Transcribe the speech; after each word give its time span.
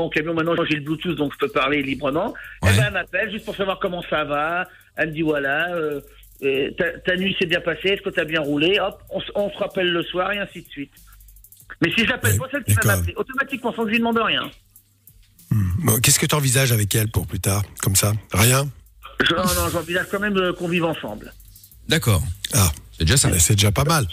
mon 0.00 0.08
camion, 0.10 0.34
maintenant 0.34 0.54
j'ai 0.68 0.76
le 0.76 0.82
Bluetooth, 0.82 1.16
donc 1.16 1.32
je 1.32 1.38
peux 1.38 1.48
parler 1.52 1.82
librement. 1.82 2.34
Ouais. 2.62 2.70
Eh 2.72 2.76
ben, 2.76 2.84
elle 2.86 2.92
m'appelle 2.92 3.30
juste 3.30 3.44
pour 3.44 3.56
savoir 3.56 3.78
comment 3.78 4.02
ça 4.08 4.24
va. 4.24 4.68
Elle 4.96 5.08
me 5.08 5.14
dit 5.14 5.22
voilà, 5.22 5.74
euh, 5.74 6.00
euh, 6.42 6.70
ta, 6.76 6.98
ta 7.00 7.16
nuit 7.16 7.36
s'est 7.38 7.46
bien 7.46 7.60
passée, 7.60 7.88
est-ce 7.88 8.02
que 8.02 8.10
t'as 8.10 8.24
bien 8.24 8.40
roulé? 8.40 8.78
Hop, 8.80 9.02
on, 9.10 9.50
se 9.50 9.58
rappelle 9.58 9.90
le 9.90 10.02
soir 10.02 10.32
et 10.32 10.38
ainsi 10.38 10.62
de 10.62 10.68
suite. 10.68 10.92
Mais 11.82 11.90
si 11.96 12.06
j'appelle 12.06 12.36
pas 12.36 12.46
celle 12.50 12.64
qui 12.64 12.72
va 12.72 12.82
d'accord. 12.82 12.96
m'appeler, 12.98 13.14
automatiquement, 13.16 13.72
sans 13.72 13.82
que 13.82 13.88
je 13.88 13.92
lui 13.92 13.98
demande 13.98 14.18
rien. 14.18 14.50
Bon, 15.50 15.98
Qu'est-ce 16.00 16.18
que 16.18 16.26
tu 16.26 16.34
envisages 16.34 16.72
avec 16.72 16.94
elle 16.94 17.08
pour 17.08 17.26
plus 17.26 17.40
tard 17.40 17.62
Comme 17.82 17.96
ça? 17.96 18.12
Rien? 18.32 18.68
Je, 19.20 19.34
non, 19.34 19.42
non, 19.42 19.68
j'envisage 19.70 20.06
quand 20.10 20.20
même 20.20 20.36
euh, 20.36 20.52
qu'on 20.52 20.68
vive 20.68 20.84
ensemble. 20.84 21.32
D'accord. 21.88 22.22
Ah, 22.54 22.70
C'est 22.96 23.04
déjà 23.04 23.16
ça. 23.16 23.28
mais 23.28 23.38
c'est 23.38 23.54
déjà 23.54 23.72
pas 23.72 23.84
mal. 23.84 24.06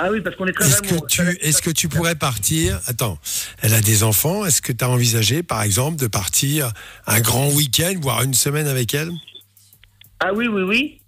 Ah 0.00 0.10
oui, 0.12 0.20
parce 0.20 0.36
qu'on 0.36 0.46
est 0.46 0.52
très 0.52 0.64
Est-ce 0.64 0.82
que 0.82 1.06
tu, 1.06 1.22
est-ce 1.22 1.60
que 1.60 1.70
tu 1.70 1.88
pourrais 1.88 2.14
partir 2.14 2.78
Attends, 2.86 3.18
elle 3.62 3.74
a 3.74 3.80
des 3.80 4.04
enfants. 4.04 4.46
Est-ce 4.46 4.62
que 4.62 4.72
tu 4.72 4.84
as 4.84 4.88
envisagé, 4.88 5.42
par 5.42 5.62
exemple, 5.62 5.96
de 5.96 6.06
partir 6.06 6.72
un 7.06 7.20
grand 7.20 7.48
week-end, 7.48 7.94
voire 8.00 8.22
une 8.22 8.34
semaine 8.34 8.68
avec 8.68 8.94
elle? 8.94 9.10
Ah 10.20 10.32
oui, 10.32 10.46
oui, 10.46 10.62
oui. 10.62 11.00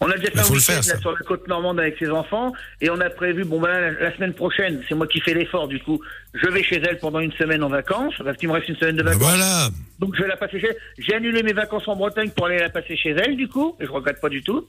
On 0.00 0.10
a 0.10 0.16
déjà 0.16 0.30
fait 0.30 0.38
un 0.38 0.44
week-end 0.44 0.60
faire, 0.60 0.84
ça. 0.84 0.94
là, 0.94 1.00
sur 1.00 1.12
la 1.12 1.18
côte 1.18 1.46
normande 1.46 1.78
avec 1.78 1.98
ses 1.98 2.08
enfants 2.08 2.54
et 2.80 2.88
on 2.88 2.98
a 3.00 3.10
prévu, 3.10 3.44
bon 3.44 3.60
ben 3.60 3.68
la, 3.68 3.90
la 3.90 4.16
semaine 4.16 4.32
prochaine, 4.32 4.82
c'est 4.88 4.94
moi 4.94 5.06
qui 5.06 5.20
fais 5.20 5.34
l'effort 5.34 5.68
du 5.68 5.78
coup, 5.78 6.00
je 6.32 6.48
vais 6.48 6.62
chez 6.62 6.76
elle 6.76 6.98
pendant 6.98 7.20
une 7.20 7.32
semaine 7.32 7.62
en 7.62 7.68
vacances, 7.68 8.14
parce 8.24 8.38
qu'il 8.38 8.48
me 8.48 8.54
reste 8.54 8.70
une 8.70 8.76
semaine 8.76 8.96
de 8.96 9.02
Ben 9.02 9.12
vacances. 9.12 9.28
Voilà. 9.28 9.68
Donc 9.98 10.16
je 10.16 10.22
vais 10.22 10.28
la 10.28 10.38
passer 10.38 10.58
chez 10.58 10.68
elle. 10.68 10.76
J'ai 11.06 11.14
annulé 11.14 11.42
mes 11.42 11.52
vacances 11.52 11.86
en 11.86 11.96
Bretagne 11.96 12.30
pour 12.30 12.46
aller 12.46 12.58
la 12.58 12.70
passer 12.70 12.96
chez 12.96 13.10
elle 13.10 13.36
du 13.36 13.46
coup, 13.46 13.76
et 13.78 13.84
je 13.84 13.90
regrette 13.90 14.22
pas 14.22 14.30
du 14.30 14.42
tout. 14.42 14.66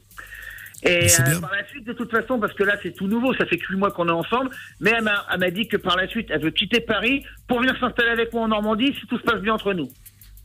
Et 0.84 1.05
euh, 1.05 1.40
par 1.40 1.52
la 1.52 1.67
suite, 1.67 1.85
de 1.85 1.94
toute 1.94 2.09
façon, 2.12 2.40
parce 2.40 2.53
que 2.53 2.63
là 2.63 2.76
c'est 2.81 2.91
tout 2.95 3.08
nouveau, 3.08 3.34
ça 3.35 3.45
fait 3.45 3.58
que 3.58 3.66
huit 3.70 3.77
mois 3.77 3.91
qu'on 3.91 4.08
est 4.08 4.12
ensemble, 4.12 4.49
mais 4.80 4.91
elle 4.98 5.04
m'a 5.04 5.26
elle 5.31 5.40
m'a 5.40 5.52
dit 5.52 5.67
que 5.67 5.77
par 5.77 5.95
la 5.95 6.07
suite, 6.07 6.27
elle 6.31 6.41
veut 6.41 6.49
quitter 6.52 6.80
Paris 6.81 7.23
pour 7.48 7.59
venir 7.59 7.76
s'installer 7.80 8.09
avec 8.09 8.34
moi 8.34 8.44
en 8.44 8.48
Normandie 8.48 8.94
si 8.99 9.05
tout 9.07 9.17
se 9.17 9.23
passe 9.23 9.41
bien 9.41 9.54
entre 9.54 9.73
nous. 9.73 9.90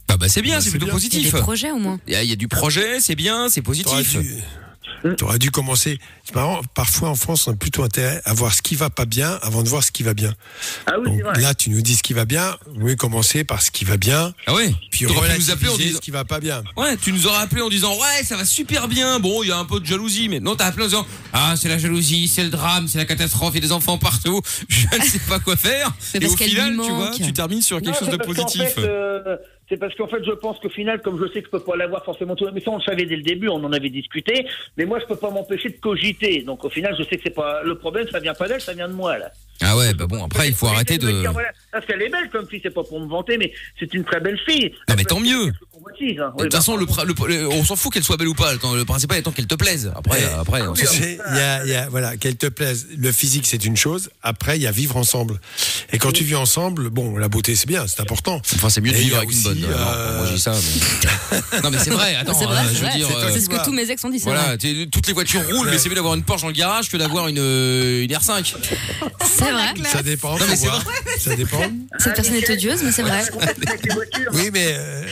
Ah 0.08 0.16
bah 0.18 0.28
c'est 0.28 0.42
bien, 0.42 0.56
Bah, 0.56 0.60
c'est 0.60 0.70
plutôt 0.70 0.86
bien. 0.86 0.94
Il 0.94 1.02
y 1.02 1.06
a 1.06 1.08
positif. 1.10 1.32
des 1.34 1.40
projets 1.40 1.70
au 1.72 1.78
moins. 1.78 1.98
Il 2.06 2.12
y, 2.12 2.16
a, 2.16 2.22
il 2.22 2.28
y 2.30 2.32
a 2.32 2.36
du 2.36 2.48
projet, 2.48 3.00
c'est 3.00 3.14
bien, 3.16 3.48
c'est 3.48 3.62
positif. 3.62 4.16
Dû, 5.04 5.16
t'aurais 5.16 5.38
dû 5.38 5.50
commencer. 5.50 5.98
C'est 6.24 6.34
marrant, 6.34 6.60
parfois 6.74 7.08
en 7.10 7.14
France, 7.14 7.46
on 7.46 7.52
a 7.52 7.56
plutôt 7.56 7.82
intérêt 7.84 8.20
à 8.24 8.34
voir 8.34 8.52
ce 8.54 8.62
qui 8.62 8.74
va 8.74 8.90
pas 8.90 9.04
bien 9.04 9.38
avant 9.42 9.62
de 9.62 9.68
voir 9.68 9.82
ce 9.84 9.90
qui 9.92 10.02
va 10.02 10.14
bien. 10.14 10.34
Ah 10.86 10.94
oui, 10.98 11.04
Donc 11.06 11.14
c'est 11.18 11.22
vrai. 11.22 11.40
là, 11.42 11.54
tu 11.54 11.70
nous 11.70 11.80
dis 11.82 11.96
ce 11.96 12.02
qui 12.02 12.12
va 12.12 12.24
bien. 12.24 12.56
Oui, 12.76 12.96
commencer 12.96 13.44
par 13.44 13.62
ce 13.62 13.70
qui 13.70 13.84
va 13.84 13.96
bien, 13.96 14.34
Ah 14.46 14.54
ouais. 14.54 14.74
puis 14.90 15.06
pu 15.06 15.12
nous 15.12 15.50
appeler 15.50 15.68
en 15.70 15.76
disant. 15.76 15.96
ce 15.96 16.00
qui 16.00 16.10
va 16.10 16.24
pas 16.24 16.40
bien. 16.40 16.62
Ouais, 16.76 16.96
tu 16.96 17.12
nous 17.12 17.26
aurais 17.26 17.38
appelé 17.42 17.62
en 17.62 17.68
disant 17.68 17.92
ouais, 17.94 18.24
ça 18.24 18.36
va 18.36 18.44
super 18.44 18.88
bien. 18.88 19.20
Bon, 19.20 19.42
il 19.42 19.48
y 19.48 19.52
a 19.52 19.58
un 19.58 19.64
peu 19.64 19.80
de 19.80 19.86
jalousie, 19.86 20.28
mais 20.28 20.40
non, 20.40 20.56
t'as 20.56 20.66
appelé 20.66 20.84
en 20.84 20.88
disant 20.88 21.06
ah, 21.32 21.54
c'est 21.56 21.68
la 21.68 21.78
jalousie, 21.78 22.28
c'est 22.28 22.42
le 22.44 22.50
drame, 22.50 22.88
c'est 22.88 22.98
la 22.98 23.04
catastrophe, 23.04 23.52
il 23.54 23.56
y 23.56 23.64
a 23.64 23.66
des 23.68 23.72
enfants 23.72 23.98
partout. 23.98 24.40
Je 24.68 24.86
ne 24.96 25.02
sais 25.04 25.20
pas 25.28 25.38
quoi 25.38 25.56
faire. 25.56 25.92
Et 26.14 26.20
parce 26.20 26.32
au 26.32 26.36
final, 26.36 26.76
tu 26.84 26.90
vois, 26.90 27.10
tu 27.10 27.32
termines 27.32 27.62
sur 27.62 27.80
quelque 27.80 27.92
Non, 27.92 27.98
chose 27.98 28.08
de 28.10 28.16
positif. 28.22 28.62
fait, 28.74 28.80
euh, 28.80 29.36
c'est 29.68 29.76
parce 29.76 29.94
qu'en 29.94 30.06
fait, 30.06 30.24
je 30.24 30.32
pense 30.32 30.58
qu'au 30.60 30.68
final, 30.68 31.00
comme 31.00 31.20
je 31.20 31.32
sais 31.32 31.40
que 31.40 31.46
je 31.46 31.50
peux 31.50 31.64
pas 31.64 31.76
l'avoir 31.76 32.04
forcément 32.04 32.36
tout, 32.36 32.46
mais 32.52 32.60
ça 32.60 32.70
on 32.70 32.76
le 32.76 32.82
savait 32.82 33.04
dès 33.04 33.16
le 33.16 33.22
début, 33.22 33.48
on 33.48 33.62
en 33.64 33.72
avait 33.72 33.90
discuté. 33.90 34.46
Mais 34.76 34.84
moi, 34.84 35.00
je 35.00 35.06
peux 35.06 35.16
pas 35.16 35.30
m'empêcher 35.30 35.70
de 35.70 35.76
cogiter. 35.76 36.42
Donc 36.42 36.64
au 36.64 36.70
final, 36.70 36.94
je 36.98 37.02
sais 37.04 37.16
que 37.16 37.22
c'est 37.24 37.34
pas 37.34 37.62
le 37.62 37.76
problème, 37.76 38.06
ça 38.08 38.20
vient 38.20 38.34
pas 38.34 38.46
d'elle, 38.46 38.60
ça 38.60 38.74
vient 38.74 38.88
de 38.88 38.94
moi 38.94 39.18
là. 39.18 39.30
Ah 39.62 39.76
ouais, 39.76 39.94
bah 39.94 40.06
bon, 40.06 40.24
après, 40.24 40.48
il 40.48 40.54
faut 40.54 40.66
arrêter 40.66 40.98
de. 40.98 41.10
Dire, 41.10 41.32
voilà, 41.32 41.50
parce 41.72 41.86
qu'elle 41.86 42.02
est 42.02 42.10
belle 42.10 42.28
comme 42.30 42.46
fille, 42.46 42.60
c'est 42.62 42.70
pas 42.70 42.84
pour 42.84 43.00
me 43.00 43.08
vanter, 43.08 43.38
mais 43.38 43.52
c'est 43.78 43.92
une 43.94 44.04
très 44.04 44.20
belle 44.20 44.38
fille. 44.46 44.72
Non, 44.88 44.94
mais 44.96 45.04
tant 45.04 45.20
mieux. 45.20 45.50
Hein. 46.20 46.32
De 46.36 46.42
toute 46.44 46.54
façon, 46.54 46.76
le, 46.76 46.86
le- 47.04 47.28
le- 47.28 47.48
on 47.48 47.64
s'en 47.64 47.76
fout 47.76 47.92
qu'elle 47.92 48.04
soit 48.04 48.16
belle 48.16 48.28
ou 48.28 48.34
pas. 48.34 48.52
Le, 48.52 48.84
principal 48.84 49.18
étant 49.18 49.30
qu'elle 49.32 49.46
te 49.46 49.54
plaise. 49.54 49.90
Après, 49.94 50.22
après, 50.38 50.62
on 50.62 50.74
y 50.74 50.82
a, 51.40 51.64
il 51.64 51.70
y 51.70 51.74
a- 51.74 51.88
voilà, 51.88 52.16
qu'elle 52.16 52.36
te 52.36 52.46
plaise. 52.46 52.86
Le 52.96 53.12
physique, 53.12 53.46
c'est 53.46 53.64
une 53.64 53.76
chose. 53.76 54.10
Après, 54.22 54.56
il 54.58 54.62
y 54.62 54.66
a 54.66 54.70
vivre 54.70 54.96
ensemble. 54.96 55.40
Et 55.92 55.98
quand 55.98 56.12
tu 56.12 56.24
vis 56.24 56.34
ensemble, 56.34 56.90
bon, 56.90 57.16
la 57.16 57.28
beauté, 57.28 57.54
c'est 57.54 57.66
bien, 57.68 57.86
c'est 57.86 58.00
important. 58.00 58.40
Enfin, 58.54 58.68
c'est 58.70 58.80
mieux 58.80 58.92
de 58.92 58.96
Et 58.96 59.00
vivre 59.02 59.16
avec 59.18 59.30
une 59.32 59.42
bonne. 59.42 59.64
euh, 59.64 59.68
non, 59.68 59.86
euh, 59.88 60.16
moi, 60.18 60.26
je 60.26 60.34
dis 60.34 60.40
ça. 60.40 60.52
mais- 60.52 61.60
non, 61.62 61.70
mais 61.70 61.78
c'est 61.78 61.90
vrai. 61.90 62.14
Attends, 62.16 62.34
C'est 62.34 62.44
vrai, 62.46 62.58
euh, 62.58 62.68
c'est 62.68 62.74
je 62.76 62.84
veux 62.84 62.90
dire. 62.98 63.06
C'est 63.08 63.16
euh, 63.16 63.30
C'est 63.32 63.40
ce 63.40 63.48
que 63.48 63.64
tous 63.64 63.72
mes 63.72 63.90
ex 63.90 64.04
ont 64.04 64.10
dit, 64.10 64.18
Voilà, 64.18 64.56
toutes 64.90 65.06
les 65.06 65.12
voitures 65.12 65.42
roulent, 65.46 65.68
mais 65.70 65.78
c'est 65.78 65.88
mieux 65.88 65.94
d'avoir 65.94 66.14
une 66.14 66.22
Porsche 66.22 66.42
dans 66.42 66.48
le 66.48 66.54
garage 66.54 66.88
que 66.90 66.96
d'avoir 66.96 67.28
une, 67.28 67.38
euh, 67.38 68.02
une 68.04 68.10
R5. 68.12 68.54
C'est 69.36 69.50
vrai. 69.50 69.74
Ça 69.90 70.02
dépend. 70.02 70.32
Non, 70.38 70.44
mais 70.48 70.56
faut 70.56 70.62
c'est 70.62 70.66
voir. 70.68 70.84
Ça 71.20 71.36
dépend. 71.36 71.60
Cette 71.98 72.14
personne 72.14 72.34
est 72.34 72.50
odieuse, 72.50 72.82
mais 72.82 72.92
c'est 72.92 73.02
vrai. 73.02 73.22
Oui, 74.32 74.50
mais 74.52 74.66
euh, 74.70 75.04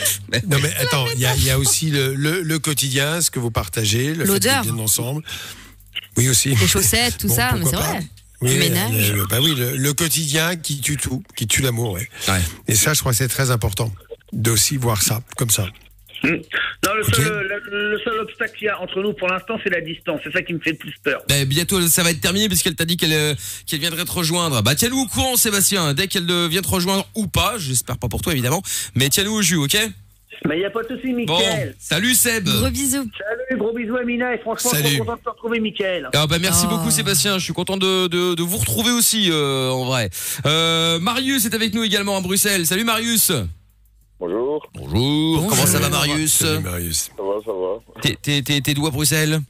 non, 0.48 0.58
mais 0.68 0.74
attends, 0.84 1.06
il 1.14 1.20
y 1.20 1.26
a, 1.26 1.34
il 1.36 1.44
y 1.44 1.50
a 1.50 1.58
aussi 1.58 1.90
le, 1.90 2.14
le, 2.14 2.42
le 2.42 2.58
quotidien, 2.58 3.20
ce 3.20 3.30
que 3.30 3.38
vous 3.38 3.50
partagez, 3.50 4.14
le 4.14 4.24
fait 4.24 4.32
L'odeur. 4.32 4.62
bien 4.62 4.78
ensemble. 4.78 5.22
Oui 6.16 6.28
aussi. 6.28 6.54
Les 6.54 6.66
chaussettes, 6.66 7.18
tout 7.18 7.28
Bon, 7.28 7.34
ça, 7.34 7.52
mais 7.56 7.64
c'est 7.64 7.72
pas. 7.72 7.82
vrai. 7.82 8.00
Oui, 8.40 8.52
Le 8.54 8.58
ménage. 8.58 9.12
le- 9.12 9.26
bah 9.26 9.38
oui, 9.40 9.54
le, 9.56 9.76
le 9.76 9.92
quotidien 9.94 10.56
qui 10.56 10.80
tue 10.80 10.96
tout, 10.96 11.22
qui 11.36 11.46
tue 11.46 11.62
l'amour. 11.62 11.92
Ouais. 11.92 12.08
Ouais. 12.28 12.40
Et 12.68 12.74
ça, 12.74 12.92
je 12.94 13.00
crois 13.00 13.12
que 13.12 13.18
c'est 13.18 13.28
très 13.28 13.50
important 13.50 13.92
d'aussi 14.32 14.76
voir 14.76 15.02
ça 15.02 15.22
comme 15.36 15.50
ça. 15.50 15.66
Non, 16.24 16.94
le, 16.94 17.02
seul, 17.04 17.60
le, 17.70 17.90
le 17.92 17.98
seul 18.02 18.18
obstacle 18.20 18.56
qu'il 18.56 18.66
y 18.66 18.68
a 18.68 18.80
entre 18.80 19.02
nous 19.02 19.12
pour 19.12 19.28
l'instant, 19.28 19.58
c'est 19.62 19.68
la 19.70 19.80
distance. 19.82 20.20
C'est 20.24 20.32
ça 20.32 20.40
qui 20.42 20.54
me 20.54 20.58
fait 20.58 20.70
le 20.72 20.76
plus 20.78 20.94
peur. 21.02 21.22
Bah, 21.28 21.44
bientôt, 21.44 21.86
ça 21.88 22.02
va 22.02 22.10
être 22.10 22.20
terminé 22.20 22.48
puisqu'elle 22.48 22.74
t'a 22.74 22.84
dit 22.86 22.96
qu'elle 22.96 23.12
euh, 23.12 23.34
qu'elle 23.66 23.80
viendrait 23.80 24.04
te 24.06 24.10
rejoindre. 24.12 24.62
Bah, 24.62 24.74
tiens-nous 24.74 25.00
au 25.00 25.06
courant, 25.06 25.36
Sébastien. 25.36 25.92
Dès 25.92 26.08
qu'elle 26.08 26.30
euh, 26.30 26.48
vient 26.48 26.62
te 26.62 26.68
rejoindre 26.68 27.06
ou 27.14 27.26
pas, 27.26 27.56
j'espère 27.58 27.98
pas 27.98 28.08
pour 28.08 28.22
toi 28.22 28.32
évidemment, 28.32 28.62
mais 28.94 29.08
tiens-nous 29.10 29.32
au 29.34 29.42
jus, 29.42 29.56
ok? 29.56 29.76
Mais 30.46 30.56
il 30.56 30.60
n'y 30.60 30.64
a 30.64 30.70
pas 30.70 30.82
de 30.82 30.88
souci, 30.88 31.08
Bon, 31.10 31.16
Mickaël. 31.16 31.74
salut 31.78 32.14
Seb. 32.14 32.44
Gros 32.44 32.70
bisous. 32.70 33.08
Salut, 33.18 33.58
gros 33.60 33.72
bisous, 33.74 33.96
Amina. 33.96 34.34
Et 34.34 34.38
franchement, 34.38 34.70
je 34.74 34.86
suis 34.86 34.98
content 34.98 35.16
de 35.16 35.20
te 35.22 35.28
retrouver, 35.30 35.60
Mickaël. 35.60 36.08
Ah 36.14 36.26
bah 36.26 36.38
merci 36.40 36.64
Oh. 36.66 36.70
beaucoup 36.70 36.90
Sébastien, 36.90 37.38
je 37.38 37.44
suis 37.44 37.52
content 37.52 37.76
de, 37.76 38.06
de, 38.08 38.34
de 38.34 38.42
vous 38.42 38.56
retrouver 38.58 38.90
aussi 38.92 39.28
euh, 39.30 39.70
en 39.70 39.84
vrai. 39.84 40.10
Euh, 40.46 40.98
Marius 40.98 41.44
est 41.46 41.54
avec 41.54 41.74
nous 41.74 41.82
également 41.84 42.16
à 42.16 42.20
Bruxelles. 42.20 42.66
Salut 42.66 42.84
Marius. 42.84 43.32
Bonjour, 44.20 44.66
Bonjour. 44.74 45.48
Comment 45.48 45.66
ça 45.66 45.78
va 45.80 45.88
Marius 45.90 46.32
Salut, 46.32 46.60
Marius. 46.62 47.10
ça 47.16 47.22
va, 47.22 47.34
ça 47.44 47.52
va. 47.52 48.00
T'es- 48.00 48.16
T'es 48.22 48.42
t'es- 48.42 48.60
t'es 48.60 48.74
d'où 48.74 48.86
à 48.86 48.90
Bruxelles? 48.90 49.40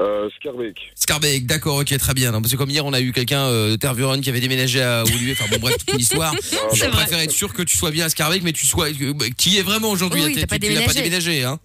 Euh, 0.00 0.28
Scarbeck. 0.40 0.76
Scarbeck, 0.96 1.46
d'accord, 1.46 1.76
ok, 1.76 1.96
très 1.98 2.14
bien. 2.14 2.32
Non, 2.32 2.40
parce 2.40 2.52
que 2.52 2.56
comme 2.58 2.70
hier, 2.70 2.84
on 2.84 2.92
a 2.92 3.00
eu 3.00 3.12
quelqu'un 3.12 3.42
euh, 3.46 3.70
de 3.72 3.76
Tervuren 3.76 4.20
qui 4.20 4.28
avait 4.28 4.40
déménagé 4.40 4.82
à 4.82 5.04
Woluwe. 5.04 5.32
Enfin 5.32 5.44
bon, 5.52 5.58
bref, 5.60 5.76
toute 5.78 5.92
une 5.94 6.00
histoire. 6.00 6.34
C'est 6.42 6.56
Je 6.86 6.90
préfère 6.90 7.20
être 7.20 7.30
sûr 7.30 7.52
que 7.52 7.62
tu 7.62 7.76
sois 7.76 7.92
bien 7.92 8.06
à 8.06 8.08
Scarbeck, 8.08 8.42
mais 8.42 8.52
tu 8.52 8.66
sois, 8.66 8.88
euh, 8.88 9.12
bah, 9.14 9.26
qui 9.36 9.56
est 9.58 9.62
vraiment 9.62 9.90
aujourd'hui. 9.90 10.24
Oui, 10.24 10.34
T'es- 10.34 10.40
t'as 10.40 10.46
pas 10.48 10.58
tu- 10.58 10.66
tu 10.66 10.74
n'as 10.74 10.82
pas 10.82 10.94
déménagé. 10.94 11.44
hein. 11.44 11.58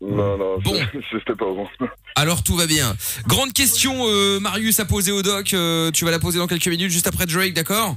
Non, 0.00 0.38
non, 0.38 0.58
Bon. 0.60 0.74
c'était 1.10 1.34
pas 1.36 1.46
bon. 1.46 1.66
Alors 2.14 2.44
tout 2.44 2.54
va 2.56 2.66
bien. 2.68 2.96
Grande 3.26 3.52
question, 3.52 4.04
euh, 4.06 4.38
Marius 4.38 4.78
a 4.78 4.84
posé 4.84 5.10
au 5.10 5.22
doc. 5.22 5.52
euh, 5.54 5.90
tu 5.90 6.04
vas 6.04 6.12
la 6.12 6.20
poser 6.20 6.38
dans 6.38 6.46
quelques 6.46 6.68
minutes, 6.68 6.92
juste 6.92 7.08
après 7.08 7.26
Drake, 7.26 7.54
d'accord? 7.54 7.96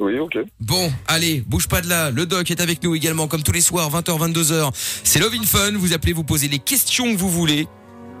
Oui, 0.00 0.18
ok. 0.18 0.38
Bon, 0.58 0.92
allez, 1.06 1.44
bouge 1.46 1.68
pas 1.68 1.80
de 1.80 1.88
là. 1.88 2.10
Le 2.10 2.26
doc 2.26 2.50
est 2.50 2.60
avec 2.60 2.82
nous 2.82 2.96
également, 2.96 3.28
comme 3.28 3.44
tous 3.44 3.52
les 3.52 3.60
soirs, 3.60 3.88
20h, 3.90 4.18
22h. 4.18 4.72
C'est 5.04 5.20
Love 5.20 5.34
in 5.40 5.44
Fun. 5.44 5.72
Vous 5.76 5.92
appelez, 5.92 6.12
vous 6.12 6.24
posez 6.24 6.48
les 6.48 6.58
questions 6.58 7.12
que 7.14 7.18
vous 7.20 7.30
voulez. 7.30 7.68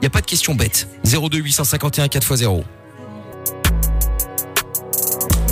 Il 0.02 0.06
n'y 0.06 0.08
a 0.08 0.10
pas 0.10 0.20
de 0.20 0.26
questions 0.26 0.56
bêtes. 0.56 0.88
02 1.04 1.38
851 1.38 2.06
4x0. 2.06 2.64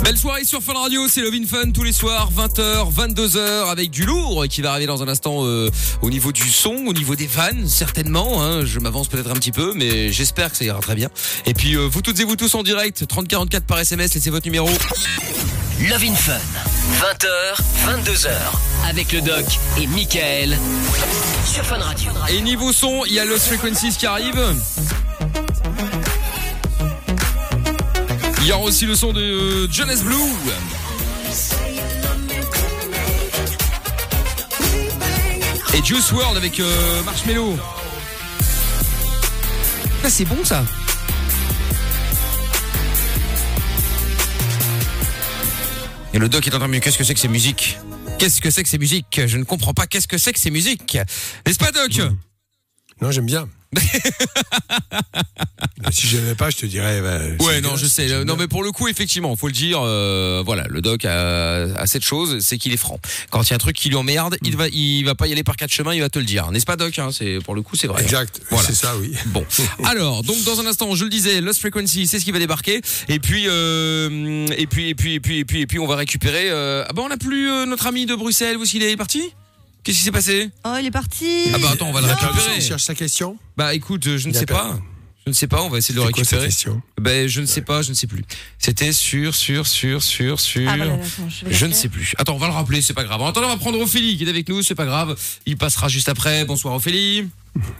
Belle 0.03 0.17
soirée 0.17 0.43
sur 0.43 0.61
Fun 0.61 0.73
Radio, 0.73 1.07
c'est 1.07 1.21
Love 1.21 1.35
in 1.35 1.45
Fun 1.47 1.71
tous 1.71 1.83
les 1.83 1.93
soirs, 1.93 2.29
20h, 2.35 2.93
22h, 2.93 3.69
avec 3.69 3.91
du 3.91 4.03
lourd 4.03 4.43
qui 4.49 4.61
va 4.61 4.71
arriver 4.71 4.87
dans 4.87 5.01
un 5.01 5.07
instant 5.07 5.45
euh, 5.45 5.69
au 6.01 6.09
niveau 6.09 6.33
du 6.33 6.49
son, 6.49 6.83
au 6.85 6.91
niveau 6.91 7.15
des 7.15 7.27
vannes, 7.27 7.65
certainement. 7.69 8.43
Hein, 8.43 8.65
je 8.65 8.79
m'avance 8.81 9.07
peut-être 9.07 9.31
un 9.31 9.35
petit 9.35 9.53
peu, 9.53 9.73
mais 9.73 10.11
j'espère 10.11 10.51
que 10.51 10.57
ça 10.57 10.65
ira 10.65 10.81
très 10.81 10.95
bien. 10.95 11.07
Et 11.45 11.53
puis, 11.53 11.77
euh, 11.77 11.87
vous 11.87 12.01
toutes 12.01 12.19
et 12.19 12.25
vous 12.25 12.35
tous 12.35 12.53
en 12.53 12.63
direct, 12.63 13.07
3044 13.07 13.63
par 13.63 13.79
SMS, 13.79 14.13
laissez 14.15 14.31
votre 14.31 14.47
numéro. 14.47 14.67
Love 15.79 16.03
in 16.03 16.15
Fun. 16.15 16.70
20h, 16.89 18.03
22h. 18.03 18.29
Avec 18.89 19.11
le 19.11 19.21
doc 19.21 19.45
et 19.79 19.87
Michael. 19.87 20.57
Sur 21.45 21.63
Fun 21.63 21.77
Radio. 21.77 22.11
Et 22.29 22.41
niveau 22.41 22.71
son, 22.71 23.03
il 23.05 23.13
y 23.13 23.19
a 23.19 23.25
Lost 23.25 23.47
Frequencies 23.47 23.95
qui 23.97 24.05
arrive. 24.05 24.41
Il 28.41 28.47
y 28.47 28.51
aura 28.51 28.63
aussi 28.63 28.85
le 28.85 28.95
son 28.95 29.13
de 29.13 29.21
euh, 29.21 29.71
Jonas 29.71 30.01
Blue. 30.03 30.15
Et 35.73 35.83
Juice 35.83 36.11
World 36.11 36.37
avec 36.37 36.59
euh, 36.59 37.03
Marshmello. 37.03 37.57
Ah, 40.03 40.09
c'est 40.09 40.25
bon 40.25 40.43
ça. 40.43 40.63
Et 46.13 46.19
le 46.19 46.27
doc 46.27 46.45
est 46.45 46.53
en 46.53 46.57
train 46.57 46.67
de 46.67 46.71
me 46.71 46.77
dire, 46.77 46.83
qu'est-ce 46.83 46.97
que 46.97 47.03
c'est 47.03 47.13
que 47.13 47.19
ces 47.19 47.27
musiques? 47.27 47.77
Qu'est-ce 48.19 48.41
que 48.41 48.49
c'est 48.49 48.63
que 48.63 48.69
ces 48.69 48.77
musiques? 48.77 49.21
Je 49.25 49.37
ne 49.37 49.43
comprends 49.43 49.73
pas 49.73 49.87
qu'est-ce 49.87 50.07
que 50.07 50.17
c'est 50.17 50.33
que 50.33 50.39
ces 50.39 50.51
musiques? 50.51 50.97
N'est-ce 51.45 51.57
pas 51.57 51.71
doc? 51.71 51.91
Non, 53.01 53.11
j'aime 53.11 53.25
bien. 53.25 53.47
si 55.91 56.07
je 56.07 56.33
pas, 56.33 56.49
je 56.49 56.57
te 56.57 56.65
dirais. 56.65 57.01
bah, 57.01 57.19
Ouais, 57.45 57.61
non, 57.61 57.75
je 57.75 57.85
sais. 57.85 58.07
Non, 58.19 58.23
bien. 58.23 58.35
mais 58.39 58.47
pour 58.47 58.63
le 58.63 58.71
coup, 58.71 58.87
effectivement, 58.87 59.35
faut 59.35 59.47
le 59.47 59.53
dire. 59.53 59.79
euh, 59.81 60.41
voilà, 60.45 60.65
le 60.69 60.81
doc 60.81 61.05
a, 61.05 61.63
a 61.75 61.87
cette 61.87 62.03
chose, 62.05 62.39
c'est 62.39 62.57
qu'il 62.57 62.73
est 62.73 62.77
franc. 62.77 62.99
Quand 63.29 63.41
il 63.43 63.49
y 63.49 63.53
a 63.53 63.55
un 63.55 63.59
truc 63.59 63.75
qui 63.75 63.89
lui 63.89 63.95
emmerde, 63.95 64.37
il 64.43 64.55
va, 64.57 64.67
il 64.69 65.03
va 65.03 65.15
pas 65.15 65.27
y 65.27 65.31
aller 65.31 65.43
par 65.43 65.55
quatre 65.55 65.71
chemins, 65.71 65.93
il 65.93 66.01
va 66.01 66.09
te 66.09 66.19
le 66.19 66.25
dire. 66.25 66.51
N'est-ce 66.51 66.65
pas, 66.65 66.75
doc 66.75 66.97
hein 66.99 67.09
C'est 67.11 67.39
pour 67.43 67.55
le 67.55 67.61
coup, 67.61 67.75
c'est 67.75 67.87
vrai. 67.87 68.03
Exact, 68.03 68.41
Voilà. 68.49 68.67
c'est 68.67 68.75
ça, 68.75 68.95
oui. 68.97 69.13
Bon, 69.27 69.45
alors 69.85 70.23
donc 70.23 70.43
dans 70.43 70.59
un 70.59 70.65
instant, 70.65 70.93
je 70.95 71.03
le 71.05 71.09
disais, 71.09 71.39
Lost 71.41 71.59
Frequency, 71.61 72.07
c'est 72.07 72.19
ce 72.19 72.25
qui 72.25 72.31
va 72.31 72.39
débarquer, 72.39 72.81
et 73.07 73.19
puis 73.19 73.45
euh, 73.47 74.47
et 74.57 74.67
puis 74.67 74.89
et 74.89 74.95
puis 74.95 75.13
et 75.15 75.19
puis 75.19 75.39
et 75.39 75.45
puis 75.45 75.61
et 75.61 75.67
puis 75.67 75.79
on 75.79 75.87
va 75.87 75.95
récupérer. 75.95 76.49
Euh, 76.49 76.83
ah 76.87 76.93
bah 76.93 77.03
on 77.05 77.11
a 77.11 77.17
plus 77.17 77.47
notre 77.67 77.87
ami 77.87 78.05
de 78.05 78.15
Bruxelles, 78.15 78.57
où 78.57 78.63
est-ce 78.63 78.71
qu'il 78.71 78.83
est 78.83 78.97
parti? 78.97 79.21
Qu'est-ce 79.83 79.97
qui 79.97 80.03
s'est 80.03 80.11
passé 80.11 80.49
Oh, 80.65 80.75
il 80.79 80.85
est 80.85 80.91
parti. 80.91 81.45
Ah 81.53 81.57
bah 81.59 81.69
attends, 81.73 81.89
on 81.89 81.91
va 81.91 82.01
le 82.01 82.07
Il 82.07 82.11
récupérer. 82.13 82.61
cherche 82.61 82.83
sa 82.83 82.93
question. 82.95 83.37
Bah 83.57 83.73
écoute, 83.73 84.03
je 84.05 84.27
ne 84.27 84.33
Il 84.33 84.37
sais 84.37 84.45
pas. 84.45 84.79
Je 85.25 85.29
ne 85.29 85.35
sais 85.35 85.47
pas, 85.47 85.61
on 85.61 85.69
va 85.69 85.77
essayer 85.77 85.93
de 85.93 85.99
le 85.99 86.07
C'est 86.07 86.13
quoi 86.13 86.23
sa 86.23 86.35
récupérer. 86.37 86.47
question 86.47 86.81
Ben 86.99 87.27
je 87.27 87.41
ne 87.41 87.45
sais 87.45 87.61
pas, 87.61 87.81
je 87.83 87.89
ne 87.89 87.93
sais 87.95 88.07
plus. 88.07 88.23
C'était 88.57 88.91
sur 88.91 89.35
sur 89.35 89.67
sur 89.67 90.01
sur 90.01 90.39
sur. 90.39 90.67
Ah, 90.69 90.77
voilà, 90.77 90.93
attends, 90.95 91.29
je 91.47 91.65
ne 91.67 91.73
sais 91.73 91.89
plus. 91.89 92.13
Attends, 92.17 92.33
on 92.35 92.37
va 92.39 92.47
le 92.47 92.53
rappeler, 92.53 92.81
c'est 92.81 92.93
pas 92.95 93.03
grave. 93.03 93.21
En 93.21 93.27
attendant, 93.27 93.47
on 93.47 93.51
va 93.51 93.57
prendre 93.57 93.79
Ophélie 93.79 94.17
qui 94.17 94.23
est 94.23 94.29
avec 94.29 94.49
nous, 94.49 94.63
c'est 94.63 94.73
pas 94.75 94.85
grave. 94.85 95.15
Il 95.45 95.57
passera 95.57 95.87
juste 95.89 96.09
après. 96.09 96.43
Bonsoir 96.45 96.73
Ophélie. 96.75 97.29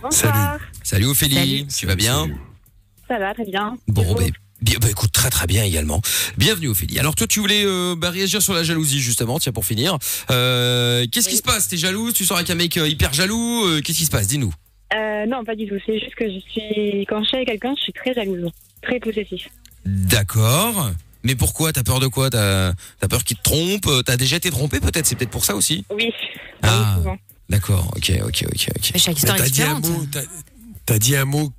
Bonsoir. 0.04 0.58
Salut 0.84 1.06
Ophélie, 1.06 1.36
Salut. 1.36 1.68
tu 1.68 1.86
vas 1.88 1.96
bien 1.96 2.22
Salut. 2.22 2.38
Ça 3.08 3.18
va, 3.20 3.34
très 3.34 3.46
bien. 3.46 3.76
Bon, 3.88 4.14
ben, 4.16 4.32
bien, 4.62 4.78
ben, 4.80 4.90
écoute, 4.90 5.12
très 5.12 5.30
très 5.30 5.48
bien 5.48 5.64
également. 5.64 6.02
Bienvenue 6.38 6.68
Ophélie. 6.70 7.00
Alors 7.00 7.16
toi, 7.16 7.28
tu 7.28 7.40
voulais 7.40 7.64
euh, 7.66 7.96
bah, 7.96 8.10
réagir 8.10 8.42
sur 8.42 8.54
la 8.54 8.64
jalousie 8.64 9.00
justement, 9.00 9.40
tiens 9.40 9.52
pour 9.52 9.66
finir. 9.66 9.98
Euh, 10.30 11.06
Qu'est-ce 11.12 11.30
qui 11.30 11.38
se 11.38 11.42
passe? 11.42 11.68
T'es 11.68 11.78
jalouse? 11.78 12.14
Tu 12.14 12.26
sors 12.26 12.38
avec 12.38 12.50
un 12.50 12.56
mec 12.56 12.78
euh, 12.78 12.88
hyper 12.88 13.14
jaloux? 13.14 13.66
Euh, 13.66 13.82
Qu'est-ce 13.82 13.98
qui 14.00 14.06
se 14.06 14.12
passe? 14.12 14.28
Dis-nous. 14.28 14.54
Euh, 14.94 15.26
non, 15.26 15.44
pas 15.44 15.56
du 15.56 15.68
tout. 15.68 15.76
C'est 15.86 16.00
juste 16.00 16.16
que 16.16 16.26
je 16.26 16.40
suis, 16.52 17.06
quand 17.08 17.24
je 17.24 17.28
suis 17.28 17.38
avec 17.38 17.48
quelqu'un, 17.50 17.74
je 17.78 17.84
suis 17.84 17.94
très 17.94 18.14
jalouse, 18.14 18.50
très 18.82 19.00
possessive. 19.00 19.48
D'accord. 19.86 20.92
Mais 21.24 21.36
pourquoi? 21.36 21.72
T'as 21.72 21.84
peur 21.84 22.00
de 22.00 22.08
quoi? 22.08 22.30
T'as 22.30 22.74
as 23.02 23.08
peur 23.08 23.24
qu'il 23.24 23.38
te 23.38 23.44
trompe? 23.44 23.88
T'as 24.06 24.18
déjà 24.18 24.36
été 24.38 24.50
trompé 24.50 24.80
peut-être? 24.80 25.06
C'est 25.06 25.16
peut-être 25.16 25.30
pour 25.32 25.46
ça 25.46 25.56
aussi? 25.56 25.86
Oui. 25.96 26.12
Ah. 26.64 26.98
Oui. 27.06 27.12
D'accord, 27.50 27.92
ok, 27.98 28.12
ok, 28.26 28.44
ok, 28.48 28.68
ok. 28.78 28.92
Mais 28.94 29.00
chaque 29.00 29.18
histoire 29.18 29.36
est 29.36 29.40
T'as 29.42 29.50
dit 29.50 29.62
un 29.64 29.80
différente. 29.80 29.88
mot, 30.00 30.06
t'as- 30.10 30.22
t'as 30.86 31.00
dit 31.00 31.16
un 31.18 31.26
mot 31.26 31.52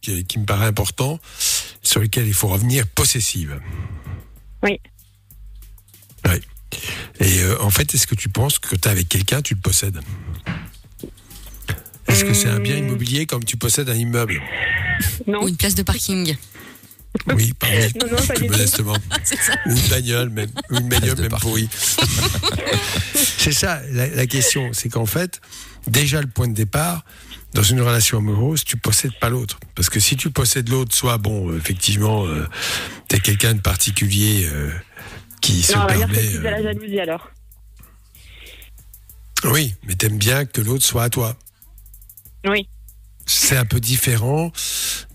qui, 0.00 0.24
qui 0.24 0.38
me 0.38 0.44
paraît 0.46 0.66
important, 0.66 1.18
sur 1.82 2.00
lequel 2.00 2.26
il 2.26 2.34
faut 2.34 2.48
revenir, 2.48 2.86
possessive. 2.86 3.60
Oui. 4.62 4.80
Oui. 6.28 6.40
Et 7.20 7.40
euh, 7.40 7.60
en 7.60 7.70
fait, 7.70 7.94
est-ce 7.94 8.06
que 8.06 8.14
tu 8.14 8.28
penses 8.28 8.58
que 8.58 8.76
tu 8.76 8.88
es 8.88 8.90
avec 8.90 9.08
quelqu'un, 9.08 9.42
tu 9.42 9.54
le 9.54 9.60
possèdes? 9.60 10.00
Est-ce 12.08 12.24
que 12.24 12.34
c'est 12.34 12.48
un 12.48 12.60
bien 12.60 12.76
Hum. 12.78 12.88
immobilier 12.88 13.26
comme 13.26 13.44
tu 13.44 13.56
possèdes 13.56 13.88
un 13.88 13.94
immeuble? 13.94 14.40
Non. 15.26 15.42
Ou 15.44 15.48
une 15.48 15.56
place 15.56 15.74
de 15.74 15.82
parking. 15.82 16.36
Oui, 17.34 17.52
pardon. 17.52 17.76
Non, 18.00 18.06
non, 18.16 18.26
pas 18.26 18.34
plus 18.34 18.48
modestement. 18.48 18.96
C'est 19.24 19.36
ça. 19.38 19.54
Ou 19.66 19.70
une 19.70 19.88
bagnole, 19.88 20.30
même. 20.30 20.50
Ou 20.70 20.76
une 20.78 20.88
bagnole, 20.88 21.20
même 21.20 21.30
pourrie. 21.40 21.68
c'est 23.14 23.52
ça, 23.52 23.82
la, 23.90 24.06
la 24.08 24.26
question. 24.26 24.70
C'est 24.72 24.88
qu'en 24.88 25.04
fait, 25.06 25.40
déjà, 25.86 26.20
le 26.22 26.26
point 26.28 26.48
de 26.48 26.54
départ, 26.54 27.04
dans 27.54 27.62
une 27.62 27.80
relation 27.80 28.18
amoureuse, 28.18 28.64
tu 28.64 28.76
possèdes 28.76 29.18
pas 29.20 29.28
l'autre. 29.28 29.58
Parce 29.74 29.90
que 29.90 30.00
si 30.00 30.16
tu 30.16 30.30
possèdes 30.30 30.68
l'autre, 30.68 30.94
soit, 30.94 31.18
bon, 31.18 31.54
effectivement, 31.56 32.26
euh, 32.26 32.48
t'es 33.08 33.20
quelqu'un 33.20 33.54
de 33.54 33.60
particulier 33.60 34.46
euh, 34.46 34.72
qui 35.40 35.62
se 35.62 35.76
on 35.76 35.86
va 35.86 35.94
dire 35.94 36.08
que 36.08 36.12
permet. 36.12 36.28
plus 36.28 36.38
de 36.38 36.46
euh, 36.46 36.50
la 36.50 36.62
jalousie 36.62 37.00
alors. 37.00 37.30
oui, 39.44 39.74
mais 39.84 39.94
t'aimes 39.94 40.18
bien 40.18 40.46
que 40.46 40.60
l'autre 40.60 40.84
soit 40.84 41.04
à 41.04 41.10
toi. 41.10 41.36
Oui. 42.46 42.68
C'est 43.26 43.56
un 43.56 43.66
peu 43.66 43.80
différent 43.80 44.50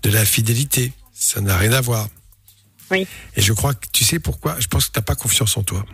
de 0.02 0.10
la 0.10 0.24
fidélité. 0.24 0.92
Ça 1.12 1.40
n'a 1.40 1.56
rien 1.56 1.72
à 1.72 1.80
voir. 1.80 2.08
Oui. 2.90 3.06
Et 3.36 3.42
je 3.42 3.52
crois 3.52 3.74
que 3.74 3.86
tu 3.92 4.04
sais 4.04 4.18
pourquoi? 4.18 4.58
Je 4.60 4.68
pense 4.68 4.86
que 4.86 4.92
t'as 4.92 5.02
pas 5.02 5.16
confiance 5.16 5.56
en 5.56 5.62
toi. 5.62 5.84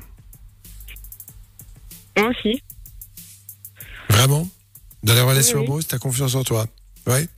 Moi 2.16 2.28
aussi. 2.28 2.62
Vraiment? 4.08 4.48
Dans 5.04 5.14
les 5.14 5.20
relations 5.20 5.58
Oui, 5.58 5.60
oui. 5.60 5.66
amoureuses, 5.66 5.86
t'as 5.86 5.98
confiance 5.98 6.34
en 6.34 6.42
toi 6.42 6.66
Ouais. 7.06 7.28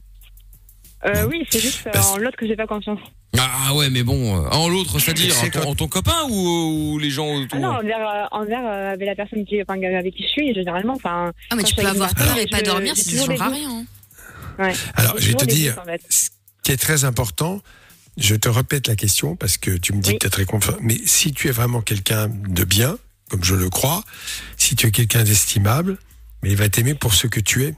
Euh, 1.04 1.22
Bon. 1.24 1.28
oui, 1.30 1.44
c'est 1.50 1.60
juste 1.60 1.80
Bah, 1.92 2.00
en 2.12 2.16
l'autre 2.16 2.36
que 2.36 2.46
j'ai 2.46 2.56
pas 2.56 2.66
confiance. 2.66 2.98
Ah 3.38 3.74
ouais, 3.74 3.90
mais 3.90 4.02
bon, 4.02 4.36
euh, 4.44 4.48
en 4.50 4.68
l'autre, 4.68 4.98
c'est-à-dire 4.98 5.34
C'est 5.34 5.48
en, 5.48 5.50
ton- 5.50 5.60
quand- 5.60 5.68
en 5.70 5.74
ton 5.74 5.88
copain 5.88 6.22
ou, 6.30 6.92
ou 6.94 6.98
les 6.98 7.10
gens 7.10 7.26
autour? 7.34 7.48
Ah 7.52 7.58
non, 7.58 7.68
envers, 7.74 7.98
euh, 8.08 8.24
envers 8.30 8.64
euh, 8.64 8.92
avec 8.92 9.06
la 9.06 9.14
personne 9.14 9.44
qui, 9.44 9.60
enfin, 9.60 9.74
avec 9.82 10.14
qui 10.14 10.22
je 10.22 10.28
suis, 10.28 10.54
généralement. 10.54 10.94
Enfin, 10.94 11.32
Ah, 11.50 11.54
mais 11.56 11.62
tu 11.64 11.74
peux 11.74 11.84
avoir 11.86 12.14
peur 12.14 12.26
et 12.38 12.46
personne, 12.46 12.50
pas 12.50 12.58
je- 12.60 12.64
dormir, 12.64 12.94
ne 12.96 13.02
toujours 13.02 13.28
des 13.28 13.34
rien. 13.34 13.70
hein. 13.70 13.84
ouais. 14.64 14.72
Alors, 14.94 15.14
je 15.18 15.28
vais 15.28 15.34
te 15.34 15.44
dire, 15.44 15.74
doutes, 15.74 15.82
en 15.82 15.86
fait. 15.86 16.00
ce 16.08 16.28
qui 16.62 16.72
est 16.72 16.76
très 16.78 17.04
important, 17.04 17.60
je 18.16 18.34
te 18.36 18.48
répète 18.48 18.86
la 18.88 18.96
question 18.96 19.36
parce 19.36 19.58
que 19.58 19.72
tu 19.72 19.92
me 19.92 20.00
dis 20.00 20.10
Oui. 20.10 20.14
que 20.14 20.20
tu 20.20 20.26
es 20.28 20.30
très 20.30 20.46
confiant. 20.46 20.76
Mais 20.80 20.96
si 21.04 21.32
tu 21.32 21.48
es 21.48 21.52
vraiment 21.52 21.82
quelqu'un 21.82 22.28
de 22.28 22.64
bien, 22.64 22.96
comme 23.28 23.44
je 23.44 23.54
le 23.54 23.68
crois, 23.68 24.02
si 24.56 24.76
tu 24.76 24.86
es 24.86 24.90
quelqu'un 24.90 25.24
d'estimable, 25.24 25.98
mais 26.46 26.52
il 26.52 26.56
va 26.56 26.68
t'aimer 26.68 26.94
pour 26.94 27.12
ce 27.12 27.26
que 27.26 27.40
tu 27.40 27.64
es. 27.64 27.74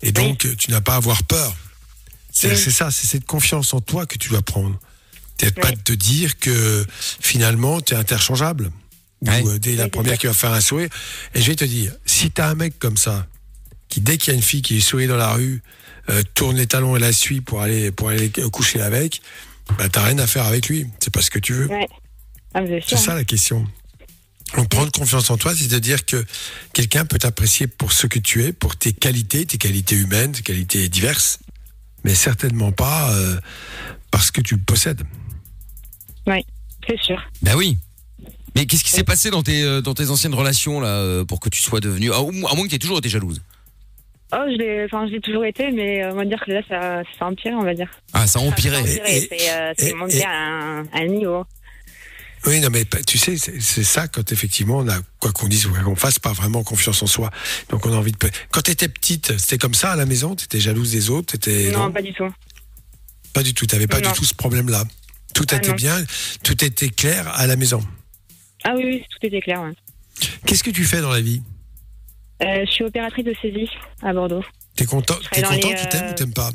Et 0.00 0.12
donc, 0.12 0.46
tu 0.56 0.70
n'as 0.70 0.80
pas 0.80 0.92
à 0.94 0.96
avoir 0.96 1.24
peur. 1.24 1.56
C'est 2.32 2.52
Oui. 2.52 2.72
ça, 2.72 2.92
c'est 2.92 3.08
cette 3.08 3.24
confiance 3.26 3.74
en 3.74 3.80
toi 3.80 4.06
que 4.06 4.16
tu 4.16 4.28
dois 4.28 4.42
prendre. 4.42 4.78
C'est 5.40 5.58
pas 5.58 5.72
de 5.72 5.80
te 5.80 5.92
dire 5.92 6.38
que 6.38 6.86
finalement, 7.20 7.80
tu 7.80 7.94
es 7.94 7.96
interchangeable. 7.96 8.70
Ou 9.22 9.28
euh, 9.28 9.58
dès 9.58 9.74
la 9.74 9.84
Oui, 9.84 9.90
première 9.90 10.18
qui 10.18 10.28
va 10.28 10.32
faire 10.32 10.52
un 10.52 10.60
sourire. 10.60 10.88
Et 11.34 11.42
je 11.42 11.46
vais 11.48 11.56
te 11.56 11.64
dire, 11.64 11.92
si 12.06 12.30
tu 12.30 12.40
as 12.40 12.46
un 12.46 12.54
mec 12.54 12.78
comme 12.78 12.96
ça, 12.96 13.26
qui 13.88 14.00
dès 14.00 14.18
qu'il 14.18 14.32
y 14.32 14.34
a 14.34 14.36
une 14.36 14.42
fille 14.44 14.62
qui 14.62 14.80
sourit 14.80 15.08
dans 15.08 15.16
la 15.16 15.32
rue, 15.32 15.60
euh, 16.10 16.22
tourne 16.34 16.56
les 16.56 16.68
talons 16.68 16.96
et 16.96 17.00
la 17.00 17.12
suit 17.12 17.40
pour 17.40 17.60
aller, 17.60 17.90
pour 17.90 18.10
aller 18.10 18.30
coucher 18.52 18.80
avec, 18.80 19.20
bah, 19.76 19.88
t'as 19.88 20.04
rien 20.04 20.18
à 20.18 20.28
faire 20.28 20.46
avec 20.46 20.68
lui. 20.68 20.86
C'est 21.00 21.12
pas 21.12 21.22
ce 21.22 21.30
que 21.30 21.40
tu 21.40 21.54
veux. 21.54 21.66
Ouais. 21.66 21.88
Ah, 22.54 22.60
C'est 22.86 22.96
ça 22.96 23.14
la 23.16 23.24
question. 23.24 23.66
Donc 24.56 24.68
prendre 24.68 24.90
confiance 24.90 25.30
en 25.30 25.36
toi, 25.36 25.54
c'est 25.54 25.68
de 25.70 25.78
dire 25.78 26.04
que 26.04 26.24
quelqu'un 26.72 27.04
peut 27.06 27.18
t'apprécier 27.18 27.66
pour 27.66 27.92
ce 27.92 28.06
que 28.06 28.18
tu 28.18 28.44
es, 28.44 28.52
pour 28.52 28.76
tes 28.76 28.92
qualités, 28.92 29.46
tes 29.46 29.58
qualités 29.58 29.94
humaines, 29.96 30.32
tes 30.32 30.42
qualités 30.42 30.88
diverses, 30.88 31.38
mais 32.04 32.14
certainement 32.14 32.72
pas 32.72 33.12
euh, 33.14 33.36
parce 34.10 34.30
que 34.30 34.40
tu 34.40 34.56
le 34.56 34.60
possèdes. 34.62 35.02
c'est 36.26 37.00
sûr. 37.02 37.20
Bah 37.42 37.52
oui. 37.56 37.78
Mais 38.56 38.66
qu'est-ce 38.66 38.82
qui 38.82 38.90
s'est 38.90 39.04
passé 39.04 39.30
dans 39.30 39.42
tes 39.44 39.62
euh, 39.62 39.80
dans 39.80 39.94
tes 39.94 40.10
anciennes 40.10 40.34
relations 40.34 40.80
là 40.80 40.88
euh, 40.88 41.24
pour 41.24 41.38
que 41.38 41.48
tu 41.48 41.60
sois 41.62 41.78
devenue 41.80 42.10
à, 42.12 42.16
à 42.16 42.20
moins 42.22 42.64
que 42.64 42.68
tu 42.68 42.74
aies 42.74 42.78
toujours 42.80 42.98
été 42.98 43.08
jalouse? 43.08 43.40
Oh, 44.32 44.36
je 44.46 44.56
l'ai, 44.58 44.84
enfin, 44.84 45.06
je 45.08 45.12
l'ai 45.12 45.20
toujours 45.20 45.44
été, 45.44 45.70
mais 45.72 46.04
on 46.06 46.14
va 46.14 46.24
dire 46.24 46.40
que 46.44 46.52
là, 46.52 46.60
ça, 46.68 47.02
ça 47.18 47.24
a 47.24 47.28
empiré, 47.28 47.52
on 47.54 47.62
va 47.64 47.74
dire. 47.74 47.88
Ah, 48.12 48.26
ça 48.28 48.38
a 48.38 48.42
empiré. 48.42 48.76
Ça 48.76 48.80
a 48.80 48.82
empiré, 48.82 49.16
Et- 49.16 49.28
c'est, 49.30 49.50
euh, 49.50 49.72
c'est 49.76 49.90
et- 49.90 49.94
monté 49.94 50.18
et- 50.18 50.24
à 50.24 50.30
un, 50.30 50.82
à 50.86 50.98
un 51.00 51.06
niveau. 51.06 51.44
Oui, 52.46 52.60
non, 52.60 52.68
mais 52.70 52.86
tu 53.06 53.18
sais, 53.18 53.36
c'est 53.36 53.84
ça 53.84 54.08
quand 54.08 54.32
effectivement 54.32 54.78
on 54.78 54.88
a, 54.88 54.98
quoi 55.18 55.30
qu'on 55.32 55.46
dise 55.46 55.66
ou 55.66 55.70
quoi 55.72 55.82
qu'on 55.82 55.96
fasse, 55.96 56.18
pas 56.18 56.32
vraiment 56.32 56.62
confiance 56.64 57.02
en 57.02 57.06
soi. 57.06 57.30
Donc 57.68 57.84
on 57.84 57.92
a 57.92 57.96
envie 57.96 58.12
de. 58.12 58.18
Quand 58.50 58.62
t'étais 58.62 58.88
petite, 58.88 59.36
c'était 59.38 59.58
comme 59.58 59.74
ça 59.74 59.92
à 59.92 59.96
la 59.96 60.06
maison? 60.06 60.34
T'étais 60.34 60.58
jalouse 60.60 60.90
des 60.92 61.10
autres? 61.10 61.36
T'étais 61.38 61.70
Non, 61.70 61.92
pas 61.92 62.00
du 62.02 62.14
tout. 62.14 62.32
Pas 63.34 63.42
du 63.42 63.52
tout. 63.52 63.66
T'avais 63.66 63.86
pas 63.86 64.00
Non. 64.00 64.10
du 64.10 64.16
tout 64.18 64.24
ce 64.24 64.34
problème-là. 64.34 64.84
Tout 65.34 65.44
Ah, 65.50 65.56
était 65.56 65.68
non. 65.68 65.74
bien, 65.74 66.02
tout 66.42 66.64
était 66.64 66.88
clair 66.88 67.28
à 67.34 67.46
la 67.46 67.56
maison. 67.56 67.84
Ah 68.64 68.72
oui, 68.74 68.82
oui, 68.84 69.04
tout 69.10 69.26
était 69.26 69.40
clair. 69.40 69.60
ouais. 69.62 69.72
Qu'est-ce 70.46 70.64
que 70.64 70.70
tu 70.70 70.84
fais 70.84 71.00
dans 71.00 71.12
la 71.12 71.20
vie? 71.20 71.42
Euh, 72.42 72.64
je 72.66 72.70
suis 72.70 72.84
opératrice 72.84 73.24
de 73.24 73.34
saisie 73.40 73.68
à 74.02 74.12
Bordeaux. 74.12 74.44
T'es 74.76 74.86
content, 74.86 75.14
dans 75.14 75.42
content 75.42 75.68
les, 75.68 75.74
qu'il 75.74 75.88
t'aime 75.88 76.04
euh, 76.06 76.10
ou 76.12 76.14
t'aimes 76.14 76.32
pas? 76.32 76.50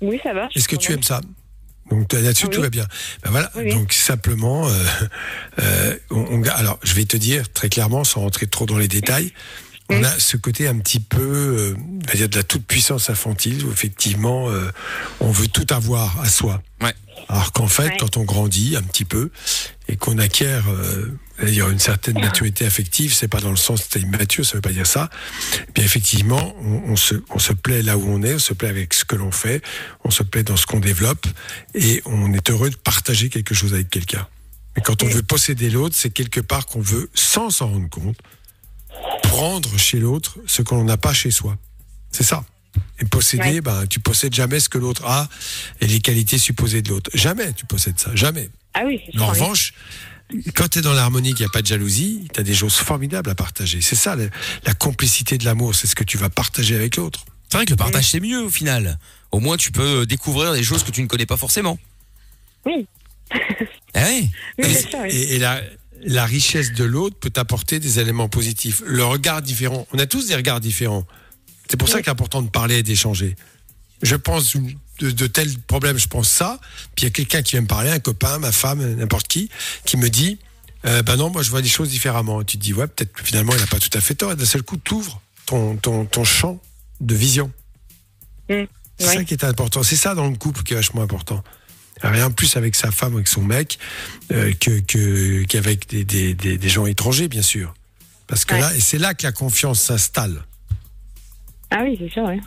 Oui, 0.00 0.20
ça 0.22 0.34
va. 0.34 0.48
Est-ce 0.54 0.66
que 0.68 0.76
tu 0.76 0.92
aimes 0.92 1.02
ça? 1.02 1.20
Donc 1.90 2.12
là-dessus 2.12 2.46
Oui. 2.46 2.54
tout 2.54 2.62
va 2.62 2.70
bien. 2.70 2.86
Ben 3.22 3.30
voilà. 3.30 3.50
Oui, 3.54 3.62
oui. 3.66 3.70
Donc 3.74 3.92
simplement, 3.92 4.66
euh, 4.68 4.84
euh, 5.60 5.96
on, 6.10 6.20
on- 6.30 6.42
alors 6.44 6.78
je 6.82 6.94
vais 6.94 7.04
te 7.04 7.16
dire 7.16 7.52
très 7.52 7.68
clairement, 7.68 8.04
sans 8.04 8.20
rentrer 8.20 8.46
trop 8.46 8.66
dans 8.66 8.78
les 8.78 8.88
détails, 8.88 9.32
on 9.90 10.02
a 10.02 10.18
ce 10.18 10.36
côté 10.38 10.66
un 10.66 10.78
petit 10.78 10.98
peu, 11.00 11.20
euh, 11.20 11.74
on 11.78 12.06
va 12.08 12.14
dire 12.14 12.28
de 12.30 12.36
la 12.36 12.42
toute 12.42 12.64
puissance 12.66 13.10
infantile 13.10 13.64
où 13.66 13.70
effectivement 13.70 14.48
euh, 14.48 14.70
on 15.20 15.30
veut 15.30 15.48
tout 15.48 15.66
avoir 15.70 16.20
à 16.20 16.28
soi. 16.28 16.62
Ouais. 16.82 16.94
Alors 17.28 17.52
qu'en 17.52 17.68
fait, 17.68 17.88
Ouais. 17.88 17.96
quand 17.98 18.16
on 18.16 18.24
grandit 18.24 18.76
un 18.76 18.82
petit 18.82 19.04
peu 19.04 19.30
et 19.88 19.96
qu'on 19.96 20.16
acquiert, 20.18 20.64
euh, 21.42 21.46
dire 21.50 21.68
une 21.68 21.78
certaine 21.78 22.18
maturité 22.20 22.64
affective, 22.64 23.12
c'est 23.14 23.28
pas 23.28 23.40
dans 23.40 23.50
le 23.50 23.56
sens 23.56 23.88
t'es 23.88 24.00
immature, 24.00 24.44
ça 24.46 24.54
veut 24.56 24.60
pas 24.60 24.72
dire 24.72 24.86
ça. 24.86 25.10
Bien 25.74 25.84
effectivement, 25.84 26.54
on, 26.60 26.92
on 26.92 26.96
se, 26.96 27.16
on 27.30 27.38
se 27.38 27.52
plaît 27.52 27.82
là 27.82 27.96
où 27.98 28.04
on 28.08 28.22
est, 28.22 28.34
on 28.34 28.38
se 28.38 28.52
plaît 28.54 28.68
avec 28.68 28.94
ce 28.94 29.04
que 29.04 29.16
l'on 29.16 29.30
fait, 29.32 29.62
on 30.04 30.10
se 30.10 30.22
plaît 30.22 30.42
dans 30.44 30.56
ce 30.56 30.66
qu'on 30.66 30.80
développe 30.80 31.26
et 31.74 32.02
on 32.06 32.32
est 32.32 32.50
heureux 32.50 32.70
de 32.70 32.76
partager 32.76 33.28
quelque 33.30 33.54
chose 33.54 33.74
avec 33.74 33.90
quelqu'un. 33.90 34.26
Mais 34.76 34.82
quand 34.82 35.02
on 35.02 35.06
veut 35.06 35.22
posséder 35.22 35.70
l'autre, 35.70 35.94
c'est 35.96 36.10
quelque 36.10 36.40
part 36.40 36.66
qu'on 36.66 36.80
veut, 36.80 37.08
sans 37.14 37.50
s'en 37.50 37.68
rendre 37.68 37.88
compte, 37.90 38.18
prendre 39.22 39.76
chez 39.78 39.98
l'autre 40.00 40.38
ce 40.46 40.62
que 40.62 40.74
l'on 40.74 40.84
n'a 40.84 40.96
pas 40.96 41.12
chez 41.12 41.30
soi. 41.30 41.56
C'est 42.10 42.24
ça. 42.24 42.44
Et 42.98 43.04
posséder, 43.04 43.42
Ouais. 43.44 43.60
ben, 43.60 43.86
tu 43.86 44.00
possèdes 44.00 44.34
jamais 44.34 44.58
ce 44.60 44.68
que 44.68 44.78
l'autre 44.78 45.04
a 45.04 45.28
et 45.80 45.86
les 45.86 46.00
qualités 46.00 46.38
supposées 46.38 46.82
de 46.82 46.88
l'autre. 46.88 47.10
Jamais 47.14 47.52
tu 47.52 47.66
possèdes 47.66 47.98
ça, 48.00 48.10
jamais. 48.14 48.50
Ah 48.74 48.82
oui, 48.84 49.00
en 49.18 49.26
revanche, 49.26 49.74
quand 50.54 50.68
tu 50.68 50.78
es 50.78 50.82
dans 50.82 50.92
l'harmonie, 50.94 51.34
qu'il 51.34 51.44
n'y 51.44 51.50
a 51.50 51.52
pas 51.52 51.62
de 51.62 51.66
jalousie, 51.66 52.28
tu 52.32 52.40
as 52.40 52.42
des 52.42 52.54
choses 52.54 52.74
formidables 52.76 53.30
à 53.30 53.34
partager. 53.34 53.80
C'est 53.80 53.96
ça, 53.96 54.16
la, 54.16 54.24
la 54.64 54.74
complicité 54.74 55.38
de 55.38 55.44
l'amour, 55.44 55.74
c'est 55.74 55.86
ce 55.86 55.94
que 55.94 56.04
tu 56.04 56.16
vas 56.18 56.30
partager 56.30 56.74
avec 56.74 56.96
l'autre. 56.96 57.24
C'est 57.50 57.58
vrai 57.58 57.66
que 57.66 57.70
le 57.70 57.76
partage 57.76 58.10
c'est 58.10 58.20
mieux 58.20 58.42
au 58.42 58.50
final. 58.50 58.98
Au 59.30 59.38
moins 59.40 59.56
tu 59.56 59.70
peux 59.70 60.00
euh, 60.02 60.06
découvrir 60.06 60.52
des 60.54 60.62
choses 60.64 60.82
que 60.82 60.90
tu 60.90 61.02
ne 61.02 61.06
connais 61.06 61.26
pas 61.26 61.36
forcément. 61.36 61.78
Oui. 62.66 62.86
Ah 63.94 64.06
oui. 64.08 64.30
Oui, 64.58 64.64
Et, 64.64 64.68
bien 64.68 64.80
sûr, 64.80 64.98
oui. 65.02 65.08
et- 65.10 65.34
et 65.34 65.38
la, 65.38 65.60
la 66.02 66.24
richesse 66.26 66.72
de 66.72 66.84
l'autre 66.84 67.16
peut 67.18 67.32
apporter 67.36 67.78
des 67.78 68.00
éléments 68.00 68.28
positifs. 68.28 68.82
Le 68.86 69.04
regard 69.04 69.40
différent. 69.42 69.86
On 69.92 69.98
a 69.98 70.06
tous 70.06 70.26
des 70.28 70.34
regards 70.34 70.60
différents. 70.60 71.06
C'est 71.70 71.76
pour 71.76 71.88
ça 71.88 71.98
qu'il 72.00 72.08
est 72.08 72.10
important 72.10 72.42
de 72.42 72.48
parler 72.50 72.78
et 72.78 72.82
d'échanger. 72.82 73.36
Je 74.02 74.16
pense 74.16 74.54
de, 75.00 75.10
de 75.10 75.26
tels 75.26 75.58
problèmes, 75.60 75.98
je 75.98 76.06
pense 76.08 76.28
ça. 76.28 76.58
Puis 76.94 77.02
il 77.02 77.04
y 77.04 77.06
a 77.08 77.10
quelqu'un 77.10 77.42
qui 77.42 77.52
vient 77.52 77.62
me 77.62 77.66
parler, 77.66 77.90
un 77.90 77.98
copain, 78.00 78.38
ma 78.38 78.52
femme, 78.52 78.80
n'importe 78.96 79.28
qui, 79.28 79.48
qui 79.84 79.96
me 79.96 80.08
dit 80.08 80.38
euh, 80.86 81.02
Ben 81.02 81.16
non, 81.16 81.30
moi 81.30 81.42
je 81.42 81.50
vois 81.50 81.60
les 81.60 81.68
choses 81.68 81.88
différemment. 81.88 82.40
Et 82.40 82.44
tu 82.44 82.56
te 82.58 82.62
dis 82.62 82.72
Ouais, 82.74 82.86
peut-être 82.86 83.12
que 83.12 83.24
finalement 83.24 83.52
il 83.54 83.60
n'a 83.60 83.66
pas 83.66 83.78
tout 83.80 83.90
à 83.96 84.00
fait 84.00 84.14
tort. 84.14 84.32
Et 84.32 84.36
d'un 84.36 84.44
seul 84.44 84.62
coup, 84.62 84.76
tu 84.76 84.94
ouvres 84.94 85.20
ton, 85.46 85.76
ton, 85.76 86.04
ton 86.06 86.24
champ 86.24 86.60
de 87.00 87.14
vision. 87.14 87.50
Mm, 88.48 88.64
C'est 88.98 89.06
ça 89.16 89.24
qui 89.24 89.34
est 89.34 89.44
important. 89.44 89.82
C'est 89.82 89.96
ça 89.96 90.14
dans 90.14 90.28
le 90.28 90.36
couple 90.36 90.62
qui 90.62 90.72
est 90.74 90.76
vachement 90.76 91.02
important. 91.02 91.42
Rien 92.02 92.30
plus 92.30 92.56
avec 92.56 92.74
sa 92.74 92.90
femme, 92.90 93.14
avec 93.14 93.28
son 93.28 93.42
mec, 93.42 93.78
euh, 94.32 94.52
que 94.60 94.80
que- 94.80 95.44
qu'avec 95.44 95.88
des, 95.88 96.04
des, 96.04 96.34
des, 96.34 96.58
des 96.58 96.68
gens 96.68 96.86
étrangers, 96.86 97.28
bien 97.28 97.42
sûr. 97.42 97.72
Parce 98.26 98.44
que 98.44 98.54
Ouais. 98.54 98.60
là, 98.60 98.74
et 98.74 98.80
c'est 98.80 98.98
là 98.98 99.14
que 99.14 99.22
la 99.22 99.32
confiance 99.32 99.80
s'installe. 99.80 100.44
Ah 101.70 101.82
oui, 101.84 101.96
c'est 101.98 102.10
sûr, 102.12 102.24
oui. 102.24 102.40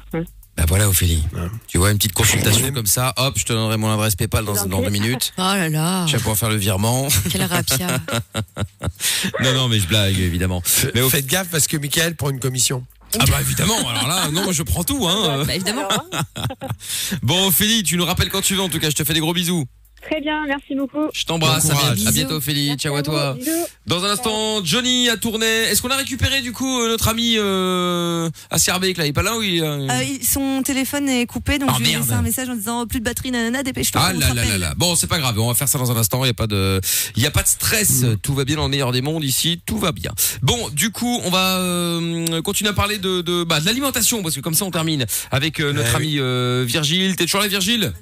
Bah 0.57 0.63
voilà 0.67 0.89
Ophélie. 0.89 1.23
Ouais. 1.33 1.47
Tu 1.67 1.77
vois 1.77 1.91
une 1.91 1.97
petite 1.97 2.13
consultation 2.13 2.71
comme 2.71 2.87
ça, 2.87 3.13
hop, 3.17 3.35
je 3.37 3.45
te 3.45 3.53
donnerai 3.53 3.77
mon 3.77 3.93
adresse 3.93 4.15
PayPal 4.15 4.43
dans, 4.43 4.65
dans 4.65 4.81
deux 4.81 4.89
minutes. 4.89 5.33
Oh 5.37 5.41
là 5.41 5.69
là. 5.69 6.05
Tu 6.07 6.13
vas 6.13 6.17
pouvoir 6.19 6.37
faire 6.37 6.49
le 6.49 6.55
virement. 6.55 7.07
Quel 7.29 7.43
rapia. 7.43 7.87
non 9.43 9.53
non 9.53 9.67
mais 9.67 9.79
je 9.79 9.87
blague 9.87 10.17
évidemment. 10.19 10.61
Mais 10.95 11.01
au 11.01 11.09
fait 11.09 11.17
Faites 11.17 11.27
gaffe 11.27 11.49
parce 11.49 11.67
que 11.67 11.77
Michael 11.77 12.15
prend 12.15 12.29
une 12.31 12.39
commission. 12.39 12.83
ah 13.19 13.23
bah 13.29 13.37
évidemment. 13.41 13.77
Alors 13.87 14.07
là 14.07 14.29
non 14.31 14.43
moi 14.43 14.53
je 14.53 14.63
prends 14.63 14.83
tout 14.83 15.07
hein. 15.07 15.43
Bah 15.45 15.55
évidemment. 15.55 15.87
Hein, 15.91 16.21
Bon 17.21 17.47
Ophélie, 17.47 17.83
tu 17.83 17.95
nous 17.97 18.05
rappelles 18.05 18.29
quand 18.29 18.41
tu 18.41 18.55
veux 18.55 18.61
en 18.61 18.69
tout 18.69 18.79
cas, 18.79 18.89
je 18.89 18.95
te 18.95 19.03
fais 19.03 19.13
des 19.13 19.19
gros 19.19 19.33
bisous. 19.33 19.65
Très 20.09 20.21
bien, 20.21 20.45
merci 20.47 20.73
beaucoup. 20.75 21.09
Je 21.13 21.25
t'embrasse, 21.25 21.65
Bon 21.65 21.71
à, 21.71 21.75
bientôt, 21.75 21.89
à 21.91 21.93
Bisous. 21.95 22.11
bientôt 22.13 22.35
Ophélie, 22.35 22.67
Merci 22.67 22.79
ciao 22.79 22.95
à 22.95 23.03
toi. 23.03 23.33
Bisous. 23.37 23.51
Dans 23.87 24.05
un 24.05 24.09
instant, 24.09 24.63
Johnny 24.63 25.09
a 25.09 25.17
tourné. 25.17 25.45
Est-ce 25.45 25.81
qu'on 25.81 25.89
a 25.89 25.97
récupéré 25.97 26.41
du 26.41 26.53
coup 26.53 26.79
euh, 26.81 26.87
notre 26.89 27.09
ami 27.09 27.35
euh, 27.37 28.29
à 28.49 28.57
Sierbeek 28.57 28.97
là? 28.97 29.05
Il 29.05 29.09
est 29.09 29.13
pas 29.13 29.23
là 29.23 29.37
ou 29.37 29.41
il 29.41 29.61
euh, 29.61 29.87
Euh, 29.89 30.03
son 30.23 30.61
téléphone 30.63 31.09
est 31.09 31.25
coupé, 31.25 31.59
donc 31.59 31.69
Ah, 31.71 31.75
je 31.77 31.83
lui 31.83 31.91
ai 31.91 31.97
laissé 31.97 32.13
un 32.13 32.21
message 32.21 32.47
en 32.49 32.55
disant 32.55 32.85
plus 32.87 32.99
de 32.99 33.05
batterie, 33.05 33.31
nanana, 33.31 33.63
dépêche-toi. 33.63 34.01
Ah 34.03 34.13
là 34.13 34.33
là 34.33 34.45
là 34.45 34.57
là. 34.57 34.73
Bon, 34.77 34.95
c'est 34.95 35.07
pas 35.07 35.19
grave, 35.19 35.37
on 35.39 35.47
va 35.49 35.55
faire 35.55 35.67
ça 35.67 35.77
dans 35.77 35.91
un 35.91 35.97
instant, 35.97 36.23
il 36.23 36.27
y 36.27 36.31
a 36.31 36.33
pas 36.33 36.47
de 36.47 36.79
il 37.15 37.23
y 37.23 37.25
a 37.25 37.31
pas 37.31 37.43
de 37.43 37.47
stress, 37.47 38.05
tout 38.21 38.33
va 38.33 38.45
bien 38.45 38.55
dans 38.55 38.63
le 38.63 38.69
meilleur 38.69 38.91
des 38.93 39.01
mondes 39.01 39.23
ici, 39.25 39.59
tout 39.65 39.77
va 39.77 39.91
bien. 39.91 40.11
Bon, 40.41 40.69
du 40.69 40.91
coup, 40.91 41.19
on 41.25 41.29
va 41.29 41.57
euh, 41.57 42.41
continuer 42.41 42.69
à 42.69 42.73
parler 42.73 42.97
de 42.97 43.21
de 43.21 43.43
bah, 43.43 43.59
de 43.59 43.65
l'alimentation 43.65 44.23
parce 44.23 44.35
que 44.35 44.41
comme 44.41 44.53
ça 44.53 44.63
on 44.65 44.71
termine 44.71 45.05
avec 45.31 45.59
euh, 45.59 45.73
notre 45.73 45.89
Eh 45.91 45.95
ami 45.95 46.15
euh, 46.19 46.63
Virgile. 46.65 47.15
T'es 47.17 47.25
toujours 47.25 47.41
là 47.41 47.47
Virgile? 47.47 47.93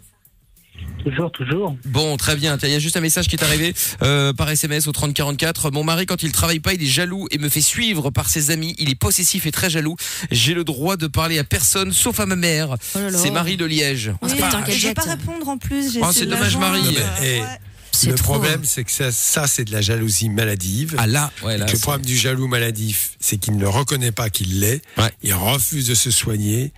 Toujours, 1.05 1.31
toujours. 1.31 1.75
Bon, 1.85 2.17
très 2.17 2.35
bien. 2.35 2.57
Il 2.63 2.69
y 2.69 2.73
a 2.73 2.79
juste 2.79 2.97
un 2.97 3.01
message 3.01 3.27
qui 3.27 3.35
est 3.35 3.43
arrivé 3.43 3.75
euh, 4.01 4.33
par 4.33 4.49
SMS 4.49 4.87
au 4.87 4.91
3044. 4.91 5.69
Mon 5.69 5.83
mari, 5.83 6.07
quand 6.07 6.23
il 6.23 6.31
travaille 6.31 6.59
pas, 6.59 6.73
il 6.73 6.81
est 6.81 6.87
jaloux 6.87 7.27
et 7.29 7.37
me 7.37 7.47
fait 7.47 7.61
suivre 7.61 8.09
par 8.09 8.27
ses 8.27 8.49
amis. 8.49 8.75
Il 8.79 8.89
est 8.89 8.95
possessif 8.95 9.45
et 9.45 9.51
très 9.51 9.69
jaloux. 9.69 9.95
J'ai 10.31 10.55
le 10.55 10.63
droit 10.63 10.97
de 10.97 11.05
parler 11.05 11.37
à 11.37 11.43
personne, 11.43 11.93
sauf 11.93 12.19
à 12.19 12.25
ma 12.25 12.35
mère. 12.35 12.75
Oh. 12.95 12.99
C'est 13.13 13.29
Marie 13.29 13.55
de 13.55 13.65
Liège. 13.65 14.13
Oui, 14.23 14.31
un 14.41 14.65
et 14.65 14.71
je 14.71 14.87
vais 14.87 14.93
pas 14.95 15.03
répondre 15.03 15.47
en 15.47 15.59
plus. 15.59 15.99
Oh, 16.01 16.07
c'est 16.11 16.25
dommage. 16.25 16.57
Marie. 16.57 16.81
Non, 16.81 16.91
mais, 17.21 17.39
Ouais. 17.41 17.59
C'est 17.91 18.09
le 18.09 18.15
trop. 18.15 18.33
problème, 18.33 18.61
c'est 18.65 18.83
que 18.83 18.91
ça, 18.91 19.09
ça 19.11 19.47
c'est 19.47 19.63
de 19.63 19.71
la 19.71 19.79
jalousie 19.81 20.27
maladive. 20.27 20.95
Ah 20.97 21.07
là, 21.07 21.31
ouais, 21.43 21.57
le 21.57 21.79
problème 21.79 22.05
du 22.05 22.17
jaloux 22.17 22.47
maladif, 22.47 23.15
c'est 23.21 23.37
qu'il 23.37 23.55
ne 23.55 23.65
reconnaît 23.65 24.11
pas 24.11 24.29
qu'il 24.29 24.59
l'est. 24.59 24.81
Ouais. 24.97 25.11
Il 25.23 25.33
refuse 25.33 25.87
de 25.87 25.95
se 25.95 26.11
soigner 26.11 26.73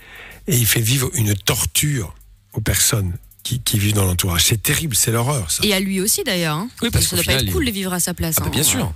et 0.48 0.56
il 0.56 0.68
fait 0.68 0.80
vivre 0.80 1.10
une 1.16 1.34
torture 1.34 2.14
aux 2.54 2.62
personnes 2.62 3.14
qui, 3.48 3.60
qui 3.62 3.80
vivent 3.80 3.94
dans 3.94 4.06
l'entourage. 4.06 4.44
C'est 4.44 4.62
terrible, 4.62 4.96
c'est 4.96 5.12
l'horreur, 5.12 5.50
ça. 5.52 5.64
Et 5.66 5.74
à 5.74 5.80
lui 5.80 6.02
aussi 6.02 6.24
d'ailleurs. 6.24 6.56
hein. 6.58 6.70
Oui, 6.82 6.90
parce 6.92 7.06
ça 7.06 7.12
qu'au 7.12 7.16
doit 7.18 7.26
pas 7.26 7.32
final, 7.32 7.48
être 7.48 7.54
cool 7.54 7.64
il- 7.64 7.68
de 7.68 7.72
vivre 7.72 7.94
à 7.94 8.00
sa 8.00 8.14
place. 8.14 8.36
Ah 8.38 8.42
bah, 8.42 8.48
hein. 8.48 8.52
bien 8.52 8.64
sûr. 8.64 8.94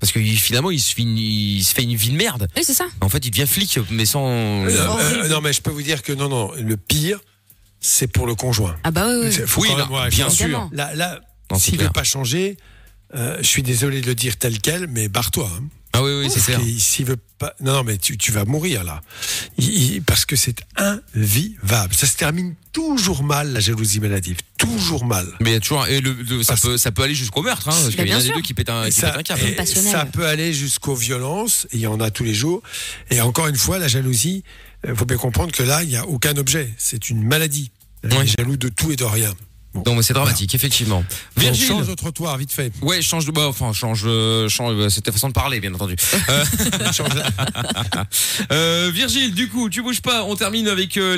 Parce 0.00 0.10
que 0.12 0.18
il- 0.18 0.38
finalement, 0.38 0.70
il 0.70 0.80
se, 0.80 0.94
fait 0.94 1.02
une, 1.02 1.16
il 1.18 1.62
se 1.62 1.74
fait 1.74 1.82
une 1.84 1.94
vie 1.94 2.10
de 2.10 2.16
merde. 2.16 2.48
Oui, 2.56 2.62
c'est 2.64 2.74
ça. 2.74 2.86
En 3.00 3.08
fait, 3.08 3.24
il 3.24 3.30
devient 3.30 3.46
flic, 3.46 3.78
mais 3.90 4.04
sans. 4.06 4.26
Euh, 4.28 4.68
euh, 4.68 5.28
non, 5.28 5.40
mais 5.40 5.52
je 5.52 5.60
peux 5.62 5.70
vous 5.70 5.82
dire 5.82 6.02
que 6.02 6.12
non, 6.12 6.28
non, 6.28 6.52
le 6.58 6.76
pire, 6.76 7.20
c'est 7.80 8.06
pour 8.08 8.26
le 8.26 8.34
conjoint. 8.34 8.76
Ah 8.84 8.90
bah 8.90 9.06
oui, 9.08 9.26
oui. 9.26 9.32
C'est- 9.32 9.46
faut 9.46 9.60
Oui, 9.62 9.68
quand 9.76 10.08
bien 10.08 10.28
sûr. 10.30 10.46
Évidemment. 10.46 10.70
Là, 10.72 10.94
là 10.94 11.20
Non, 11.50 11.58
c'est 11.58 11.64
s'il 11.66 11.74
clair. 11.76 11.88
veut 11.88 11.92
pas 11.92 12.04
changer, 12.04 12.56
euh, 13.14 13.36
je 13.40 13.46
suis 13.46 13.62
désolé 13.62 14.00
de 14.00 14.06
le 14.06 14.14
dire 14.14 14.36
tel 14.38 14.58
quel, 14.60 14.86
mais 14.88 15.08
barre-toi. 15.08 15.50
hein. 15.54 15.62
Ah 15.94 16.02
oui, 16.02 16.10
oui, 16.20 16.30
c'est 16.30 16.40
clair. 16.40 16.60
S'il 16.78 17.04
veut 17.04 17.18
pas, 17.38 17.54
non, 17.60 17.72
non, 17.74 17.84
mais 17.84 17.98
tu, 17.98 18.16
tu 18.16 18.32
vas 18.32 18.44
mourir 18.46 18.82
là. 18.82 19.02
Il- 19.58 19.68
il- 19.94 20.02
parce 20.02 20.24
que 20.24 20.36
c'est 20.36 20.56
invivable. 20.76 21.94
Ça 21.94 22.06
se 22.06 22.16
termine 22.16 22.54
toujours 22.72 23.22
mal 23.22 23.52
la 23.52 23.60
jalousie 23.60 24.00
maladive, 24.00 24.38
toujours 24.58 25.04
mal. 25.04 25.26
Mais 25.40 25.50
il 25.50 25.52
y 25.52 25.56
a 25.56 25.60
toujours. 25.60 25.86
Et 25.88 26.00
le, 26.00 26.12
le- 26.14 26.42
ça, 26.42 26.52
Parce- 26.54 26.62
peut, 26.62 26.78
ça 26.78 26.92
peut 26.92 27.02
aller 27.02 27.14
jusqu'au 27.14 27.42
meurtre, 27.42 27.68
hein, 27.68 27.72
parce 27.72 27.84
Bah, 27.84 27.90
qu'il 27.90 27.98
y 27.98 28.00
en 28.00 28.02
a 28.02 28.04
bien 28.06 28.18
des 28.20 28.24
sûr. 28.26 28.34
deux 28.36 28.40
qui 28.42 28.54
pètent 28.54 28.70
un, 28.70 28.86
qui 28.86 28.92
ça, 28.92 29.10
pètent 29.10 29.18
un 29.30 29.34
câble. 29.34 29.48
et 29.48 29.52
Passionnel. 29.52 29.92
ça 29.92 30.06
peut 30.06 30.26
aller 30.26 30.52
jusqu'aux 30.54 30.94
violences, 30.94 31.66
et 31.72 31.76
il 31.76 31.80
y 31.80 31.86
en 31.86 32.00
a 32.00 32.10
tous 32.10 32.24
les 32.24 32.34
jours. 32.34 32.62
Et 33.10 33.20
encore 33.20 33.48
une 33.48 33.56
fois, 33.56 33.78
la 33.78 33.88
jalousie, 33.88 34.44
il 34.88 34.94
faut 34.94 35.04
bien 35.04 35.18
comprendre 35.18 35.52
que 35.52 35.62
là, 35.62 35.82
il 35.82 35.90
n'y 35.90 35.96
a 35.96 36.06
aucun 36.06 36.36
objet. 36.38 36.70
C'est 36.78 37.10
une 37.10 37.22
maladie. 37.22 37.70
Il 38.04 38.12
est 38.14 38.36
jaloux 38.38 38.56
de 38.56 38.68
tout 38.68 38.90
et 38.92 38.96
de 38.96 39.04
rien. 39.04 39.32
Bon. 39.74 39.82
Non, 39.86 39.94
mais 39.94 40.02
c'est 40.02 40.12
dramatique, 40.12 40.54
effectivement. 40.54 41.02
Virgile. 41.36 41.68
change 41.68 41.88
de 41.88 41.94
trottoir, 41.94 42.36
vite 42.36 42.52
fait. 42.52 42.72
Ouais, 42.82 43.00
change 43.00 43.24
de 43.24 43.30
bah, 43.30 43.46
enfin 43.48 43.72
change 43.72 44.02
euh, 44.04 44.48
change 44.48 44.74
euh, 44.76 44.88
c'était 44.90 45.10
façon 45.10 45.28
de 45.28 45.32
parler 45.32 45.60
bien 45.60 45.72
entendu. 45.72 45.96
Euh, 46.28 46.44
euh, 48.52 48.90
Virgile, 48.92 49.34
du 49.34 49.48
coup, 49.48 49.70
tu 49.70 49.82
bouges 49.82 50.02
pas, 50.02 50.24
on 50.24 50.36
termine 50.36 50.68
avec 50.68 50.98
euh, 50.98 51.16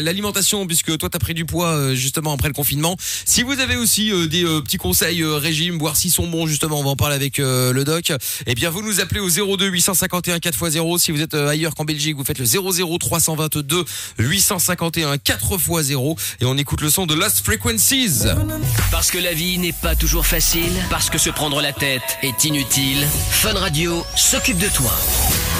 l'alimentation 0.00 0.66
puisque 0.66 0.96
toi 0.96 1.10
t'as 1.10 1.18
pris 1.18 1.34
du 1.34 1.44
poids 1.44 1.94
justement 1.94 2.32
après 2.32 2.48
le 2.48 2.54
confinement. 2.54 2.96
Si 2.98 3.42
vous 3.42 3.60
avez 3.60 3.76
aussi 3.76 4.10
des 4.28 4.44
petits 4.62 4.78
conseils 4.78 5.22
régime, 5.22 5.78
voir 5.78 5.96
s'ils 5.96 6.10
sont 6.10 6.26
bons 6.26 6.46
justement, 6.46 6.80
on 6.80 6.84
va 6.84 6.90
en 6.90 6.96
parler 6.96 7.16
avec 7.16 7.38
le 7.38 7.82
doc. 7.84 8.12
Eh 8.46 8.54
bien, 8.54 8.70
vous 8.70 8.82
nous 8.82 9.00
appelez 9.00 9.20
au 9.20 9.28
02 9.28 9.66
851 9.66 10.38
4x0 10.38 10.98
si 10.98 11.12
vous 11.12 11.20
êtes 11.20 11.34
ailleurs 11.34 11.74
qu'en 11.74 11.84
Belgique, 11.84 12.16
vous 12.16 12.24
faites 12.24 12.38
le 12.38 12.44
00 12.44 12.98
322 12.98 13.84
851 14.18 15.16
4x0 15.16 16.18
et 16.40 16.44
on 16.44 16.56
écoute 16.56 16.80
le 16.80 16.90
son 16.90 17.06
de 17.06 17.14
Lost 17.14 17.42
Parce 18.92 19.10
que 19.10 19.18
la 19.18 19.32
vie 19.32 19.58
n'est 19.58 19.72
pas 19.72 19.96
toujours 19.96 20.24
facile, 20.24 20.70
parce 20.90 21.10
que 21.10 21.18
se 21.18 21.28
prendre 21.28 21.60
la 21.60 21.72
tête 21.72 22.18
est 22.22 22.44
inutile, 22.44 23.04
Fun 23.30 23.54
Radio 23.54 24.06
s'occupe 24.14 24.58
de 24.58 24.68
toi. 24.68 24.92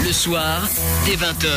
Le 0.05 0.13
soir, 0.13 0.69
dès 1.07 1.17
20h, 1.17 1.51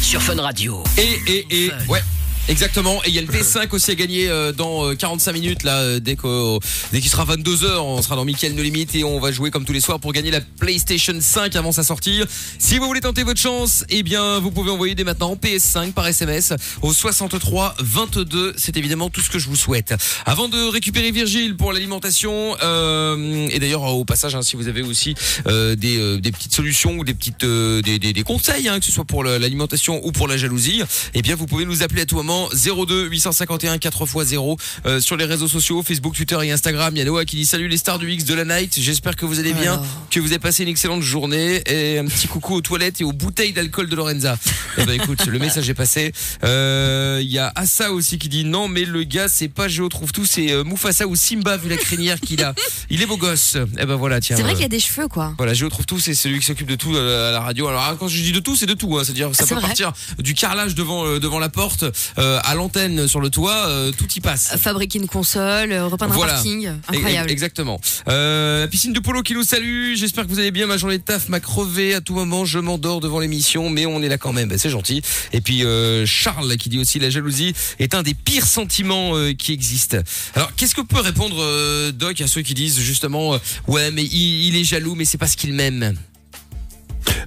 sur 0.00 0.22
Fun 0.22 0.40
Radio. 0.40 0.82
Et, 0.96 1.20
et, 1.30 1.66
et, 1.66 1.70
ouais. 1.90 2.00
Exactement, 2.48 3.02
et 3.04 3.08
il 3.08 3.14
y 3.14 3.18
a 3.18 3.22
le 3.22 3.26
V5 3.26 3.68
aussi 3.72 3.90
à 3.90 3.96
gagner 3.96 4.28
euh, 4.28 4.52
dans 4.52 4.86
euh, 4.86 4.94
45 4.94 5.32
minutes 5.32 5.64
là 5.64 5.80
euh, 5.80 5.98
dès 5.98 6.14
que 6.14 6.58
dès 6.92 7.00
qu'il 7.00 7.10
sera 7.10 7.24
22h, 7.24 7.78
on 7.78 8.00
sera 8.02 8.14
dans 8.14 8.24
Mickaël 8.24 8.54
No 8.54 8.62
Limite 8.62 8.94
et 8.94 9.02
on 9.02 9.18
va 9.18 9.32
jouer 9.32 9.50
comme 9.50 9.64
tous 9.64 9.72
les 9.72 9.80
soirs 9.80 9.98
pour 9.98 10.12
gagner 10.12 10.30
la 10.30 10.40
PlayStation 10.40 11.14
5 11.18 11.56
avant 11.56 11.72
sa 11.72 11.82
sortie. 11.82 12.22
Si 12.60 12.78
vous 12.78 12.86
voulez 12.86 13.00
tenter 13.00 13.24
votre 13.24 13.40
chance, 13.40 13.84
eh 13.88 14.04
bien 14.04 14.38
vous 14.38 14.52
pouvez 14.52 14.70
envoyer 14.70 14.94
dès 14.94 15.02
maintenant 15.02 15.34
PS5 15.34 15.90
par 15.90 16.06
SMS 16.06 16.52
au 16.82 16.92
63 16.92 17.74
22, 17.80 18.54
c'est 18.56 18.76
évidemment 18.76 19.10
tout 19.10 19.22
ce 19.22 19.30
que 19.30 19.40
je 19.40 19.48
vous 19.48 19.56
souhaite. 19.56 19.94
Avant 20.24 20.48
de 20.48 20.70
récupérer 20.70 21.10
Virgile 21.10 21.56
pour 21.56 21.72
l'alimentation 21.72 22.56
euh, 22.62 23.48
et 23.50 23.58
d'ailleurs 23.58 23.82
au 23.82 24.04
passage 24.04 24.36
hein, 24.36 24.42
si 24.42 24.54
vous 24.54 24.68
avez 24.68 24.82
aussi 24.82 25.16
euh, 25.48 25.74
des, 25.74 25.98
euh, 25.98 26.20
des 26.20 26.30
petites 26.30 26.54
solutions 26.54 26.92
ou 26.92 27.02
des 27.02 27.14
petites 27.14 27.42
euh, 27.42 27.82
des, 27.82 27.98
des, 27.98 28.12
des 28.12 28.22
conseils 28.22 28.68
hein, 28.68 28.78
que 28.78 28.84
ce 28.84 28.92
soit 28.92 29.04
pour 29.04 29.24
l'alimentation 29.24 30.00
ou 30.06 30.12
pour 30.12 30.28
la 30.28 30.36
jalousie, 30.36 30.82
eh 31.14 31.22
bien 31.22 31.34
vous 31.34 31.46
pouvez 31.46 31.64
nous 31.64 31.82
appeler 31.82 32.02
à 32.02 32.06
tout 32.06 32.14
moment 32.14 32.35
02 32.54 33.06
851 33.08 33.76
4x0 33.76 34.58
euh, 34.86 35.00
sur 35.00 35.16
les 35.16 35.24
réseaux 35.24 35.48
sociaux 35.48 35.82
Facebook, 35.82 36.14
Twitter 36.14 36.38
et 36.42 36.50
Instagram. 36.52 36.94
Il 36.94 36.98
y 36.98 37.02
a 37.02 37.04
Noah 37.04 37.24
qui 37.24 37.36
dit 37.36 37.46
salut 37.46 37.68
les 37.68 37.76
stars 37.76 37.98
du 37.98 38.10
X 38.10 38.24
de 38.24 38.34
la 38.34 38.44
night. 38.44 38.74
J'espère 38.78 39.16
que 39.16 39.26
vous 39.26 39.38
allez 39.40 39.52
bien, 39.52 39.74
Alors. 39.74 39.86
que 40.10 40.20
vous 40.20 40.28
avez 40.28 40.38
passé 40.38 40.62
une 40.62 40.68
excellente 40.68 41.02
journée 41.02 41.62
et 41.66 41.98
un 41.98 42.06
petit 42.06 42.28
coucou 42.28 42.54
aux 42.54 42.60
toilettes 42.60 43.00
et 43.00 43.04
aux 43.04 43.12
bouteilles 43.12 43.52
d'alcool 43.52 43.88
de 43.88 43.96
Lorenza. 43.96 44.36
Eh 44.78 44.84
ben 44.84 44.92
écoute, 45.00 45.24
le 45.26 45.38
message 45.38 45.68
est 45.68 45.74
passé. 45.74 46.12
Euh, 46.44 47.20
Il 47.22 47.30
y 47.30 47.38
a 47.38 47.52
Assa 47.54 47.92
aussi 47.92 48.18
qui 48.18 48.28
dit 48.28 48.44
non 48.44 48.68
mais 48.68 48.84
le 48.84 49.04
gars 49.04 49.28
c'est 49.28 49.48
pas 49.48 49.68
Géo 49.68 49.88
trouve 49.88 50.12
tout, 50.12 50.24
c'est 50.24 50.52
euh, 50.52 50.64
Mufasa 50.64 51.06
ou 51.06 51.16
Simba 51.16 51.56
vu 51.56 51.68
la 51.68 51.76
crinière 51.76 52.20
qu'il 52.20 52.42
a. 52.42 52.54
Il 52.90 53.02
est 53.02 53.06
beau 53.06 53.16
gosse. 53.16 53.56
Eh 53.78 53.86
ben 53.86 53.96
voilà 53.96 54.20
tiens. 54.20 54.36
C'est 54.36 54.42
vrai 54.42 54.52
euh, 54.52 54.54
qu'il 54.54 54.62
y 54.62 54.66
a 54.66 54.68
des 54.68 54.80
cheveux 54.80 55.08
quoi. 55.08 55.34
voilà, 55.38 55.54
Géo 55.54 55.68
trouve 55.68 55.86
tout, 55.86 55.98
c'est 55.98 56.14
celui 56.14 56.38
qui 56.40 56.46
s'occupe 56.46 56.68
de 56.68 56.76
tout 56.76 56.94
euh, 56.94 57.28
à 57.28 57.32
la 57.32 57.40
radio. 57.40 57.68
Alors 57.68 57.96
quand 57.98 58.08
je 58.08 58.20
dis 58.20 58.32
de 58.32 58.40
tout, 58.40 58.56
c'est 58.56 58.66
de 58.66 58.74
tout. 58.74 58.96
Hein. 58.98 59.02
C'est-à-dire 59.04 59.34
ça 59.34 59.46
peut 59.46 59.54
vrai. 59.54 59.62
partir 59.68 59.92
du 60.18 60.34
carrelage 60.34 60.74
devant 60.74 61.18
devant 61.18 61.38
la 61.38 61.48
porte, 61.48 61.84
euh, 62.26 62.40
à 62.44 62.54
l'antenne 62.54 63.06
sur 63.08 63.20
le 63.20 63.30
toit, 63.30 63.66
euh, 63.68 63.92
tout 63.96 64.06
y 64.16 64.20
passe. 64.20 64.56
Fabriquer 64.58 64.98
une 64.98 65.06
console, 65.08 65.72
euh, 65.72 65.86
repeindre 65.86 66.14
Voilà. 66.14 66.32
un 66.32 66.36
parking, 66.36 66.66
E- 66.68 66.74
incroyable. 66.88 67.30
Exactement. 67.30 67.80
Euh, 68.08 68.60
la 68.60 68.68
piscine 68.68 68.92
de 68.92 69.00
polo 69.00 69.22
qui 69.22 69.34
nous 69.34 69.44
salue. 69.44 69.94
J'espère 69.94 70.24
que 70.24 70.30
vous 70.30 70.38
allez 70.38 70.50
bien. 70.50 70.66
Ma 70.66 70.76
journée 70.76 70.98
de 70.98 71.02
taf 71.02 71.28
m'a 71.28 71.40
crevé. 71.40 71.94
À 71.94 72.00
tout 72.00 72.14
moment, 72.14 72.44
je 72.44 72.58
m'endors 72.58 73.00
devant 73.00 73.20
l'émission, 73.20 73.70
mais 73.70 73.86
on 73.86 74.02
est 74.02 74.08
là 74.08 74.18
quand 74.18 74.32
même. 74.32 74.48
Ben, 74.48 74.58
c'est 74.58 74.70
gentil. 74.70 75.02
Et 75.32 75.40
puis 75.40 75.64
euh, 75.64 76.04
Charles 76.06 76.56
qui 76.56 76.68
dit 76.68 76.78
aussi 76.78 76.98
la 76.98 77.10
jalousie 77.10 77.54
est 77.78 77.94
un 77.94 78.02
des 78.02 78.14
pires 78.14 78.46
sentiments 78.46 79.16
euh, 79.16 79.32
qui 79.32 79.52
existent. 79.52 79.98
Alors, 80.34 80.52
qu'est-ce 80.56 80.74
que 80.74 80.80
peut 80.82 81.00
répondre 81.00 81.36
euh, 81.40 81.92
Doc 81.92 82.20
à 82.20 82.26
ceux 82.26 82.42
qui 82.42 82.54
disent 82.54 82.78
justement 82.80 83.34
euh, 83.34 83.38
ouais, 83.68 83.90
mais 83.90 84.04
il, 84.04 84.48
il 84.48 84.56
est 84.56 84.64
jaloux, 84.64 84.94
mais 84.94 85.04
c'est 85.04 85.18
parce 85.18 85.36
qu'il 85.36 85.52
m'aime? 85.52 85.94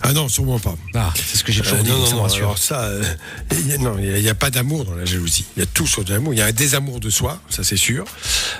Ah 0.01 0.13
non, 0.13 0.27
sûrement 0.29 0.59
pas. 0.59 0.75
Ah, 0.95 1.13
c'est 1.15 1.37
ce 1.37 1.43
que 1.43 1.51
j'ai 1.51 1.61
toujours 1.61 1.77
Euh, 1.79 1.83
dit, 1.83 1.89
non, 1.89 1.97
non, 1.97 2.15
non, 2.27 2.33
alors 2.33 2.57
ça, 2.57 2.81
euh, 2.83 3.03
il 3.51 3.71
a- 3.85 4.19
n'y 4.19 4.29
a, 4.29 4.35
pas 4.35 4.49
d'amour 4.49 4.85
dans 4.85 4.95
la 4.95 5.05
jalousie. 5.05 5.45
Il 5.55 5.59
y 5.59 5.63
a 5.63 5.65
tout 5.65 5.85
sauf 5.87 6.05
de 6.05 6.13
l'amour. 6.13 6.33
Il 6.33 6.37
y 6.37 6.41
a 6.41 6.45
un 6.47 6.51
désamour 6.51 6.99
de 6.99 7.09
soi, 7.09 7.41
ça 7.49 7.63
c'est 7.63 7.77
sûr. 7.77 8.05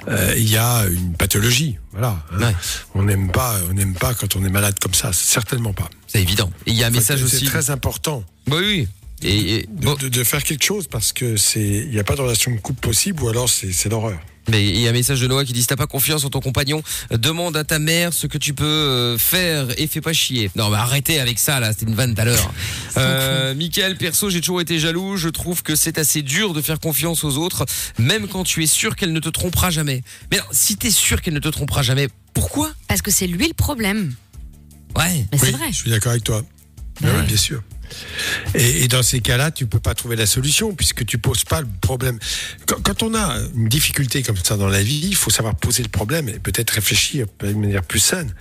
Euh, 0.08 0.34
il 0.38 0.50
y 0.50 0.58
a 0.58 0.86
une 0.86 1.14
pathologie, 1.14 1.78
voilà. 1.92 2.18
hein. 2.34 2.40
Ouais. 2.40 2.56
On 2.96 3.04
n'aime 3.04 3.32
pas, 3.32 3.56
on 3.70 3.74
n'aime 3.74 3.94
pas 3.96 4.14
quand 4.14 4.36
on 4.36 4.44
est 4.46 4.50
malade 4.50 4.76
comme 4.80 4.94
ça, 4.94 5.12
certainement 5.14 5.74
pas. 5.74 5.90
C'est 6.08 6.22
évident. 6.22 6.52
Et 6.66 6.72
il 6.72 6.78
y 6.78 6.84
a 6.84 6.88
un 6.88 6.92
message 6.92 7.20
C'est 7.20 7.36
aussi. 7.38 7.46
très 7.46 7.70
important 7.70 8.24
Bah 8.48 8.58
oui, 8.60 8.66
oui. 8.68 8.88
Et, 9.24 9.56
et- 9.56 9.62
de, 9.64 9.86
bon, 9.86 9.96
de- 9.96 10.08
de 10.10 10.24
faire 10.24 10.44
quelque 10.44 10.64
chose 10.64 10.88
parce 10.88 11.12
que 11.14 11.36
c'est, 11.38 11.60
il 11.62 11.90
n'y 11.90 12.00
a 12.00 12.04
pas 12.04 12.16
de 12.16 12.22
relation 12.22 12.52
de 12.52 12.58
couple 12.60 12.80
possible 12.80 13.22
ou 13.24 13.30
alors 13.30 13.50
c'est, 13.50 13.72
c'est 13.74 13.90
l'horreur. 13.90 14.18
mais 14.50 14.66
il 14.68 14.80
y 14.80 14.88
a 14.88 14.90
un 14.90 14.94
message 14.94 15.20
de 15.22 15.28
Noah 15.28 15.44
qui 15.46 15.52
dit 15.54 15.62
si 15.62 15.68
t'as 15.68 15.76
pas 15.76 15.88
confiance 15.88 16.24
en 16.26 16.30
ton 16.30 16.40
compagnon, 16.40 16.82
demande 17.12 17.56
à 17.58 17.64
ta 17.64 17.80
mère 17.80 18.14
ce 18.14 18.28
que 18.28 18.38
tu 18.38 18.54
peux 18.54 18.64
euh, 18.66 19.18
faire 19.18 19.68
et 19.78 19.88
fais 19.88 20.00
pas 20.02 20.14
chier. 20.14 20.50
Non, 20.56 20.70
mais 20.70 20.78
arrêtez 20.78 21.20
avec 21.20 21.38
ça 21.38 21.60
là, 21.60 21.72
c'était 21.74 21.86
une 21.86 21.96
vanne 21.96 22.16
tout 22.16 22.22
à 22.22 22.26
l'heure. 22.26 22.54
Euh, 22.98 23.54
Michael, 23.56 23.96
perso, 23.98 24.30
j'ai 24.30 24.42
toujours 24.42 24.60
été 24.62 24.78
jaloux. 24.80 25.16
Je 25.16 25.30
trouve 25.30 25.64
que 25.64 25.76
c'est 25.76 25.98
assez 26.00 26.22
dur 26.22 26.54
de 26.54 26.62
faire 26.62 26.80
confiance 26.80 27.24
aux 27.24 27.38
autres, 27.38 27.66
même 27.98 28.28
quand 28.28 28.44
tu 28.44 28.64
es 28.64 28.68
sûr 28.68 28.96
qu'elle 28.96 29.14
ne 29.14 29.20
te 29.20 29.30
trompera 29.30 29.70
jamais. 29.70 30.02
Mais 30.32 30.38
alors, 30.40 30.50
si 30.52 30.76
t'es 30.76 30.92
sûr 30.92 31.22
qu'elle 31.22 31.34
ne 31.36 31.40
te 31.40 31.48
trompera 31.48 31.82
jamais, 31.82 32.10
pourquoi? 32.34 32.72
Parce 32.88 33.02
que 33.02 33.12
c'est 33.12 33.28
lui 33.28 33.48
le 33.48 33.54
problème. 33.54 34.14
Ouais. 34.98 35.26
Mais 35.32 35.38
c'est 35.38 35.52
vrai. 35.52 35.68
Je 35.72 35.78
suis 35.78 35.90
d'accord 35.92 36.12
avec 36.12 36.24
toi. 36.24 36.42
Oui, 37.02 37.10
bien 37.28 37.38
sûr. 37.38 37.62
Et, 38.55 38.88
dans 38.88 39.03
ces 39.03 39.19
cas-là, 39.19 39.51
tu 39.51 39.65
peux 39.65 39.79
pas 39.79 39.93
trouver 39.93 40.15
la 40.15 40.25
solution 40.25 40.74
puisque 40.74 41.05
tu 41.05 41.17
poses 41.17 41.43
pas 41.43 41.62
le 41.62 41.67
problème. 41.81 42.19
Quand, 42.65 43.03
on 43.03 43.13
a 43.13 43.38
une 43.55 43.69
difficulté 43.69 44.24
comme 44.24 44.38
ça 44.38 44.58
dans 44.58 44.67
la 44.67 44.81
vie, 44.81 45.08
il 45.10 45.15
faut 45.15 45.29
savoir 45.29 45.55
poser 45.55 45.84
le 45.84 45.89
problème 45.89 46.29
et 46.29 46.39
peut-être 46.39 46.72
réfléchir 46.72 47.27
de 47.41 47.53
manière 47.53 47.84
plus 47.84 48.00
saine. 48.00 48.34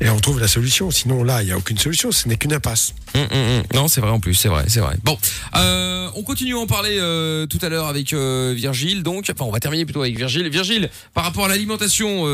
Et 0.00 0.08
on 0.08 0.18
trouve 0.18 0.40
la 0.40 0.48
solution. 0.48 0.90
Sinon, 0.90 1.22
là, 1.22 1.42
il 1.42 1.46
n'y 1.46 1.52
a 1.52 1.58
aucune 1.58 1.76
solution. 1.76 2.10
Ce 2.10 2.26
n'est 2.26 2.36
qu'une 2.36 2.54
impasse. 2.54 2.94
Hum, 3.14 3.22
hum, 3.30 3.38
hum. 3.38 3.62
Non, 3.74 3.88
c'est 3.88 4.00
vrai 4.00 4.10
en 4.10 4.20
plus, 4.20 4.34
c'est 4.34 4.48
vrai, 4.48 4.64
c'est 4.68 4.80
vrai. 4.80 4.96
Bon, 5.04 5.18
euh, 5.56 6.08
on 6.14 6.22
continue 6.22 6.54
à 6.54 6.58
en 6.58 6.66
parler 6.66 6.96
euh, 6.98 7.46
tout 7.46 7.58
à 7.60 7.68
l'heure 7.68 7.86
avec 7.86 8.12
euh, 8.12 8.54
Virgile. 8.56 9.02
Donc, 9.02 9.30
enfin, 9.30 9.44
on 9.44 9.52
va 9.52 9.60
terminer 9.60 9.84
plutôt 9.84 10.00
avec 10.00 10.16
Virgile. 10.16 10.48
Virgile, 10.48 10.88
par 11.12 11.24
rapport 11.24 11.44
à 11.44 11.48
l'alimentation, 11.48 12.24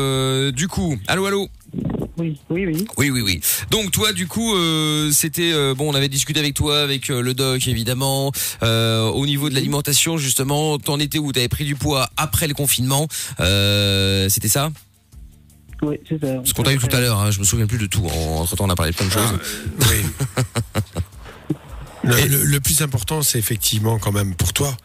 du 0.51 0.67
coup, 0.67 0.97
allô, 1.07 1.25
allô. 1.25 1.49
Oui, 2.17 2.35
oui, 2.49 2.65
oui. 2.65 2.87
Oui, 2.97 3.09
oui, 3.11 3.21
oui. 3.21 3.41
Donc 3.69 3.91
toi, 3.91 4.11
du 4.11 4.27
coup, 4.27 4.55
euh, 4.55 5.11
c'était 5.11 5.51
euh, 5.53 5.75
bon. 5.75 5.91
On 5.91 5.95
avait 5.95 6.09
discuté 6.09 6.39
avec 6.39 6.55
toi, 6.55 6.79
avec 6.81 7.11
euh, 7.11 7.21
le 7.21 7.33
doc, 7.35 7.67
évidemment. 7.67 8.31
Euh, 8.63 9.03
au 9.09 9.25
niveau 9.27 9.49
de 9.49 9.53
l'alimentation, 9.55 10.17
justement, 10.17 10.79
t'en 10.79 10.99
étais 10.99 11.19
où? 11.19 11.31
T'avais 11.31 11.47
pris 11.47 11.65
du 11.65 11.75
poids 11.75 12.09
après 12.17 12.47
le 12.47 12.53
confinement. 12.55 13.07
Euh, 13.39 14.29
c'était 14.29 14.47
ça? 14.49 14.71
Oui, 15.83 15.97
c'est 16.09 16.19
ça. 16.19 16.41
Ce 16.43 16.53
qu'on 16.53 16.63
t'a 16.63 16.73
eu 16.73 16.79
tout 16.79 16.89
à 16.91 16.99
l'heure. 16.99 17.19
Hein, 17.19 17.29
je 17.29 17.39
me 17.39 17.43
souviens 17.43 17.67
plus 17.67 17.77
de 17.77 17.85
tout. 17.85 18.03
Entre 18.07 18.55
temps, 18.55 18.65
on 18.65 18.69
a 18.71 18.75
parlé 18.75 18.91
de 18.93 18.97
plein 18.97 19.05
de 19.05 19.11
choses. 19.11 19.39
Oui. 19.81 20.43
le, 22.03 22.27
le- 22.27 22.43
le 22.45 22.59
plus 22.59 22.81
important, 22.81 23.21
c'est 23.21 23.37
effectivement 23.39 23.99
quand 23.99 24.11
même 24.11 24.33
pour 24.35 24.53
toi 24.53 24.75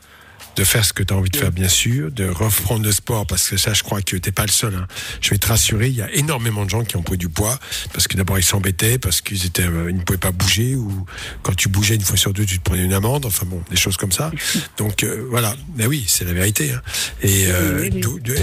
de 0.57 0.65
faire 0.65 0.85
ce 0.85 0.93
que 0.93 1.03
tu 1.03 1.15
as 1.15 1.17
envie 1.17 1.31
de 1.31 1.37
faire, 1.37 1.51
bien 1.53 1.69
sûr, 1.69 2.11
de 2.11 2.29
reprendre 2.29 2.85
le 2.85 2.93
sport, 2.93 3.27
parce 3.27 3.49
que 3.49 3.57
ça, 3.57 3.73
je 3.73 3.83
crois 3.83 4.03
que 4.03 4.17
t'es 4.17 4.33
pas 4.33 4.45
le 4.45 4.51
seul. 4.53 4.75
hein. 4.75 4.87
Je 5.21 5.31
vais 5.31 5.39
te 5.39 5.47
rassurer, 5.47 5.89
il 5.89 5.95
y 5.95 6.03
a 6.03 6.13
énormément 6.15 6.65
de 6.65 6.71
gens 6.71 6.85
qui 6.85 6.97
ont 6.97 7.03
pris 7.03 7.17
du 7.17 7.29
poids, 7.29 7.59
parce 7.93 8.07
que 8.09 8.17
d'abord 8.17 8.39
ils 8.39 8.43
s'embêtaient, 8.45 8.99
parce 8.99 9.21
qu'ils 9.21 9.47
étaient, 9.47 9.63
euh, 9.67 9.91
ils 9.91 9.97
ne 9.97 10.03
pouvaient 10.03 10.19
pas 10.19 10.31
bouger, 10.33 10.75
ou 10.75 11.07
quand 11.43 11.55
tu 11.55 11.69
bougeais 11.69 11.95
une 11.95 12.03
fois 12.03 12.17
sur 12.17 12.33
deux, 12.33 12.45
tu 12.45 12.59
te 12.59 12.65
prenais 12.65 12.85
une 12.85 12.93
amende, 12.93 13.25
enfin 13.27 13.47
bon, 13.47 13.63
des 13.71 13.77
choses 13.77 13.97
comme 13.97 14.13
ça. 14.13 14.31
Donc 14.77 15.05
euh, 15.05 15.27
voilà, 15.31 15.57
mais 15.77 15.87
oui, 15.87 16.05
c'est 16.07 16.25
la 16.25 16.33
vérité. 16.33 16.73
hein. 16.73 16.83
Et, 17.23 17.47
euh, 17.47 17.79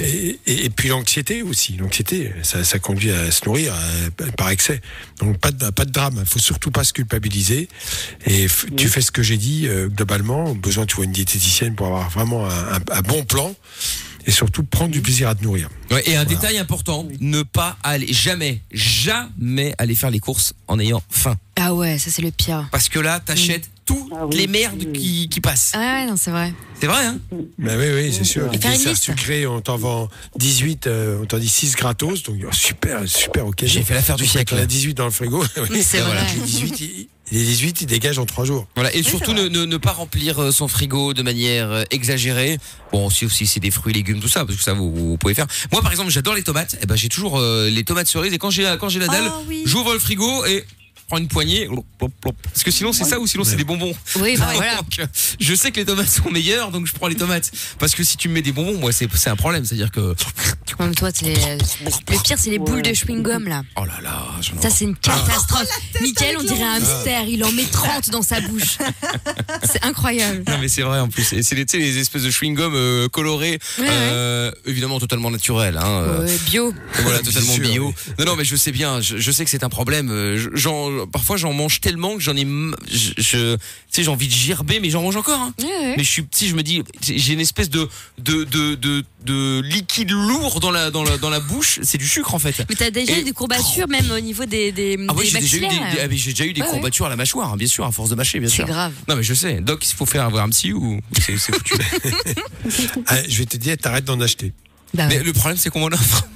et, 0.01 0.39
et- 0.47 0.65
et 0.65 0.69
puis 0.69 0.89
l'anxiété 0.89 1.41
aussi, 1.43 1.77
l'anxiété, 1.77 2.31
ça, 2.43 2.63
ça 2.63 2.79
conduit 2.79 3.11
à 3.11 3.31
se 3.31 3.45
nourrir 3.45 3.73
par 4.37 4.49
excès. 4.49 4.81
Donc 5.19 5.37
pas 5.37 5.51
de, 5.51 5.69
pas 5.69 5.85
de 5.85 5.91
drame, 5.91 6.15
il 6.19 6.25
faut 6.25 6.39
surtout 6.39 6.71
pas 6.71 6.83
se 6.83 6.93
culpabiliser. 6.93 7.67
Et 8.25 8.47
tu 8.77 8.87
fais 8.87 9.01
ce 9.01 9.11
que 9.11 9.21
j'ai 9.23 9.37
dit 9.37 9.67
euh, 9.67 9.87
globalement. 9.87 10.53
Besoin, 10.55 10.85
tu 10.85 10.95
vois 10.95 11.05
une 11.05 11.11
diététicienne 11.11 11.75
pour 11.75 11.87
avoir 11.87 11.98
vraiment 12.07 12.45
un, 12.49 12.73
un- 12.75 12.79
un 12.97 13.01
bon 13.01 13.23
plan. 13.25 13.53
Et 14.25 14.31
surtout 14.31 14.63
prendre 14.63 14.91
du 14.91 15.01
plaisir 15.01 15.27
à 15.29 15.33
te 15.33 15.41
nourrir. 15.43 15.69
Ouais, 15.89 16.03
et 16.07 16.15
un 16.15 16.25
détail 16.25 16.57
important, 16.59 17.07
ne 17.19 17.41
pas 17.41 17.77
aller 17.81 18.11
jamais, 18.13 18.61
jamais 18.71 19.73
aller 19.77 19.95
faire 19.95 20.11
les 20.11 20.19
courses 20.19 20.53
en 20.67 20.77
ayant 20.77 21.01
faim. 21.09 21.35
Ah 21.59 21.73
ouais, 21.73 21.97
ça 21.97 22.11
c'est 22.11 22.21
le 22.21 22.29
pire. 22.29 22.67
Parce 22.71 22.89
que 22.89 22.99
là, 22.99 23.19
t'achètes 23.21 23.69
toutes 23.95 24.11
Ah 24.15 24.25
oui. 24.27 24.35
les 24.37 24.47
merdes 24.47 24.91
qui, 24.93 25.29
qui 25.29 25.41
passent. 25.41 25.71
Ah 25.75 25.79
ouais, 25.79 26.05
non, 26.05 26.15
c'est 26.17 26.31
vrai. 26.31 26.53
C'est 26.79 26.87
vrai, 26.87 27.05
hein 27.05 27.19
Mais 27.57 27.75
oui, 27.75 27.85
oui, 27.93 28.13
c'est 28.17 28.23
sûr. 28.23 28.47
Et 28.47 28.51
Les 28.53 28.57
desserts 28.57 28.97
sucrés, 28.97 29.45
on 29.47 29.59
t'en 29.61 29.77
vend 29.77 30.07
18, 30.37 30.87
euh, 30.87 31.19
on 31.21 31.25
t'en 31.25 31.37
dit 31.37 31.49
6 31.49 31.75
gratos. 31.75 32.23
Donc 32.23 32.37
oh, 32.45 32.47
super, 32.53 33.01
super 33.07 33.45
ok. 33.47 33.63
J'ai 33.65 33.83
fait 33.83 33.93
l'affaire 33.93 34.15
du 34.15 34.25
siècle. 34.25 34.55
On 34.57 34.61
a 34.61 34.65
18 34.65 34.93
dans 34.93 35.05
le 35.05 35.11
frigo. 35.11 35.43
Oui. 35.69 35.83
C'est 35.83 35.99
vrai. 35.99 36.25
Les 36.35 36.41
18, 36.41 36.79
ils- 36.79 37.07
les 37.31 37.43
18, 37.43 37.81
ils 37.81 37.85
dégagent 37.85 38.17
en 38.17 38.25
3 38.25 38.43
jours. 38.45 38.65
Voilà, 38.75 38.91
et 38.95 39.03
surtout 39.03 39.33
ne, 39.33 39.47
ne, 39.47 39.63
ne 39.65 39.77
pas 39.77 39.91
remplir 39.91 40.41
euh, 40.41 40.51
son 40.51 40.67
frigo 40.67 41.13
de 41.13 41.21
manière 41.21 41.69
euh, 41.69 41.83
exagérée. 41.91 42.57
Bon, 42.91 43.05
aussi 43.05 43.25
aussi 43.25 43.45
c'est 43.45 43.59
des 43.59 43.69
fruits, 43.69 43.93
légumes, 43.93 44.19
tout 44.19 44.27
ça, 44.27 44.45
parce 44.45 44.57
que 44.57 44.63
ça 44.63 44.73
vous, 44.73 44.91
vous 44.95 45.17
pouvez 45.17 45.35
faire. 45.35 45.45
Moi, 45.71 45.81
par 45.83 45.91
exemple, 45.91 46.09
j'adore 46.09 46.33
les 46.33 46.41
tomates. 46.43 46.77
Et 46.81 46.87
ben, 46.87 46.95
j'ai 46.95 47.07
toujours 47.09 47.37
euh, 47.37 47.69
les 47.69 47.83
tomates 47.83 48.07
cerises. 48.07 48.33
Et 48.33 48.37
quand 48.39 48.49
j'ai 48.49 48.63
quand 48.79 48.89
j'ai 48.89 48.99
la 48.99 49.07
dalle, 49.07 49.25
Ah 49.27 49.41
oui. 49.47 49.61
j'ouvre 49.65 49.93
le 49.93 49.99
frigo 49.99 50.43
et 50.45 50.65
prends 51.09 51.17
une 51.17 51.27
poignée. 51.27 51.67
Parce 52.43 52.63
que 52.63 52.71
sinon 52.71 52.93
c'est 52.93 53.03
ça 53.03 53.19
ou 53.19 53.27
sinon 53.27 53.43
c'est 53.43 53.55
des 53.55 53.63
bonbons. 53.63 53.93
Oui, 54.19 54.37
bah 54.37 54.49
voilà. 54.55 54.75
Donc, 54.77 55.07
je 55.39 55.55
sais 55.55 55.71
que 55.71 55.77
les 55.77 55.85
tomates 55.85 56.07
sont 56.09 56.29
meilleures, 56.29 56.71
donc 56.71 56.85
je 56.87 56.93
prends 56.93 57.07
les 57.07 57.15
tomates. 57.15 57.51
Parce 57.79 57.95
que 57.95 58.03
si 58.03 58.15
tu 58.17 58.29
me 58.29 58.35
mets 58.35 58.41
des 58.41 58.51
bonbons, 58.51 58.77
moi 58.79 58.91
c'est 58.91 59.07
c'est 59.15 59.29
un 59.29 59.35
problème. 59.35 59.65
C'est-à-dire 59.65 59.91
que 59.91 60.13
Comme 60.77 60.93
toi, 60.95 61.09
c'est 61.13 61.25
les... 61.25 61.33
le 61.35 62.21
pire, 62.23 62.37
c'est 62.39 62.51
les 62.51 62.59
boules 62.59 62.81
de 62.83 62.91
chewing-gum 62.91 63.47
là. 63.49 63.63
oh 63.75 63.85
là 63.85 63.99
là, 64.01 64.25
j'en 64.41 64.57
ai 64.57 64.61
Ça, 64.61 64.69
c'est 64.69 64.85
une 64.85 64.95
catastrophe. 64.95 65.67
Oh, 65.95 65.97
Mickaël, 66.03 66.37
on 66.39 66.43
dirait 66.43 66.63
un 66.63 66.73
hamster. 66.75 67.23
Il 67.27 67.43
en 67.43 67.51
met 67.51 67.65
30 67.65 68.09
dans 68.11 68.21
sa 68.21 68.39
bouche. 68.41 68.77
C'est 69.63 69.83
incroyable. 69.83 70.43
Non 70.47 70.57
mais 70.59 70.67
c'est 70.69 70.81
vrai 70.83 70.99
en 70.99 71.09
plus. 71.09 71.33
Et 71.33 71.43
c'est 71.43 71.55
les, 71.55 71.65
tu 71.65 71.77
sais, 71.77 71.83
les 71.83 71.97
espèces 71.97 72.23
de 72.23 72.29
chewing-gum 72.31 72.73
euh, 72.75 73.07
colorés, 73.09 73.59
Ouais, 73.79 73.87
euh, 73.89 74.51
évidemment 74.65 74.99
totalement 74.99 75.31
naturels. 75.31 75.77
Hein, 75.77 75.87
euh, 76.07 76.37
bio. 76.45 76.73
Voilà, 77.03 77.19
totalement 77.19 77.53
sûr, 77.53 77.63
bio. 77.63 77.87
oui. 78.07 78.13
Non, 78.19 78.25
non, 78.25 78.35
mais 78.35 78.45
je 78.45 78.55
sais 78.55 78.71
bien. 78.71 79.01
Je, 79.01 79.17
je 79.17 79.31
sais 79.31 79.43
que 79.43 79.49
c'est 79.51 79.63
un 79.63 79.69
problème. 79.69 80.09
euh, 80.11 80.49
J'en, 80.53 80.98
parfois, 81.05 81.37
j'en 81.37 81.53
mange 81.53 81.81
tellement 81.81 82.15
que 82.15 82.21
j'en 82.21 82.35
ai, 82.35 82.41
m- 82.41 82.75
je, 82.91 83.11
je- 83.17 83.55
tu 83.55 83.61
sais, 83.91 84.03
j'ai 84.03 84.09
envie 84.09 84.27
de 84.27 84.33
gerber, 84.33 84.79
mais 84.79 84.89
j'en 84.89 85.01
mange 85.01 85.15
encore. 85.15 85.39
Hein. 85.39 85.53
Mais 85.97 86.03
je 86.03 86.09
suis 86.09 86.21
petit, 86.23 86.47
je 86.47 86.55
me 86.55 86.63
dis, 86.63 86.81
j'ai 87.01 87.33
une 87.33 87.39
espèce 87.39 87.69
de, 87.69 87.87
de, 88.17 88.43
de, 88.45 88.75
de, 88.75 89.03
de 89.25 89.61
liquide 89.61 90.11
lourd 90.11 90.59
dans 90.59 90.71
la, 90.71 90.91
dans 90.91 91.03
la, 91.03 91.17
dans 91.17 91.29
la 91.29 91.39
bouche. 91.39 91.79
C'est 91.83 91.97
du 91.97 92.07
sucre 92.07 92.33
en 92.33 92.39
fait. 92.39 92.55
Mais 92.69 92.75
t'as 92.75 92.91
déjà 92.91 93.13
Et- 93.17 93.21
eu 93.21 93.23
des 93.23 93.31
courbatures 93.31 93.87
même 93.87 94.09
au 94.11 94.19
niveau 94.19 94.45
des, 94.45 94.71
des, 94.71 94.97
Ah 95.07 95.13
oui, 95.15 95.25
j'ai 95.31 95.39
déjà 95.39 95.57
eu 95.57 95.61
des, 95.61 95.67
ah, 96.01 96.07
mais 96.09 96.17
j'ai 96.17 96.31
déjà 96.31 96.45
eu 96.45 96.53
des 96.53 96.61
Ouais, 96.61 96.67
ouais. 96.67 96.73
courbatures 96.73 97.05
à 97.05 97.09
la 97.09 97.15
mâchoire, 97.15 97.53
hein, 97.53 97.57
bien 97.57 97.67
sûr, 97.67 97.85
à 97.85 97.91
force 97.91 98.09
de 98.09 98.15
mâcher, 98.15 98.39
bien 98.39 98.49
C'est 98.49 98.55
sûr. 98.55 98.65
grave. 98.67 98.93
Non, 99.07 99.15
mais 99.15 99.23
je 99.23 99.33
sais. 99.33 99.61
Doc, 99.61 99.85
il 99.89 99.95
faut 99.95 100.05
faire 100.05 100.23
avoir 100.25 100.43
un 100.45 100.49
psy 100.49 100.73
ou 100.73 100.99
c'est 101.19 101.37
c'est 101.37 101.53
foutu. 101.53 101.73
Ah, 103.07 103.17
je 103.27 103.37
vais 103.39 103.45
te 103.45 103.57
dire, 103.57 103.77
t'arrêtes 103.77 104.05
d'en 104.05 104.19
acheter. 104.21 104.53
Bah 104.93 105.05
mais 105.07 105.17
ouais. 105.17 105.23
le 105.23 105.33
problème, 105.33 105.57
c'est 105.57 105.69
qu'on 105.69 105.79
m'en 105.81 105.87
offre. 105.87 106.27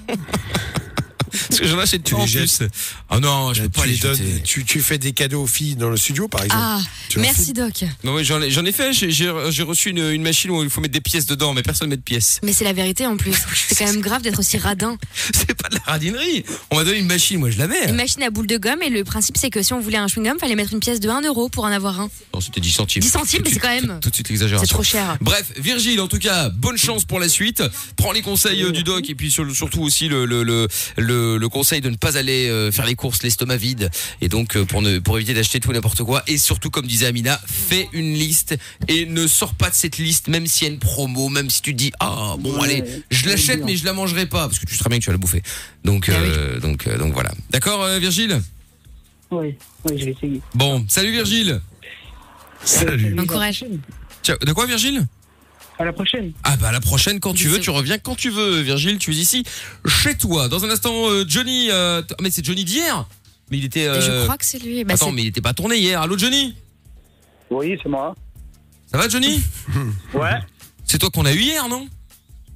Parce 1.50 1.60
que 1.60 1.67
j'en 1.67 1.80
achète 1.80 2.04
Tu 2.04 2.13
en 2.13 2.19
les 2.19 2.32
plus. 2.32 2.32
jettes. 2.32 2.63
Ah 3.10 3.19
non, 3.19 3.54
je 3.54 3.63
peux 3.63 3.69
tu, 3.69 3.80
pas 3.80 3.86
les 3.86 3.93
les 3.93 3.98
donnes- 4.00 4.41
tu, 4.43 4.63
tu 4.65 4.82
fais 4.82 4.98
des 4.98 5.13
cadeaux 5.13 5.43
aux 5.43 5.48
filles 5.48 5.76
dans 5.76 5.89
le 5.89 5.98
studio, 5.98 6.28
par 6.28 6.43
exemple. 6.43 6.62
Ah, 6.63 6.82
Tu 7.10 7.19
merci 7.19 7.54
Doc. 7.54 7.84
Non, 8.04 8.15
oui, 8.15 8.24
j'en 8.24 8.41
ai, 8.41 8.52
j'en 8.52 8.65
ai 8.65 8.72
fait. 8.72 8.93
J'ai, 8.93 9.12
j'ai 9.12 9.63
reçu 9.63 9.89
une, 9.89 10.00
une 10.12 10.22
machine 10.24 10.52
où 10.52 10.63
il 10.63 10.69
faut 10.69 10.82
mettre 10.82 10.93
des 10.93 11.02
pièces 11.02 11.26
dedans, 11.26 11.54
mais 11.54 11.63
personne 11.63 11.89
met 11.89 11.98
de 11.98 12.02
pièces. 12.02 12.39
Mais 12.43 12.54
c'est 12.54 12.63
la 12.63 12.74
vérité 12.74 13.06
en 13.08 13.17
plus. 13.17 13.34
C'est 13.67 13.76
quand 13.76 13.86
même 13.91 14.02
grave 14.02 14.22
d'être 14.22 14.39
aussi 14.39 14.58
radin. 14.58 14.98
C'est 15.34 15.54
pas 15.56 15.69
de 15.69 15.76
la 15.76 15.82
radinerie. 15.86 16.43
On 16.72 16.76
m'a 16.78 16.84
donné 16.84 17.00
une 17.00 17.08
machine, 17.08 17.39
moi 17.39 17.50
je 17.50 17.58
l'avais. 17.58 17.89
Une 17.89 17.96
machine 17.96 18.22
à 18.24 18.30
boule 18.30 18.48
de 18.48 18.58
gomme 18.58 18.82
et 18.82 18.89
le 18.89 19.04
principe 19.04 19.38
c'est 19.38 19.50
que 19.50 19.62
si 19.63 19.74
on 19.74 19.80
voulait 19.80 19.98
un 19.98 20.08
chewing-gum, 20.08 20.38
fallait 20.39 20.56
mettre 20.56 20.74
une 20.74 20.80
pièce 20.80 21.00
de 21.00 21.10
1 21.10 21.22
euro 21.22 21.50
pour 21.50 21.63
en 21.63 21.72
avoir 21.72 22.00
un. 22.00 22.10
Non, 22.34 22.41
c'était 22.41 22.62
10 22.62 22.72
centimes. 22.72 23.02
10 23.02 23.10
centimes, 23.10 23.41
mais 23.43 23.50
c'est 23.52 23.60
quand 23.60 23.69
même- 23.69 24.00
Tout, 24.00 24.00
tout 24.02 24.10
de 24.10 24.15
suite 24.15 24.30
l'exagération. 24.30 24.65
C'est 24.67 24.74
trop 24.74 24.84
cher. 24.84 25.17
Bref, 25.22 25.52
Virgile, 25.58 26.00
en 26.02 26.08
tout 26.08 26.19
cas, 26.19 26.50
bonne 26.50 26.78
chance 26.78 27.06
pour 27.06 27.19
la 27.19 27.30
suite. 27.30 27.63
Prends 27.98 28.12
les 28.12 28.22
conseils 28.22 28.63
euh, 28.63 28.72
du 28.72 28.84
doc 28.84 29.10
et 29.10 29.15
puis 29.15 29.32
sur- 29.32 29.50
surtout 29.56 29.82
aussi 29.82 30.08
le, 30.08 30.26
le, 30.26 30.43
le, 30.43 30.67
le, 30.98 31.22
le 31.23 31.49
conseil 31.49 31.81
de 31.81 31.89
ne 31.89 31.95
pas 31.95 32.17
aller 32.17 32.47
euh, 32.49 32.71
faire 32.71 32.86
les 32.86 32.95
courses 32.95 33.23
l'estomac 33.23 33.57
vide. 33.57 33.89
Et 34.21 34.29
donc 34.29 34.55
euh, 34.55 34.65
pour, 34.65 34.81
ne, 34.81 34.99
pour 34.99 35.17
éviter 35.17 35.33
d'acheter 35.33 35.59
tout 35.59 35.71
et 35.71 35.73
n'importe 35.73 36.03
quoi. 36.03 36.23
Et 36.27 36.38
surtout, 36.38 36.69
comme 36.69 36.86
disait 36.86 37.07
Amina, 37.07 37.39
fais 37.45 37.88
une 37.93 38.13
liste 38.13 38.55
et 38.88 39.05
ne 39.05 39.27
sors 39.27 39.53
pas 39.53 39.69
de 39.69 39.75
cette 39.75 39.97
liste, 39.97 40.27
même 40.27 40.47
s'il 40.47 40.67
y 40.67 40.69
a 40.69 40.73
une 40.73 40.79
promo, 40.79 41.29
même 41.29 41.49
si 41.49 41.62
tu 41.62 41.73
te 41.73 41.77
dis 41.77 41.91
ah 41.99 42.36
bon 42.39 42.53
Ouais, 42.59 42.65
allez, 42.65 42.83
je 43.09 43.27
l'achète 43.27 43.63
mais 43.65 43.75
je 43.75 43.86
la 43.86 43.93
mangerai 43.93 44.25
pas 44.25 44.47
parce 44.47 44.59
que 44.59 44.65
tu 44.65 44.73
sais 44.73 44.79
très 44.79 44.89
bien 44.89 44.99
que 44.99 45.03
tu 45.03 45.09
vas 45.09 45.13
la 45.13 45.17
bouffer. 45.17 45.41
Donc 45.83 46.09
Ah 46.09 46.13
euh, 46.13 46.59
donc 46.59 46.88
donc 46.97 47.13
voilà. 47.13 47.31
D'accord, 47.49 47.83
euh, 47.83 47.99
Virgile? 47.99 48.41
Oui, 49.31 49.55
oui, 49.86 49.97
je 49.97 50.05
vais 50.05 50.12
essayer. 50.12 50.41
Bon, 50.53 50.86
salut 50.88 51.12
Virgile. 51.12 51.62
Salut. 52.63 53.13
Bon 53.15 53.25
courage. 53.25 53.65
Ciao. 54.23 54.38
De 54.38 54.53
quoi 54.53 54.65
Virgile? 54.65 55.05
À 55.79 55.86
la 55.86 55.93
prochaine. 55.93 56.33
Ah 56.43 56.55
bah 56.57 56.71
la 56.71 56.79
prochaine 56.79 57.19
quand 57.19 57.33
tu 57.33 57.47
veux, 57.47 57.59
tu 57.59 57.69
reviens 57.71 57.97
quand 57.97 58.15
tu 58.15 58.29
veux, 58.29 58.62
Virgile, 58.62 58.97
tu 58.99 59.12
es 59.12 59.15
ici 59.15 59.43
chez 59.88 60.15
toi. 60.15 60.47
Dans 60.47 60.63
un 60.63 60.69
instant, 60.69 60.93
euh, 61.09 61.25
Johnny, 61.27 61.69
euh, 61.71 62.01
t- 62.03 62.13
mais 62.21 62.29
c'est 62.29 62.45
Johnny 62.45 62.63
d'hier. 62.63 63.05
Mais 63.49 63.57
il 63.57 63.65
était. 63.65 63.81
Et 63.81 63.88
euh, 63.88 64.01
Je 64.21 64.23
crois 64.25 64.38
que 64.38 64.45
c'est 64.45 64.59
lui. 64.59 64.83
Bah, 64.83 64.93
Attends, 64.93 65.07
c'est- 65.07 65.12
mais 65.12 65.23
il 65.23 65.27
était 65.27 65.41
pas 65.41 65.53
tourné 65.53 65.77
hier. 65.77 66.01
Allô 66.01 66.17
Johnny? 66.17 66.55
Oui, 67.49 67.77
c'est 67.81 67.89
moi. 67.89 68.15
Ça 68.91 68.97
va 68.97 69.09
Johnny? 69.09 69.41
Ouais. 70.13 70.39
C'est 70.86 70.97
toi 70.99 71.09
qu'on 71.09 71.25
a 71.25 71.33
eu 71.33 71.39
hier, 71.39 71.67
non? 71.67 71.88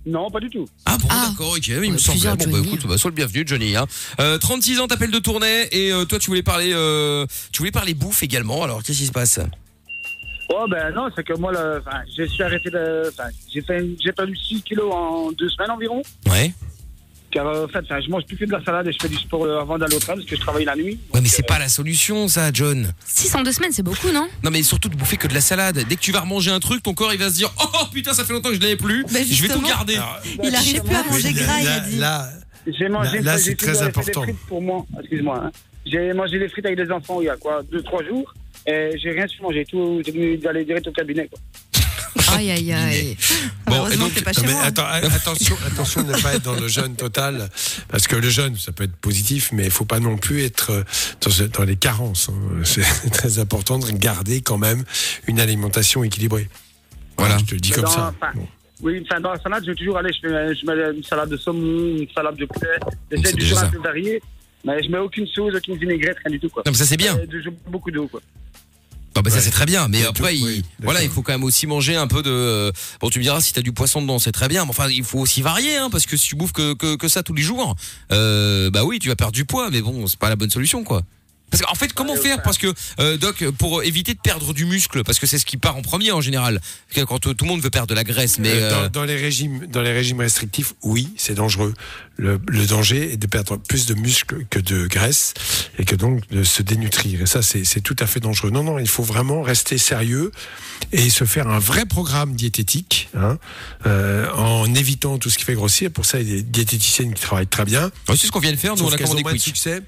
Non, 0.06 0.30
pas 0.32 0.39
du 0.39 0.49
tout. 0.49 0.65
Ah 0.86 0.97
bon, 0.97 1.08
d'accord, 1.08 1.51
ok, 1.58 1.67
il 1.67 1.91
me 1.91 1.97
semblait. 1.97 2.30
Bon, 2.45 2.51
bah 2.51 2.60
écoute, 2.63 2.88
bah, 2.88 2.97
sois 2.97 3.10
le 3.10 3.15
bienvenu, 3.15 3.43
Johnny. 3.45 3.75
Hein. 3.75 3.86
Euh, 4.21 4.38
36 4.38 4.80
ans, 4.80 4.88
t'appelles 4.88 5.12
de 5.12 5.19
tournée, 5.19 5.67
et 5.71 5.91
euh, 5.91 6.06
toi, 6.06 6.17
tu 6.19 6.27
voulais 6.27 6.43
parler, 6.43 6.71
euh, 6.73 7.25
tu 7.51 7.58
voulais 7.60 7.71
parler 7.71 7.93
bouffe 7.93 8.23
également. 8.23 8.63
Alors, 8.63 8.84
qu'est-ce 8.84 8.99
qui 8.99 9.06
se 9.08 9.12
passe? 9.12 9.39
Oh, 10.50 10.66
ben 10.70 10.92
non, 10.94 11.10
c'est 11.16 11.24
que 11.26 11.34
moi, 11.38 11.52
là, 11.52 11.80
enfin, 11.80 12.00
je 12.18 12.24
suis 12.24 12.42
arrêté 12.44 12.70
de. 12.70 13.10
Enfin, 13.10 13.30
j'ai 13.54 14.12
perdu 14.14 14.36
6 14.36 14.62
kilos 14.64 14.92
en 14.94 15.32
deux 15.32 15.50
semaines 15.50 15.72
environ. 15.72 16.02
Ouais. 16.30 16.54
Car, 17.30 17.46
euh, 17.46 17.66
en 17.66 17.68
fait, 17.68 17.80
enfin, 17.80 18.00
je 18.00 18.10
mange 18.10 18.24
plus 18.26 18.38
que 18.38 18.46
de 18.46 18.52
la 18.54 18.64
salade 18.64 18.88
et 18.88 18.94
je 18.94 18.98
fais 19.02 19.10
du 19.10 19.18
sport 19.18 19.44
euh, 19.44 19.60
avant 19.60 19.78
d'aller 19.78 19.98
au 19.98 20.00
travail 20.00 20.22
parce 20.22 20.30
que 20.30 20.38
je 20.38 20.42
travaille 20.42 20.64
la 20.64 20.78
nuit. 20.78 20.98
Ouais, 21.14 21.20
mais 21.20 21.28
c'est 21.28 21.46
pas 21.46 21.60
la 21.60 21.68
solution, 21.68 22.30
ça, 22.30 22.52
John. 22.54 22.94
6 23.06 23.36
en 23.36 23.44
deux 23.44 23.52
semaines, 23.52 23.74
c'est 23.74 23.84
beaucoup, 23.84 24.10
non? 24.14 24.30
Non, 24.44 24.50
mais 24.50 24.64
surtout 24.64 24.88
de 24.88 24.96
bouffer 24.96 25.18
que 25.18 25.28
de 25.28 25.34
la 25.34 25.42
salade. 25.42 25.84
Dès 25.90 25.96
que 25.98 26.02
tu 26.02 26.14
vas 26.14 26.22
remanger 26.22 26.52
un 26.52 26.62
truc, 26.62 26.82
ton 26.82 26.94
corps 26.94 27.12
il 27.14 27.20
va 27.20 27.30
se 27.30 27.36
dire 27.36 27.54
Oh 27.62 27.86
putain, 27.92 28.14
ça 28.14 28.24
fait 28.24 28.32
longtemps 28.32 28.50
que 28.50 28.56
je 28.56 28.62
l'avais 28.62 28.78
plus. 28.78 29.04
Bah, 29.04 29.20
je 29.30 29.42
vais 29.46 29.54
tout 29.54 29.62
garder. 29.62 29.98
Il 30.42 30.56
arrive 30.56 30.82
plus 30.82 30.96
à 30.96 31.04
manger 31.04 31.34
gras, 31.34 31.60
il 31.62 31.68
a 31.68 31.70
là, 31.76 31.80
dit. 31.82 31.98
là, 31.98 32.30
J'ai 32.66 32.88
mangé 32.88 33.18
Là- 33.18 33.34
là, 33.34 33.38
c'est 33.38 33.56
très 33.56 33.74
des 33.74 33.82
important. 33.82 34.22
frites 34.24 34.40
pour 34.48 34.62
moi, 34.62 34.86
excuse-moi. 34.98 35.42
hein. 35.48 35.52
J'ai 35.86 36.14
mangé 36.14 36.40
des 36.40 36.48
frites 36.50 36.66
avec 36.66 36.78
des 36.78 36.92
enfants 36.92 37.22
il 37.22 37.26
y 37.26 37.30
a 37.30 37.36
quoi, 37.38 37.62
2-3 37.64 38.06
jours. 38.08 38.34
Et 38.67 38.91
j'ai 39.01 39.12
rien 39.12 39.25
su 39.27 39.41
manger, 39.41 39.65
tout, 39.65 40.01
j'ai 40.06 40.12
dû 40.38 40.47
aller 40.47 40.65
direct 40.65 40.86
au 40.88 40.91
cabinet. 40.91 41.27
Quoi. 41.30 41.39
Aïe, 42.36 42.51
aïe, 42.51 42.73
aïe. 42.73 43.17
Bon, 43.65 43.88
et 43.88 43.95
donc- 43.95 44.13
t'es 44.13 44.21
pas 44.21 44.34
chez 44.34 44.41
mais 44.41 44.51
moi, 44.51 44.62
hein. 44.62 44.67
attends, 44.67 44.86
attention, 44.86 45.56
attention 45.65 46.03
de 46.03 46.12
ne 46.12 46.21
pas 46.21 46.36
être 46.36 46.43
dans 46.43 46.60
le 46.60 46.67
jeûne 46.67 46.95
total, 46.95 47.49
parce 47.89 48.08
que 48.08 48.15
le 48.17 48.30
jeûne, 48.30 48.58
ça 48.58 48.71
peut 48.73 48.84
être 48.84 48.95
positif, 48.97 49.51
mais 49.53 49.63
il 49.65 49.71
faut 49.71 49.86
pas 49.86 49.99
non 49.99 50.17
plus 50.17 50.43
être 50.43 50.71
euh, 50.71 51.47
dans, 51.58 51.63
les 51.63 51.75
carences. 51.77 52.30
hein. 52.30 52.62
C'est 52.65 52.82
très 53.12 53.39
important 53.39 53.80
de 53.80 53.89
garder 53.91 54.41
quand 54.41 54.58
même 54.58 54.84
une 55.27 55.39
alimentation 55.39 56.03
équilibrée. 56.03 56.49
Voilà, 57.17 57.38
je 57.38 57.45
te 57.45 57.53
le 57.56 57.62
dis 57.62 57.71
comme 57.71 57.86
Dans- 57.86 57.91
ça. 57.91 58.13
enfin, 58.21 58.34
Oui, 58.82 59.01
enfin, 59.10 59.21
dans 59.21 59.32
la 59.32 59.39
salade, 59.39 59.63
je 59.65 59.71
vais 59.71 59.75
toujours 59.75 59.97
aller, 59.97 60.12
je, 60.13 60.27
fais, 60.27 60.56
je 60.56 60.65
mets 60.65 60.97
une 60.97 61.03
salade 61.03 61.30
de 61.30 61.38
saumon, 61.38 61.97
une 61.97 62.08
salade 62.13 62.36
de 62.36 62.45
poulet. 62.45 62.77
J'essaie 63.12 63.34
toujours 63.34 63.60
un 63.60 63.69
peu 63.69 63.80
varié, 63.80 64.21
mais 64.65 64.84
je 64.84 64.89
mets 64.89 64.99
aucune 64.99 65.25
sauce, 65.27 65.53
aucune 65.56 65.77
vinaigrette, 65.77 66.17
rien 66.25 66.32
du 66.34 66.39
tout. 66.39 66.49
Quoi. 66.49 66.63
Non, 66.65 66.71
mais 66.73 66.77
ça, 66.77 66.86
c'est 66.86 66.97
bien. 66.97 67.17
Et 67.17 67.27
je 67.32 67.49
bois 67.49 67.60
beaucoup 67.71 67.91
d'eau. 67.91 68.10
Non, 69.17 69.21
bah, 69.23 69.32
ça 69.32 69.41
c'est 69.41 69.51
très 69.51 69.65
bien, 69.65 69.88
mais 69.88 69.99
Et 69.99 70.06
après, 70.06 70.32
tout, 70.34 70.39
il, 70.39 70.43
oui, 70.45 70.63
voilà, 70.82 71.03
il 71.03 71.10
faut 71.10 71.21
quand 71.21 71.32
même 71.34 71.43
aussi 71.43 71.67
manger 71.67 71.95
un 71.95 72.08
peu 72.08 72.21
de. 72.23 72.30
euh, 72.32 72.71
Bon, 73.01 73.10
tu 73.10 73.19
me 73.19 73.23
diras 73.23 73.41
si 73.41 73.53
t'as 73.53 73.62
du 73.62 73.71
poisson 73.71 74.01
dedans, 74.01 74.19
c'est 74.19 74.32
très 74.32 74.47
bien, 74.47 74.63
mais 74.65 74.69
enfin, 74.69 74.88
il 74.89 75.03
faut 75.03 75.19
aussi 75.19 75.41
varier, 75.41 75.75
hein, 75.77 75.89
parce 75.91 76.06
que 76.06 76.15
si 76.17 76.27
tu 76.30 76.36
bouffes 76.36 76.53
que, 76.53 76.73
que, 76.73 76.95
que 76.95 77.08
ça 77.08 77.23
tous 77.23 77.34
les 77.34 77.41
jours, 77.43 77.75
euh, 78.12 78.69
bah 78.69 78.84
oui, 78.86 78.99
tu 78.99 79.08
vas 79.10 79.15
perdre 79.15 79.34
du 79.34 79.45
poids, 79.45 79.69
mais 79.71 79.82
bon, 79.82 80.08
c'est 80.08 80.19
pas 80.19 80.30
la 80.30 80.36
bonne 80.36 80.49
solution, 80.51 80.84
quoi. 80.84 81.01
Parce 81.49 81.63
qu'en 81.63 81.75
fait, 81.75 81.93
comment 81.93 82.17
faire? 82.17 82.41
Parce 82.41 82.58
que 82.58 82.73
euh, 82.99 83.15
Doc, 83.15 83.41
pour 83.51 83.82
éviter 83.82 84.13
de 84.13 84.19
perdre 84.19 84.53
du 84.53 84.65
muscle, 84.65 85.03
parce 85.06 85.17
que 85.17 85.25
c'est 85.25 85.39
ce 85.39 85.45
qui 85.45 85.56
part 85.56 85.77
en 85.77 85.82
premier 85.82 86.12
en 86.12 86.19
général, 86.19 86.60
quand 87.08 87.25
euh, 87.25 87.34
tout 87.34 87.45
le 87.45 87.49
monde 87.49 87.62
veut 87.62 87.69
perdre 87.69 87.88
de 87.88 87.95
la 87.95 88.03
graisse, 88.03 88.38
mais 88.38 88.49
Euh, 88.51 88.69
euh, 88.69 88.89
dans, 88.89 88.99
dans 88.99 89.06
les 89.06 89.15
régimes, 89.15 89.65
dans 89.67 89.82
les 89.82 89.93
régimes 89.93 90.19
restrictifs, 90.19 90.73
oui, 90.84 91.08
c'est 91.15 91.36
dangereux. 91.36 91.73
Le, 92.17 92.39
le 92.47 92.65
danger 92.65 93.13
est 93.13 93.17
de 93.17 93.27
perdre 93.27 93.58
plus 93.58 93.86
de 93.86 93.93
muscles 93.93 94.45
que 94.49 94.58
de 94.60 94.88
graisse 94.88 95.34
et 95.77 95.86
que 95.86 95.95
donc 95.95 96.27
de 96.30 96.43
se 96.43 96.63
dénutrir. 96.63 97.21
Et 97.21 97.25
ça, 97.27 97.41
c'est 97.43 97.82
tout 97.82 97.95
à 97.99 98.08
fait 98.08 98.19
dangereux. 98.19 98.49
Non, 98.49 98.63
non, 98.63 98.80
il 98.80 98.88
faut 98.88 99.03
vraiment 99.03 99.43
rester 99.43 99.77
sérieux 99.77 100.32
et 100.91 101.10
se 101.12 101.25
faire 101.25 101.47
un 101.47 101.60
vrai 101.60 101.86
programme 101.86 102.34
diététique 102.34 103.10
hein, 103.15 103.38
euh, 103.86 104.27
en 104.32 104.73
évitant 104.73 105.19
tout 105.19 105.30
ce 105.30 105.38
qui 105.38 105.43
fait 105.43 105.53
grossir. 105.53 105.91
Pour 105.91 106.06
ça, 106.06 106.19
il 106.19 106.27
y 106.27 106.32
a 106.34 106.36
des 106.38 106.41
diététiciennes 106.43 107.13
qui 107.13 107.21
travaillent 107.21 107.45
très 107.47 107.65
bien. 107.65 107.91
Ouais, 108.10 108.17
c'est 108.17 108.25
ce 108.27 108.32
qu'on 108.32 108.39
vient 108.39 108.51
de 108.51 108.58
faire, 108.58 108.75
nous 108.75 108.84
on 108.84 108.91
a 108.91 108.97
commandé 108.97 109.21
de 109.23 109.30
Quick. 109.30 109.41
succès. 109.41 109.82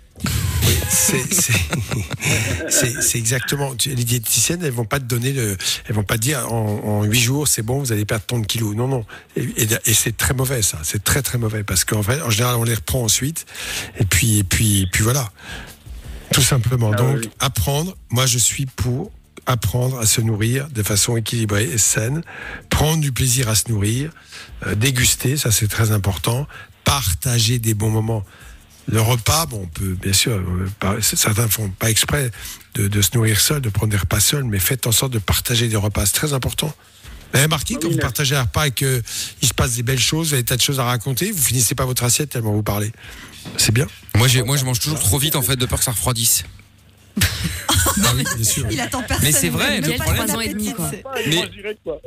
Oui, 0.68 0.76
c'est- 0.90 1.26
exactement. 3.18 3.74
Les 3.86 3.96
diététiciennes, 4.04 4.64
elles 4.64 4.72
vont 4.74 4.86
pas 4.86 5.00
te 5.00 5.06
donner 5.06 5.32
le, 5.32 5.58
elles 5.88 5.96
vont 5.96 6.04
pas 6.04 6.16
te 6.16 6.22
dire 6.22 6.52
en, 6.52 6.82
en 6.84 7.04
8 7.04 7.20
jours, 7.20 7.48
c'est 7.48 7.62
bon, 7.62 7.80
vous 7.80 7.92
allez 7.92 8.06
perdre 8.06 8.26
tant 8.26 8.40
de 8.40 8.46
kilos. 8.46 8.76
Non, 8.76 8.88
non. 8.88 9.06
Et, 9.36 9.44
et- 9.64 9.68
et 9.86 9.94
c'est 9.94 10.16
très 10.16 10.34
mauvais, 10.34 10.62
ça. 10.62 10.80
C'est 10.84 11.04
très, 11.04 11.22
très 11.22 11.38
mauvais 11.38 11.64
parce 11.64 11.86
qu'en 11.86 12.04
fait, 12.04 12.19
en 12.22 12.30
général, 12.30 12.56
on 12.56 12.64
les 12.64 12.76
reprend 12.76 13.04
ensuite. 13.04 13.46
Et 14.00 14.06
puis, 14.06 14.40
et 14.40 14.44
puis, 14.44 14.82
et 14.82 14.88
puis 14.88 15.04
voilà. 15.04 15.32
Tout 16.34 16.42
simplement. 16.42 16.92
Ah 16.94 16.98
Donc, 16.98 17.18
oui. 17.22 17.30
apprendre. 17.40 17.96
Moi, 18.10 18.26
je 18.26 18.38
suis 18.38 18.66
pour 18.66 19.12
apprendre 19.46 19.98
à 19.98 20.06
se 20.06 20.22
nourrir 20.22 20.70
de 20.70 20.84
façon 20.84 21.18
équilibrée 21.18 21.64
et 21.64 21.80
saine, 21.80 22.22
prendre 22.70 23.02
du 23.02 23.12
plaisir 23.12 23.50
à 23.50 23.56
se 23.56 23.70
nourrir, 23.70 24.12
euh, 24.68 24.76
déguster, 24.76 25.38
ça 25.38 25.52
c'est 25.52 25.68
très 25.68 25.92
important, 25.92 26.48
partager 26.84 27.58
des 27.58 27.74
bons 27.74 27.90
moments. 27.90 28.24
Le 28.92 29.02
repas, 29.02 29.48
bon, 29.48 29.62
on 29.64 29.68
peut 29.68 29.98
bien 30.00 30.14
sûr, 30.14 30.34
euh, 30.34 31.02
certains 31.02 31.48
font 31.48 31.70
pas 31.70 31.90
exprès 31.90 32.30
de, 32.76 32.88
de 32.88 33.02
se 33.02 33.10
nourrir 33.16 33.40
seul, 33.40 33.60
de 33.60 33.70
prendre 33.70 33.92
des 33.92 33.98
repas 33.98 34.20
seuls, 34.20 34.44
mais 34.44 34.60
faites 34.60 34.86
en 34.86 34.92
sorte 34.92 35.14
de 35.14 35.20
partager 35.20 35.68
des 35.68 35.78
repas, 35.78 36.06
c'est 36.06 36.14
très 36.14 36.34
important. 36.34 36.72
Remarqué, 37.34 37.76
Oui, 37.76 37.80
quand 37.82 37.90
vous 37.90 37.98
partagez 37.98 38.36
un 38.36 38.44
repas 38.44 38.68
et 38.68 38.72
qu'il 38.72 39.04
se 39.42 39.54
passe 39.54 39.76
des 39.76 39.84
belles 39.84 40.00
choses, 40.00 40.30
vous 40.30 40.34
avez 40.34 40.44
des 40.44 40.48
tas 40.48 40.58
de 40.58 40.62
choses 40.62 40.80
à 40.80 40.84
raconter, 40.84 41.32
vous 41.32 41.42
finissez 41.44 41.76
pas 41.76 41.86
votre 41.86 42.04
assiette 42.04 42.30
tellement 42.30 42.54
vous 42.54 42.64
parlez. 42.64 42.92
C'est 43.58 43.72
bien. 43.72 43.88
Moi, 44.16 44.28
moi, 44.46 44.58
je 44.58 44.66
mange 44.66 44.80
toujours 44.80 45.00
trop 45.00 45.18
vite 45.18 45.36
en 45.36 45.42
fait, 45.42 45.56
de 45.56 45.66
peur 45.66 45.80
que 45.80 45.86
ça 45.86 45.92
refroidisse. 45.92 46.44
Ah 48.04 48.14
oui, 48.16 48.24
bien 48.36 48.44
sûr. 48.44 48.66
Il 48.72 48.80
attend 48.80 49.02
personne. 49.04 49.26
Mais 49.26 49.32
c'est 49.32 49.50
vrai, 49.50 49.82
même 49.82 49.92
le 49.92 49.98
pas 49.98 50.04
problème- 50.06 50.26
trois 50.26 50.38
ans 50.38 50.42
et 50.42 50.50
demi, 50.50 50.74
quoi. 50.74 50.90
Mais-. 51.28 51.50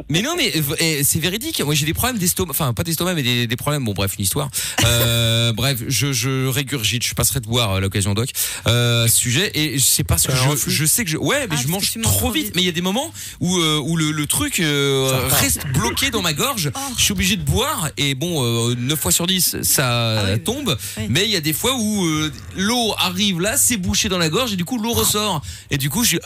Mais 0.09 0.23
non, 0.23 0.35
mais 0.37 0.53
euh, 0.57 0.75
eh, 0.79 1.05
c'est 1.05 1.19
véridique. 1.19 1.61
Moi, 1.65 1.75
j'ai 1.75 1.87
des 1.87 1.95
problèmes 1.95 2.19
d'estomac. 2.19 2.51
Enfin, 2.51 2.73
pas 2.75 2.83
d'estomac, 2.83 3.15
mais 3.15 3.23
des, 3.23 3.47
des 3.47 3.57
problèmes. 3.57 3.85
Bon, 3.85 3.93
bref, 3.93 4.13
une 4.19 4.25
histoire. 4.25 4.49
Euh, 4.85 5.53
bref, 5.57 5.79
je, 5.89 6.13
je 6.13 6.47
régurgite. 6.47 7.05
Je 7.05 7.15
passerai 7.15 7.41
te 7.41 7.49
voir 7.49 7.73
à 7.73 7.81
l'occasion, 7.81 8.15
Doc. 8.15 8.31
Euh, 8.67 9.07
sujet. 9.09 9.51
Et 9.55 9.79
c'est 9.79 10.05
parce 10.05 10.27
que 10.27 10.33
je, 10.35 10.71
je 10.71 10.85
sais 10.85 11.05
que 11.05 11.11
je. 11.11 11.17
Ouais, 11.17 11.47
mais 11.49 11.57
Ah, 11.59 11.63
je 11.63 11.69
mange 11.69 11.91
trop 12.03 12.13
trop 12.13 12.31
vite. 12.31 12.47
vite. 12.47 12.57
Mais 12.57 12.63
il 12.63 12.67
y 12.67 12.71
a 12.71 12.73
des 12.73 12.81
moments 12.83 13.13
où, 13.41 13.59
euh, 13.59 13.81
où 13.83 13.97
le, 13.97 14.11
le 14.13 14.27
truc 14.27 14.61
euh, 14.61 15.11
reste 15.31 15.67
bloqué 15.75 16.11
dans 16.11 16.23
ma 16.23 16.33
gorge. 16.33 16.71
Oh. 16.75 16.79
Je 16.97 17.03
suis 17.03 17.13
obligé 17.13 17.37
de 17.37 17.43
boire. 17.45 17.91
Et 17.97 18.15
bon, 18.15 18.43
euh, 18.71 18.75
9 18.77 18.99
fois 18.99 19.13
sur 19.13 19.27
10, 19.27 19.59
ça 19.63 20.21
Ah 20.21 20.25
oui. 20.35 20.41
tombe. 20.43 20.77
Oui. 20.99 21.05
Mais 21.09 21.25
il 21.25 21.31
y 21.31 21.37
a 21.37 21.41
des 21.41 21.53
fois 21.53 21.75
où 21.77 22.05
euh, 22.07 22.31
l'eau 22.57 22.95
arrive 22.99 23.41
là, 23.41 23.57
c'est 23.57 23.77
bouché 23.77 24.09
dans 24.09 24.19
la 24.19 24.29
gorge. 24.29 24.53
Et 24.53 24.57
du 24.57 24.65
coup, 24.65 24.79
l'eau 24.79 24.95
ressort. 25.05 25.43
Et 25.71 25.79
du 25.79 25.91
coup, 25.91 26.05
je, 26.05 26.17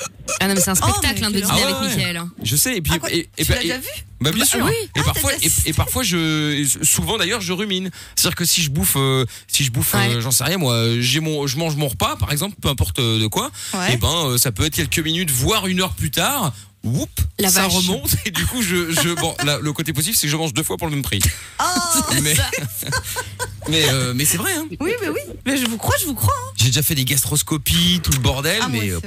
Ah 0.41 0.49
non, 0.49 0.55
mais 0.55 0.61
c'est 0.61 0.71
un 0.71 0.75
Oh, 0.83 0.89
spectacle 0.89 1.21
mais 1.21 1.27
hein, 1.27 1.31
de 1.31 1.41
dîner 1.41 1.51
avec 1.63 1.75
Ah 1.79 1.83
ouais. 1.83 1.89
Mickaël. 1.97 2.23
je 2.43 2.57
sais. 2.57 2.77
Et 2.77 2.81
puis, 2.83 2.93
Ah, 2.95 2.99
quoi, 2.99 3.13
et, 3.13 3.29
et- 3.39 3.45
tu 3.45 3.53
l'as 3.53 3.61
et- 3.61 3.63
déjà 3.65 3.79
vu? 3.79 3.89
bah 4.21 4.31
bien 4.31 4.41
Bah, 4.41 4.47
sûr. 4.47 4.65
oui. 4.65 4.73
Et 4.97 5.01
Ah, 5.01 5.03
parfois, 5.05 5.33
et, 5.67 5.73
parfois 5.73 6.03
je, 6.03 6.67
souvent 6.83 7.19
d'ailleurs, 7.19 7.41
je 7.41 7.53
rumine. 7.53 7.91
C'est-à-dire 8.15 8.37
que 8.37 8.45
si 8.45 8.63
je 8.63 8.71
bouffe, 8.71 8.95
euh, 8.97 9.25
si 9.49 9.65
je 9.65 9.71
bouffe, 9.71 9.95
euh, 9.95 10.21
j'en 10.21 10.31
sais 10.31 10.45
rien 10.45 10.57
moi, 10.59 10.85
j'ai 11.01 11.21
mon, 11.21 11.47
je 11.47 11.57
mange 11.59 11.77
mon 11.77 11.89
repas, 11.89 12.17
par 12.17 12.33
exemple, 12.33 12.57
peu 12.61 12.69
importe 12.69 12.99
euh, 12.99 13.21
de 13.21 13.27
quoi. 13.27 13.51
Ouais. 13.75 13.95
Et 13.95 13.97
ben, 13.97 14.09
euh, 14.31 14.39
ça 14.39 14.53
peut 14.53 14.65
être 14.65 14.75
quelques 14.75 14.99
minutes, 15.01 15.31
voire 15.31 15.67
une 15.67 15.81
heure 15.81 15.93
plus 15.95 16.11
tard. 16.11 16.53
Whoop, 16.85 17.11
La 17.41 17.49
ça 17.51 17.63
vache. 17.63 17.73
remonte 17.75 18.15
et 18.27 18.31
du 18.31 18.47
coup 18.47 18.63
je, 18.63 18.93
je 18.93 19.13
bon 19.21 19.35
le 19.61 19.73
côté 19.73 19.93
positif 19.93 20.17
c'est 20.21 20.29
que 20.29 20.31
je 20.31 20.37
mange 20.37 20.55
deux 20.55 20.63
fois 20.63 20.77
pour 20.77 20.87
le 20.87 20.93
même 20.95 21.03
prix. 21.03 21.19
Oh 21.61 21.65
Mais 22.23 22.35
mais 23.69 23.89
euh, 23.89 24.13
mais 24.15 24.25
c'est 24.25 24.37
vrai 24.39 24.53
hein. 24.55 24.67
Oui, 24.81 24.93
mais 25.01 25.09
oui. 25.09 25.21
Mais 25.47 25.57
je 25.57 25.67
vous 25.67 25.77
crois, 25.79 25.95
je 26.01 26.07
vous 26.07 26.15
crois. 26.15 26.33
hein. 26.37 26.53
J'ai 26.57 26.67
déjà 26.67 26.83
fait 26.83 26.95
des 26.95 27.05
gastroscopies, 27.05 28.01
tout 28.03 28.13
le 28.13 28.19
bordel, 28.19 28.59
Ah, 28.63 28.69
moi, 28.69 28.81
mais 28.83 28.91
euh, 28.91 29.01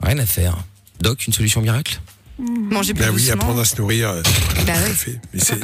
rien 0.00 0.18
à 0.18 0.26
faire. 0.26 0.56
Doc, 1.00 1.26
une 1.26 1.32
solution 1.32 1.60
miracle? 1.60 2.00
Manger 2.38 2.94
plus 2.94 3.02
Ben 3.04 3.10
oui, 3.10 3.20
doucement. 3.20 3.34
apprendre 3.34 3.60
à 3.60 3.64
se 3.66 3.76
nourrir. 3.76 4.08
euh, 4.10 4.22
tout 4.22 4.64
Bah 4.66 4.72
à 4.74 4.82
ouais. 4.82 4.90
fait. 4.94 5.20
Mais 5.34 5.40
c'est- 5.40 5.60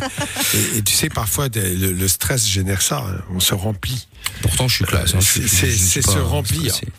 et, 0.74 0.78
et 0.78 0.82
tu 0.82 0.94
sais, 0.94 1.08
parfois, 1.08 1.48
des- 1.48 1.74
le, 1.74 1.92
le 1.92 2.08
stress 2.08 2.46
génère 2.46 2.82
ça. 2.82 2.98
hein. 2.98 3.22
On 3.34 3.40
se 3.40 3.54
remplit. 3.54 4.06
Pourtant, 4.42 4.68
je 4.68 4.76
suis 4.76 4.84
classe. 4.84 5.14
hein, 5.14 5.18
je 5.20 5.24
suis- 5.26 5.40
C'est- 5.42 5.48
je- 5.48 5.54
c'est- 5.56 5.70
je 5.70 5.76
suis 5.76 5.88
c'est 6.02 6.06
pas 6.06 6.12
se 6.12 6.18
remplir. 6.18 6.74
stressé. 6.74 6.92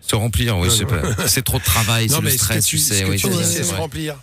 Se 0.00 0.16
remplir, 0.16 0.56
oui, 0.58 0.68
Non, 0.68 0.74
c'est 0.74 0.90
non. 0.90 1.02
pas. 1.14 1.28
C'est 1.28 1.42
trop 1.44 1.58
de 1.58 1.64
travail, 1.64 2.08
c'est 2.08 2.20
le 2.20 2.30
ce 2.30 2.34
que 2.36 2.40
stress, 2.42 2.64
tu, 2.64 2.76
tu 2.76 2.82
ce 2.82 2.94
sais. 2.94 3.02
que 3.04 3.10
oui, 3.10 3.16
tu 3.18 3.26
c'est 3.26 3.32
dis, 3.32 3.44
c'est 3.44 3.44
c'est 3.58 3.62
se 3.64 3.68
vrai. 3.70 3.76
remplir. 3.78 4.16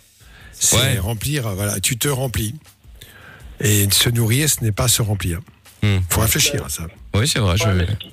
C'est 0.58 0.76
Ouais. 0.76 0.98
remplir, 0.98 1.48
voilà. 1.54 1.78
Tu 1.80 1.96
te 1.96 2.08
remplis. 2.08 2.54
Et 3.60 3.88
se 3.90 4.08
nourrir, 4.08 4.50
ce 4.50 4.62
n'est 4.64 4.72
pas 4.72 4.88
se 4.88 5.02
remplir. 5.02 5.40
Hmm. 5.96 6.00
faut 6.10 6.20
réfléchir 6.20 6.64
à 6.64 6.68
ça. 6.68 6.86
Oui, 7.14 7.26
c'est 7.26 7.38
vrai. 7.38 7.56
Je... 7.56 7.62
ce 7.64 7.96
qui- 7.96 8.10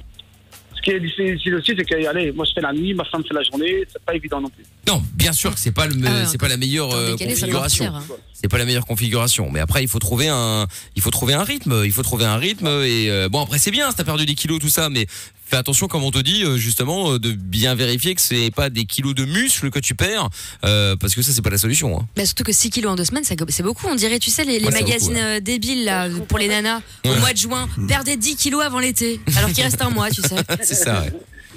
Ce 0.75 0.81
qui 0.81 0.91
est 0.91 0.99
difficile 0.99 1.55
aussi, 1.55 1.73
c'est 1.75 1.83
que, 1.83 2.07
allez, 2.07 2.31
moi 2.31 2.45
je 2.45 2.53
fais 2.53 2.61
la 2.61 2.71
nuit, 2.71 2.93
ma 2.93 3.03
femme 3.05 3.23
fait 3.27 3.33
la 3.33 3.41
journée, 3.43 3.83
c'est 3.91 4.01
pas 4.05 4.13
évident 4.13 4.39
non 4.39 4.49
plus. 4.49 4.63
Non, 4.87 5.03
bien 5.13 5.33
sûr 5.33 5.53
que 5.53 5.59
c'est 5.59 5.71
pas 5.71 5.87
le, 5.87 5.95
Ah 6.05 6.25
c'est 6.25 6.37
pas 6.37 6.47
la 6.47 6.57
meilleure 6.57 6.93
euh, 6.93 7.11
décalé, 7.13 7.31
configuration. 7.31 7.85
hein. 7.87 8.03
C'est 8.33 8.47
pas 8.49 8.57
la 8.59 8.65
meilleure 8.65 8.85
configuration. 8.85 9.49
Mais 9.51 9.59
après, 9.59 9.81
il 9.81 9.87
faut 9.87 9.97
trouver 9.99 10.27
un, 10.27 10.67
il 10.95 11.01
faut 11.01 11.09
trouver 11.09 11.33
un 11.33 11.43
rythme. 11.43 11.81
Il 11.85 11.91
faut 11.91 12.03
trouver 12.03 12.25
un 12.25 12.37
rythme. 12.37 12.67
Et 12.67 13.09
euh, 13.09 13.27
bon, 13.29 13.41
après, 13.41 13.57
c'est 13.57 13.71
bien. 13.71 13.89
Si 13.89 13.95
t'as 13.97 14.03
perdu 14.03 14.25
des 14.25 14.35
kilos, 14.35 14.59
tout 14.59 14.69
ça, 14.69 14.89
mais 14.89 15.07
fais 15.47 15.55
attention, 15.55 15.87
comme 15.87 16.03
on 16.03 16.11
te 16.11 16.19
dit, 16.19 16.43
euh, 16.43 16.57
justement, 16.57 17.13
euh, 17.13 17.19
de 17.19 17.31
bien 17.31 17.73
vérifier 17.73 18.13
que 18.13 18.21
c'est 18.21 18.51
pas 18.51 18.69
des 18.69 18.85
kilos 18.85 19.15
de 19.15 19.25
muscles 19.25 19.71
que 19.71 19.79
tu 19.79 19.95
perds, 19.95 20.29
euh, 20.65 20.95
parce 20.95 21.15
que 21.15 21.21
ça, 21.23 21.31
c'est 21.31 21.41
pas 21.41 21.49
la 21.49 21.57
solution. 21.57 21.99
Hein. 21.99 22.07
Bah, 22.15 22.25
surtout 22.25 22.43
que 22.43 22.51
6 22.51 22.69
kilos 22.69 22.91
en 22.91 22.95
deux 22.95 23.05
semaines, 23.05 23.23
c'est 23.23 23.63
beaucoup. 23.63 23.87
On 23.87 23.95
dirait, 23.95 24.19
tu 24.19 24.29
sais, 24.29 24.43
les, 24.43 24.59
les 24.59 24.65
Ouais, 24.65 24.71
c'est 24.71 24.83
magazines 24.83 25.13
beaucoup, 25.13 25.39
débiles 25.41 25.85
là, 25.85 26.09
pour 26.27 26.37
les 26.37 26.47
nanas 26.47 26.81
au 27.05 27.15
mois 27.15 27.33
de 27.33 27.37
juin. 27.37 27.67
Perdez 27.87 28.17
10 28.17 28.35
kilos 28.35 28.63
avant 28.63 28.79
l'été, 28.79 29.19
alors 29.37 29.51
qu'il 29.51 29.63
reste 29.63 29.81
un 29.81 29.89
mois, 29.89 30.11
tu 30.11 30.21
sais. 30.21 30.35
C'est 30.61 30.75
ça. 30.75 31.03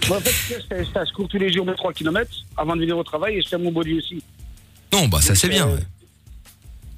Moi, 0.07 0.17
en 0.17 0.21
fait, 0.21 0.31
fais- 0.31 0.85
je 0.85 1.13
cours 1.13 1.29
tous 1.29 1.39
les 1.39 1.53
jours 1.53 1.67
mes 1.67 1.75
3 1.75 1.93
km 1.93 2.31
avant 2.57 2.77
de 2.77 2.81
venir 2.81 2.97
au 2.97 3.03
travail 3.05 3.37
et 3.37 3.43
je 3.43 3.49
fais 3.49 3.59
mon 3.59 3.73
body 3.73 3.95
aussi. 3.95 4.23
Non, 4.93 5.09
bah 5.09 5.21
ça 5.21 5.35
c'est 5.35 5.49
bien. 5.49 5.67
ouais. 5.67 5.81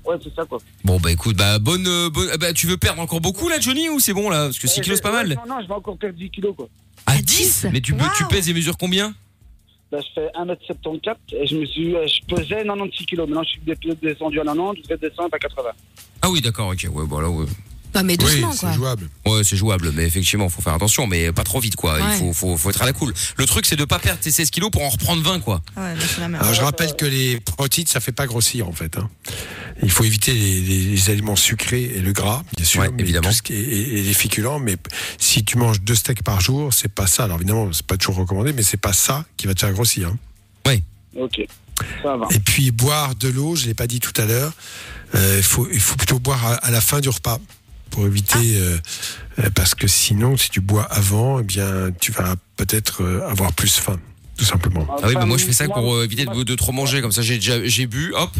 Ouais, 0.04 0.16
c'est 0.22 0.34
ça 0.34 0.44
quoi. 0.44 0.58
Bon 0.84 0.98
bah 0.98 1.10
écoute, 1.12 1.36
bah 1.36 1.58
bonne, 1.58 1.86
euh, 1.86 2.08
bonne- 2.10 2.30
ah, 2.32 2.36
bah 2.36 2.52
tu 2.52 2.66
veux 2.66 2.76
perdre 2.76 3.00
encore 3.02 3.20
beaucoup 3.20 3.48
là, 3.48 3.60
Johnny, 3.60 3.88
ou 3.88 3.98
c'est 4.00 4.12
bon 4.14 4.30
là? 4.30 4.44
Parce 4.44 4.58
que 4.58 4.66
6 4.68 4.78
Ouais, 4.78 4.84
kilos 4.84 4.98
c'est 4.98 5.02
pas 5.02 5.12
mal. 5.12 5.28
Non, 5.28 5.54
non, 5.56 5.62
je 5.62 5.68
vais 5.68 5.74
encore 5.74 5.96
perdre 5.98 6.16
10 6.18 6.30
kilos 6.30 6.54
quoi. 6.56 6.68
À 7.06 7.16
10? 7.16 7.24
10 7.24 7.66
Mais 7.72 7.80
tu, 7.80 7.94
peux- 7.94 8.04
tu 8.16 8.24
pèses 8.26 8.48
et 8.48 8.54
mesures 8.54 8.76
combien? 8.78 9.14
Là, 9.92 9.98
je 10.00 10.06
fais 10.14 10.28
1m74 10.34 11.16
et 11.32 11.46
je 11.48 11.56
me 11.56 11.66
suis, 11.66 11.96
euh, 11.96 12.06
je 12.06 12.34
pesais 12.34 12.62
96 12.64 13.06
kilos. 13.06 13.28
Maintenant, 13.28 13.42
je 13.42 13.50
suis 13.50 13.60
dé- 13.66 13.74
descendu 14.00 14.38
à 14.40 14.44
90, 14.44 14.82
je 14.84 14.88
vais 14.88 14.96
descendre 14.96 15.30
à 15.34 15.38
80. 15.38 15.70
Ah 16.22 16.30
oui, 16.30 16.40
d'accord, 16.40 16.68
ok, 16.68 16.86
ouais, 16.92 17.04
voilà, 17.06 17.28
ouais. 17.28 17.46
Non, 17.94 18.02
mais 18.04 18.12
Oui, 18.12 18.18
doucement, 18.18 18.52
c'est 18.52 18.58
quoi. 18.60 18.72
jouable. 18.72 19.08
Ouais, 19.26 19.42
c'est 19.44 19.56
jouable, 19.56 19.90
mais 19.92 20.04
effectivement, 20.06 20.48
faut 20.48 20.62
faire 20.62 20.74
attention, 20.74 21.06
mais 21.06 21.32
pas 21.32 21.42
trop 21.44 21.60
vite, 21.60 21.76
quoi. 21.76 21.98
Il 22.00 22.18
faut, 22.18 22.32
faut, 22.32 22.56
faut 22.56 22.70
être 22.70 22.82
à 22.82 22.86
la 22.86 22.92
cool. 22.92 23.12
Le 23.36 23.46
truc, 23.46 23.66
c'est 23.66 23.76
de 23.76 23.84
pas 23.84 23.98
perdre 23.98 24.20
tes 24.20 24.30
16 24.30 24.50
kilos 24.50 24.70
pour 24.70 24.82
en 24.84 24.88
reprendre 24.90 25.22
20, 25.22 25.40
quoi. 25.40 25.60
Ah 25.76 25.80
Ouais, 25.82 25.94
c'est 26.00 26.20
la. 26.26 26.38
Alors 26.38 26.54
je 26.54 26.60
rappelle 26.62 26.94
que 26.96 27.06
les 27.06 27.40
protéines, 27.40 27.86
ça 27.86 28.00
fait 28.00 28.12
pas 28.12 28.26
grossir 28.26 28.68
en 28.68 28.72
fait. 28.72 28.96
hein. 28.98 29.08
Il 29.82 29.90
faut 29.90 30.04
éviter 30.04 30.34
les, 30.34 30.60
les- 30.60 30.84
les 30.84 31.10
aliments 31.10 31.36
sucrés 31.36 31.84
et 31.84 32.00
le 32.00 32.12
gras, 32.12 32.42
bien 32.56 32.66
sûr, 32.66 32.82
Ouais, 32.82 32.90
évidemment. 32.98 33.28
tout 33.28 33.34
ce 33.34 33.42
qui 33.42 33.54
est- 33.54 33.56
et, 33.60 33.98
et 33.98 34.02
les 34.02 34.14
féculents. 34.14 34.58
Mais 34.58 34.76
si 35.18 35.44
tu 35.44 35.56
manges 35.58 35.80
deux 35.80 35.94
steaks 35.94 36.22
par 36.22 36.40
jour, 36.40 36.72
c'est 36.74 36.92
pas 36.92 37.06
ça. 37.06 37.24
Alors 37.24 37.38
évidemment, 37.38 37.72
c'est 37.72 37.86
pas 37.86 37.96
toujours 37.96 38.16
recommandé, 38.16 38.52
mais 38.52 38.62
c'est 38.62 38.76
pas 38.76 38.92
ça 38.92 39.24
qui 39.36 39.46
va 39.46 39.54
te 39.54 39.60
faire 39.60 39.72
grossir. 39.72 40.08
hein. 40.08 40.16
Ok, 41.16 41.40
ça 42.04 42.16
va. 42.16 42.28
Et 42.30 42.38
puis 42.38 42.70
boire 42.70 43.16
de 43.16 43.28
l'eau, 43.28 43.56
je 43.56 43.66
l'ai 43.66 43.74
pas 43.74 43.88
dit 43.88 43.98
tout 43.98 44.12
à 44.20 44.26
l'heure. 44.26 44.52
euh, 45.16 45.34
Il 45.38 45.42
faut, 45.42 45.66
il 45.72 45.80
faut 45.80 45.96
plutôt 45.96 46.20
boire 46.20 46.46
à, 46.46 46.54
à 46.54 46.70
la 46.70 46.80
fin 46.80 47.00
du 47.00 47.08
repas 47.08 47.40
pour 47.90 48.06
éviter, 48.06 48.56
euh, 48.56 48.78
euh, 49.40 49.50
parce 49.54 49.74
que 49.74 49.86
sinon, 49.88 50.36
si 50.36 50.50
tu 50.50 50.60
bois 50.60 50.84
avant, 50.84 51.40
eh 51.40 51.42
bien, 51.42 51.90
tu 52.00 52.12
vas 52.12 52.34
peut-être 52.56 53.02
euh, 53.02 53.28
avoir 53.28 53.52
plus 53.52 53.76
faim, 53.78 53.98
tout 54.36 54.44
simplement. 54.44 54.86
Ah 55.02 55.06
oui, 55.08 55.14
bah 55.14 55.26
moi, 55.26 55.36
je 55.38 55.44
fais 55.44 55.52
ça 55.52 55.66
pour 55.68 55.94
euh, 55.94 56.04
éviter 56.04 56.24
de, 56.24 56.42
de 56.42 56.54
trop 56.54 56.72
manger. 56.72 57.00
Comme 57.02 57.12
ça, 57.12 57.22
j'ai 57.22 57.36
déjà, 57.36 57.62
j'ai 57.66 57.86
bu, 57.86 58.12
hop, 58.14 58.30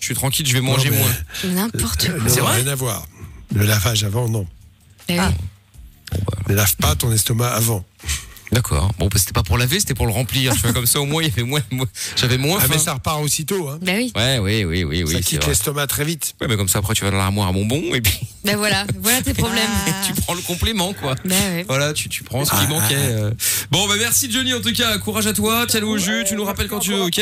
je 0.00 0.06
suis 0.06 0.14
tranquille, 0.14 0.46
je 0.46 0.52
vais 0.54 0.60
manger 0.60 0.90
Non, 0.90 0.96
mais- 1.44 1.50
moins. 1.52 1.54
N'importe 1.64 2.08
quoi. 2.10 2.28
C'est 2.28 2.40
vrai 2.40 2.56
rien 2.62 2.66
à 2.66 2.74
voir. 2.74 3.06
Le 3.54 3.64
lavage 3.64 4.04
avant, 4.04 4.28
non. 4.28 4.46
Eh 5.08 5.18
oui. 5.18 5.26
Ne 6.48 6.54
lave 6.54 6.76
pas 6.76 6.94
ton 6.96 7.12
estomac 7.12 7.48
avant. 7.50 7.84
D'accord. 8.52 8.92
Bon, 8.98 9.06
bah, 9.06 9.18
c'était 9.18 9.32
pas 9.32 9.42
pour 9.42 9.58
laver, 9.58 9.78
c'était 9.80 9.94
pour 9.94 10.06
le 10.06 10.12
remplir. 10.12 10.52
Tu 10.54 10.60
vois, 10.60 10.72
comme 10.72 10.86
ça, 10.86 11.00
au 11.00 11.06
moins, 11.06 11.22
il 11.22 11.28
y 11.28 11.32
avait 11.32 11.42
moins, 11.44 11.60
moins- 11.70 11.86
j'avais 12.16 12.38
moins 12.38 12.58
Ah, 12.58 12.62
faim. 12.62 12.68
mais 12.72 12.78
ça 12.78 12.94
repart 12.94 13.22
aussitôt. 13.22 13.68
Hein. 13.68 13.78
Bah 13.82 13.92
oui. 13.96 14.12
Ouais, 14.16 14.38
oui, 14.38 14.64
oui, 14.64 14.84
oui, 14.84 15.04
oui. 15.06 15.12
ça 15.14 15.20
quitte 15.20 15.46
l'estomac 15.46 15.86
très 15.86 16.04
vite. 16.04 16.34
Ouais, 16.40 16.48
mais 16.48 16.56
comme 16.56 16.68
ça, 16.68 16.80
après, 16.80 16.94
tu 16.94 17.04
vas 17.04 17.10
dans 17.10 17.16
l'armoire 17.18 17.48
à 17.48 17.52
bonbons 17.52 17.82
et 17.94 18.00
puis 18.00 18.18
Bah 18.44 18.56
voilà, 18.56 18.84
voilà 19.00 19.22
tes 19.22 19.34
problèmes. 19.34 19.60
Ah. 19.86 20.02
tu 20.06 20.14
prends 20.14 20.34
le 20.34 20.40
complément, 20.42 20.92
quoi. 20.94 21.14
Bah 21.24 21.34
ouais. 21.34 21.64
Voilà, 21.68 21.92
tu, 21.92 22.08
tu 22.08 22.24
prends 22.24 22.44
ce 22.44 22.50
qui 22.50 22.56
Ah, 22.60 22.66
manquait. 22.68 22.94
ah, 22.96 23.08
euh. 23.08 23.30
Bon, 23.70 23.86
bah 23.86 23.94
merci 23.98 24.30
Johnny 24.30 24.52
en 24.54 24.60
tout 24.60 24.72
cas. 24.72 24.98
Courage 24.98 25.26
à 25.26 25.32
toi. 25.32 25.66
Tiens-le 25.68 25.86
au 25.86 25.98
jus. 25.98 26.24
Tu 26.26 26.34
nous 26.34 26.44
rappelles 26.44 26.68
quand 26.68 26.78
tu 26.80 26.92
veux, 26.92 27.02
ok? 27.02 27.20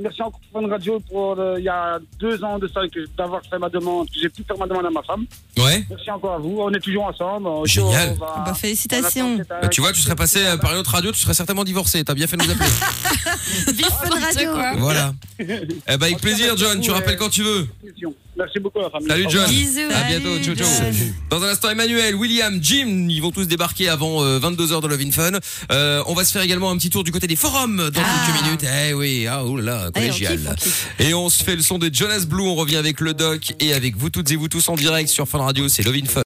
Merci 0.00 0.22
encore 0.22 0.40
pour 0.50 0.62
Fun 0.62 0.68
Radio 0.68 1.00
pour 1.00 1.38
euh, 1.38 1.56
il 1.58 1.64
y 1.64 1.68
a 1.68 1.98
deux 2.18 2.42
ans 2.42 2.58
de 2.58 2.66
ça 2.66 2.80
que 2.92 3.00
d'avoir 3.16 3.42
fait 3.48 3.58
ma 3.58 3.68
demande, 3.68 4.06
que 4.08 4.14
j'ai 4.20 4.30
pu 4.30 4.42
faire 4.42 4.56
ma 4.56 4.66
demande 4.66 4.86
à 4.86 4.90
ma 4.90 5.02
femme. 5.02 5.26
Ouais. 5.58 5.84
Merci 5.90 6.10
encore 6.10 6.32
à 6.34 6.38
vous. 6.38 6.56
On 6.60 6.70
est 6.72 6.80
toujours 6.80 7.04
ensemble. 7.04 7.48
Génial. 7.68 8.16
on 8.16 8.24
va- 8.24 8.42
Bah, 8.46 8.54
félicitations. 8.54 9.34
on 9.34 9.60
Bah, 9.60 9.68
tu 9.68 9.82
vois, 9.82 9.92
tu 9.92 10.00
serais 10.00 10.14
passé 10.16 10.44
euh, 10.46 10.56
par 10.56 10.72
une 10.72 10.78
autre 10.78 10.92
radio, 10.92 11.12
tu 11.12 11.18
serais 11.18 11.34
certainement 11.34 11.64
divorcé. 11.64 12.02
T'as 12.04 12.14
bien 12.14 12.26
fait 12.26 12.38
de 12.38 12.44
nous 12.44 12.50
appeler. 12.50 12.70
Vive 13.72 13.86
Fun 13.86 14.18
Radio. 14.18 14.50
voilà. 14.78 15.12
Eh 15.38 15.44
ben, 15.44 16.02
avec 16.02 16.20
plaisir, 16.20 16.56
John. 16.56 16.80
Tu 16.80 16.90
rappelles 16.90 17.16
quand 17.18 17.28
tu 17.30 17.42
veux. 17.42 17.68
Merci 18.36 18.60
beaucoup 18.60 18.80
la 18.80 18.88
famille. 18.90 19.08
Salut. 19.08 19.26
John. 19.28 19.48
Bisous. 19.50 19.80
À 19.94 20.04
bientôt. 20.08 20.38
Ciao, 20.42 20.54
ciao. 20.54 20.66
Dans 21.28 21.42
un 21.42 21.48
instant, 21.48 21.68
Emmanuel, 21.70 22.14
William, 22.14 22.58
Jim, 22.62 23.06
ils 23.10 23.20
vont 23.20 23.30
tous 23.30 23.44
débarquer 23.46 23.88
avant 23.90 24.24
22h 24.38 24.80
de 24.80 24.86
Love 24.86 25.00
in 25.02 25.10
Fun. 25.10 25.32
Euh, 25.70 26.02
on 26.06 26.14
va 26.14 26.24
se 26.24 26.32
faire 26.32 26.42
également 26.42 26.70
un 26.70 26.76
petit 26.78 26.88
tour 26.90 27.04
du 27.04 27.12
côté 27.12 27.26
des 27.26 27.36
forums 27.36 27.90
dans 27.90 28.00
Ah. 28.02 28.26
quelques 28.26 28.42
minutes. 28.44 28.64
Eh 28.88 28.94
oui, 28.94 29.26
ah 29.28 29.42
oh 29.44 29.58
Allez, 29.58 29.70
on 29.88 29.90
collégial. 29.92 30.38
kiffe, 30.38 30.48
on 30.50 30.54
kiffe. 30.54 30.88
Et 30.98 31.14
on 31.14 31.28
se 31.28 31.44
fait 31.44 31.56
le 31.56 31.62
son 31.62 31.78
de 31.78 31.90
Jonas 31.92 32.24
Blue. 32.26 32.42
On 32.42 32.54
revient 32.54 32.76
avec 32.76 33.00
le 33.00 33.12
doc 33.14 33.52
et 33.60 33.74
avec 33.74 33.96
vous 33.96 34.08
toutes 34.08 34.30
et 34.30 34.36
vous 34.36 34.48
tous 34.48 34.66
en 34.68 34.76
direct 34.76 35.08
sur 35.10 35.28
Fun 35.28 35.38
Radio. 35.38 35.68
C'est 35.68 35.82
Love 35.82 35.96
in 36.02 36.06
Fun. 36.06 36.20